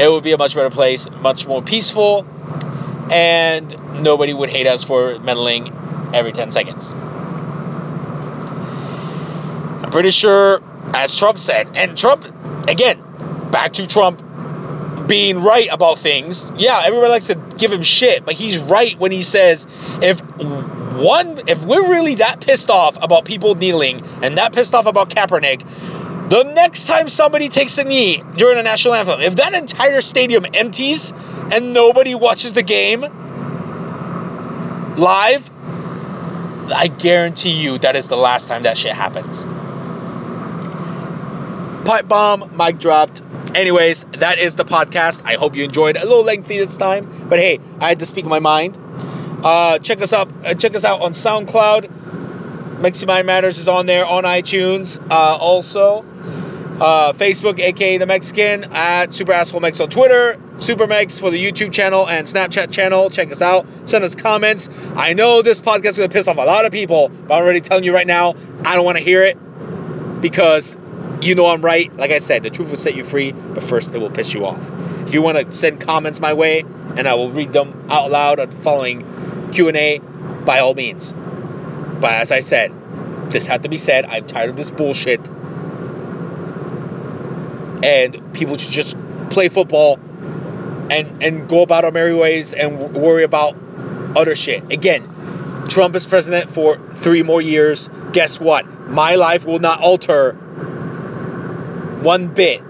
it 0.00 0.10
would 0.10 0.24
be 0.24 0.32
a 0.32 0.38
much 0.38 0.54
better 0.54 0.70
place, 0.70 1.08
much 1.10 1.46
more 1.46 1.62
peaceful, 1.62 2.26
and 3.10 4.02
nobody 4.02 4.32
would 4.32 4.48
hate 4.48 4.66
us 4.66 4.82
for 4.82 5.18
meddling 5.18 6.10
every 6.14 6.32
10 6.32 6.50
seconds. 6.50 6.94
Pretty 9.90 10.10
sure, 10.10 10.62
as 10.94 11.16
Trump 11.16 11.38
said, 11.38 11.76
and 11.76 11.96
Trump, 11.96 12.24
again, 12.68 13.02
back 13.50 13.72
to 13.74 13.86
Trump 13.86 14.22
being 15.06 15.42
right 15.42 15.68
about 15.70 15.98
things. 15.98 16.52
Yeah, 16.56 16.80
everybody 16.84 17.10
likes 17.10 17.26
to 17.26 17.34
give 17.34 17.72
him 17.72 17.82
shit, 17.82 18.24
but 18.24 18.34
he's 18.34 18.58
right 18.58 18.96
when 18.98 19.10
he 19.10 19.22
says 19.22 19.66
if 20.00 20.20
one, 20.20 21.48
if 21.48 21.64
we're 21.64 21.88
really 21.90 22.16
that 22.16 22.40
pissed 22.40 22.70
off 22.70 22.96
about 23.00 23.24
people 23.24 23.56
kneeling 23.56 24.04
and 24.22 24.38
that 24.38 24.52
pissed 24.52 24.72
off 24.74 24.86
about 24.86 25.10
Kaepernick, 25.10 26.28
the 26.30 26.44
next 26.44 26.86
time 26.86 27.08
somebody 27.08 27.48
takes 27.48 27.76
a 27.78 27.84
knee 27.84 28.22
during 28.36 28.58
a 28.58 28.62
national 28.62 28.94
anthem, 28.94 29.20
if 29.20 29.34
that 29.36 29.52
entire 29.52 30.00
stadium 30.00 30.46
empties 30.54 31.12
and 31.50 31.72
nobody 31.72 32.14
watches 32.14 32.52
the 32.52 32.62
game 32.62 33.00
live, 34.96 35.50
I 36.72 36.86
guarantee 36.86 37.50
you 37.50 37.78
that 37.78 37.96
is 37.96 38.06
the 38.06 38.16
last 38.16 38.46
time 38.46 38.62
that 38.62 38.78
shit 38.78 38.92
happens. 38.92 39.44
Pipe 41.84 42.06
bomb, 42.08 42.56
mic 42.56 42.78
dropped. 42.78 43.22
Anyways, 43.54 44.04
that 44.18 44.38
is 44.38 44.54
the 44.54 44.64
podcast. 44.64 45.22
I 45.24 45.34
hope 45.34 45.56
you 45.56 45.64
enjoyed. 45.64 45.96
A 45.96 46.00
little 46.00 46.22
lengthy 46.22 46.58
this 46.58 46.76
time, 46.76 47.26
but 47.28 47.38
hey, 47.38 47.58
I 47.80 47.88
had 47.88 47.98
to 48.00 48.06
speak 48.06 48.26
my 48.26 48.38
mind. 48.38 48.78
Uh, 49.42 49.78
check 49.78 50.02
us 50.02 50.12
up. 50.12 50.30
Uh, 50.44 50.54
check 50.54 50.74
us 50.74 50.84
out 50.84 51.00
on 51.00 51.12
SoundCloud. 51.12 52.78
Mexi 52.80 53.06
Mind 53.06 53.26
Matters 53.26 53.58
is 53.58 53.68
on 53.68 53.86
there 53.86 54.06
on 54.06 54.24
iTunes. 54.24 54.98
Uh, 55.10 55.36
also, 55.36 56.04
uh, 56.80 57.12
Facebook, 57.12 57.58
aka 57.58 57.98
the 57.98 58.06
Mexican, 58.06 58.64
at 58.72 59.12
Super 59.12 59.32
Asshole 59.32 59.60
Mex 59.60 59.80
on 59.80 59.90
Twitter, 59.90 60.40
Super 60.58 60.86
Mex 60.86 61.18
for 61.18 61.30
the 61.30 61.42
YouTube 61.42 61.72
channel 61.72 62.08
and 62.08 62.26
Snapchat 62.26 62.72
channel. 62.72 63.10
Check 63.10 63.32
us 63.32 63.42
out. 63.42 63.66
Send 63.84 64.04
us 64.04 64.14
comments. 64.14 64.68
I 64.94 65.12
know 65.12 65.42
this 65.42 65.60
podcast 65.60 65.90
is 65.90 65.98
gonna 65.98 66.08
piss 66.08 66.28
off 66.28 66.36
a 66.36 66.40
lot 66.40 66.64
of 66.64 66.72
people, 66.72 67.08
but 67.08 67.34
I'm 67.34 67.42
already 67.42 67.60
telling 67.60 67.84
you 67.84 67.94
right 67.94 68.06
now, 68.06 68.34
I 68.64 68.76
don't 68.76 68.84
want 68.84 68.98
to 68.98 69.04
hear 69.04 69.24
it 69.24 69.38
because 70.20 70.76
you 71.22 71.34
know 71.34 71.46
I'm 71.46 71.62
right. 71.62 71.94
Like 71.96 72.10
I 72.10 72.18
said, 72.18 72.42
the 72.42 72.50
truth 72.50 72.70
will 72.70 72.76
set 72.76 72.94
you 72.94 73.04
free, 73.04 73.32
but 73.32 73.62
first 73.62 73.94
it 73.94 73.98
will 73.98 74.10
piss 74.10 74.32
you 74.32 74.46
off. 74.46 74.70
If 75.06 75.14
you 75.14 75.22
want 75.22 75.38
to 75.38 75.52
send 75.52 75.80
comments 75.80 76.20
my 76.20 76.34
way, 76.34 76.60
and 76.96 77.06
I 77.06 77.14
will 77.14 77.30
read 77.30 77.52
them 77.52 77.86
out 77.88 78.10
loud 78.10 78.40
on 78.40 78.50
the 78.50 78.56
following 78.56 79.50
Q&A, 79.52 79.98
by 79.98 80.60
all 80.60 80.74
means. 80.74 81.12
But 81.12 82.12
as 82.12 82.32
I 82.32 82.40
said, 82.40 82.72
this 83.30 83.46
had 83.46 83.62
to 83.62 83.68
be 83.68 83.76
said. 83.76 84.06
I'm 84.06 84.26
tired 84.26 84.50
of 84.50 84.56
this 84.56 84.70
bullshit. 84.70 85.20
And 87.82 88.34
people 88.34 88.56
should 88.56 88.72
just 88.72 88.96
play 89.30 89.48
football 89.48 89.98
and 90.90 91.22
and 91.22 91.48
go 91.48 91.62
about 91.62 91.84
our 91.84 91.92
merry 91.92 92.14
ways 92.14 92.52
and 92.52 92.94
worry 92.94 93.22
about 93.22 93.56
other 94.16 94.34
shit. 94.34 94.70
Again, 94.72 95.66
Trump 95.68 95.94
is 95.94 96.06
president 96.06 96.50
for 96.50 96.78
three 96.94 97.22
more 97.22 97.40
years. 97.40 97.88
Guess 98.12 98.40
what? 98.40 98.66
My 98.88 99.14
life 99.14 99.46
will 99.46 99.60
not 99.60 99.80
alter 99.80 100.36
one 102.02 102.28
bit 102.28 102.62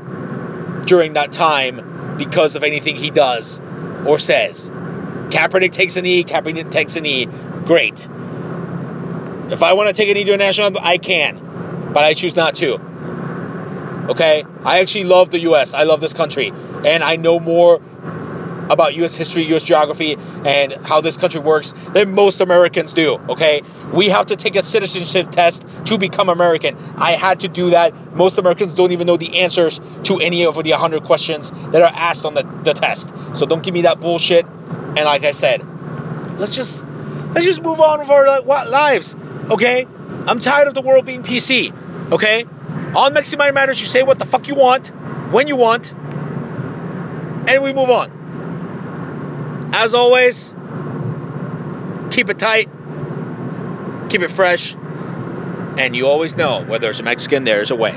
during 0.86 1.14
that 1.14 1.32
time 1.32 2.16
because 2.16 2.56
of 2.56 2.62
anything 2.62 2.96
he 2.96 3.10
does 3.10 3.60
or 4.06 4.18
says. 4.18 4.70
Kaepernick 4.70 5.72
takes 5.72 5.96
a 5.96 6.02
knee, 6.02 6.24
Kaepernick 6.24 6.70
takes 6.70 6.96
a 6.96 7.00
knee. 7.00 7.26
Great. 7.64 8.08
If 9.50 9.62
I 9.62 9.72
want 9.72 9.88
to 9.88 9.94
take 9.94 10.08
a 10.08 10.14
knee 10.14 10.24
to 10.24 10.32
a 10.32 10.36
national 10.36 10.66
anthem, 10.66 10.84
I 10.84 10.98
can, 10.98 11.92
but 11.92 12.04
I 12.04 12.14
choose 12.14 12.36
not 12.36 12.56
to. 12.56 12.80
Okay? 14.10 14.44
I 14.64 14.80
actually 14.80 15.04
love 15.04 15.30
the 15.30 15.40
US. 15.40 15.74
I 15.74 15.84
love 15.84 16.00
this 16.00 16.12
country. 16.12 16.52
And 16.84 17.02
I 17.04 17.16
know 17.16 17.38
more 17.38 17.80
about 18.70 18.94
US 18.94 19.14
history, 19.14 19.44
US 19.54 19.64
geography, 19.64 20.16
and 20.44 20.72
how 20.84 21.00
this 21.00 21.16
country 21.16 21.40
works 21.40 21.74
than 21.92 22.14
most 22.14 22.40
Americans 22.40 22.92
do. 22.92 23.20
Okay? 23.28 23.62
We 23.92 24.08
have 24.08 24.26
to 24.26 24.36
take 24.36 24.56
a 24.56 24.62
citizenship 24.62 25.30
test 25.30 25.66
to 25.86 25.98
become 25.98 26.28
American. 26.28 26.76
I 26.96 27.12
had 27.12 27.40
to 27.40 27.48
do 27.48 27.70
that. 27.70 28.14
Most 28.14 28.38
Americans 28.38 28.74
don't 28.74 28.92
even 28.92 29.06
know 29.06 29.16
the 29.16 29.40
answers 29.40 29.80
to 30.04 30.20
any 30.20 30.46
of 30.46 30.54
the 30.54 30.70
100 30.70 31.04
questions 31.04 31.50
that 31.50 31.82
are 31.82 31.92
asked 31.92 32.24
on 32.24 32.34
the, 32.34 32.44
the 32.64 32.72
test. 32.72 33.12
So 33.34 33.44
don't 33.44 33.62
give 33.62 33.74
me 33.74 33.82
that 33.82 34.00
bullshit. 34.00 34.46
And 34.46 35.04
like 35.04 35.24
I 35.24 35.32
said, 35.32 35.66
let's 36.38 36.54
just 36.54 36.84
let's 37.34 37.46
just 37.46 37.62
move 37.62 37.80
on 37.80 38.00
with 38.00 38.10
our 38.10 38.40
lives. 38.66 39.16
Okay? 39.50 39.86
I'm 40.26 40.40
tired 40.40 40.68
of 40.68 40.74
the 40.74 40.82
world 40.82 41.06
being 41.06 41.22
PC. 41.22 42.12
Okay? 42.12 42.44
On 42.94 43.12
Mexican 43.12 43.54
Matters, 43.54 43.80
you 43.80 43.86
say 43.86 44.02
what 44.02 44.18
the 44.18 44.26
fuck 44.26 44.48
you 44.48 44.54
want, 44.54 44.88
when 45.32 45.46
you 45.46 45.56
want, 45.56 45.92
and 45.92 47.62
we 47.62 47.72
move 47.72 47.90
on. 47.90 48.19
As 49.72 49.94
always, 49.94 50.54
keep 52.10 52.28
it 52.28 52.38
tight, 52.38 52.68
keep 54.10 54.22
it 54.22 54.30
fresh, 54.30 54.74
and 54.74 55.94
you 55.94 56.06
always 56.06 56.36
know 56.36 56.62
where 56.64 56.78
there's 56.78 57.00
a 57.00 57.02
Mexican, 57.02 57.44
there's 57.44 57.70
a 57.70 57.76
way. 57.76 57.96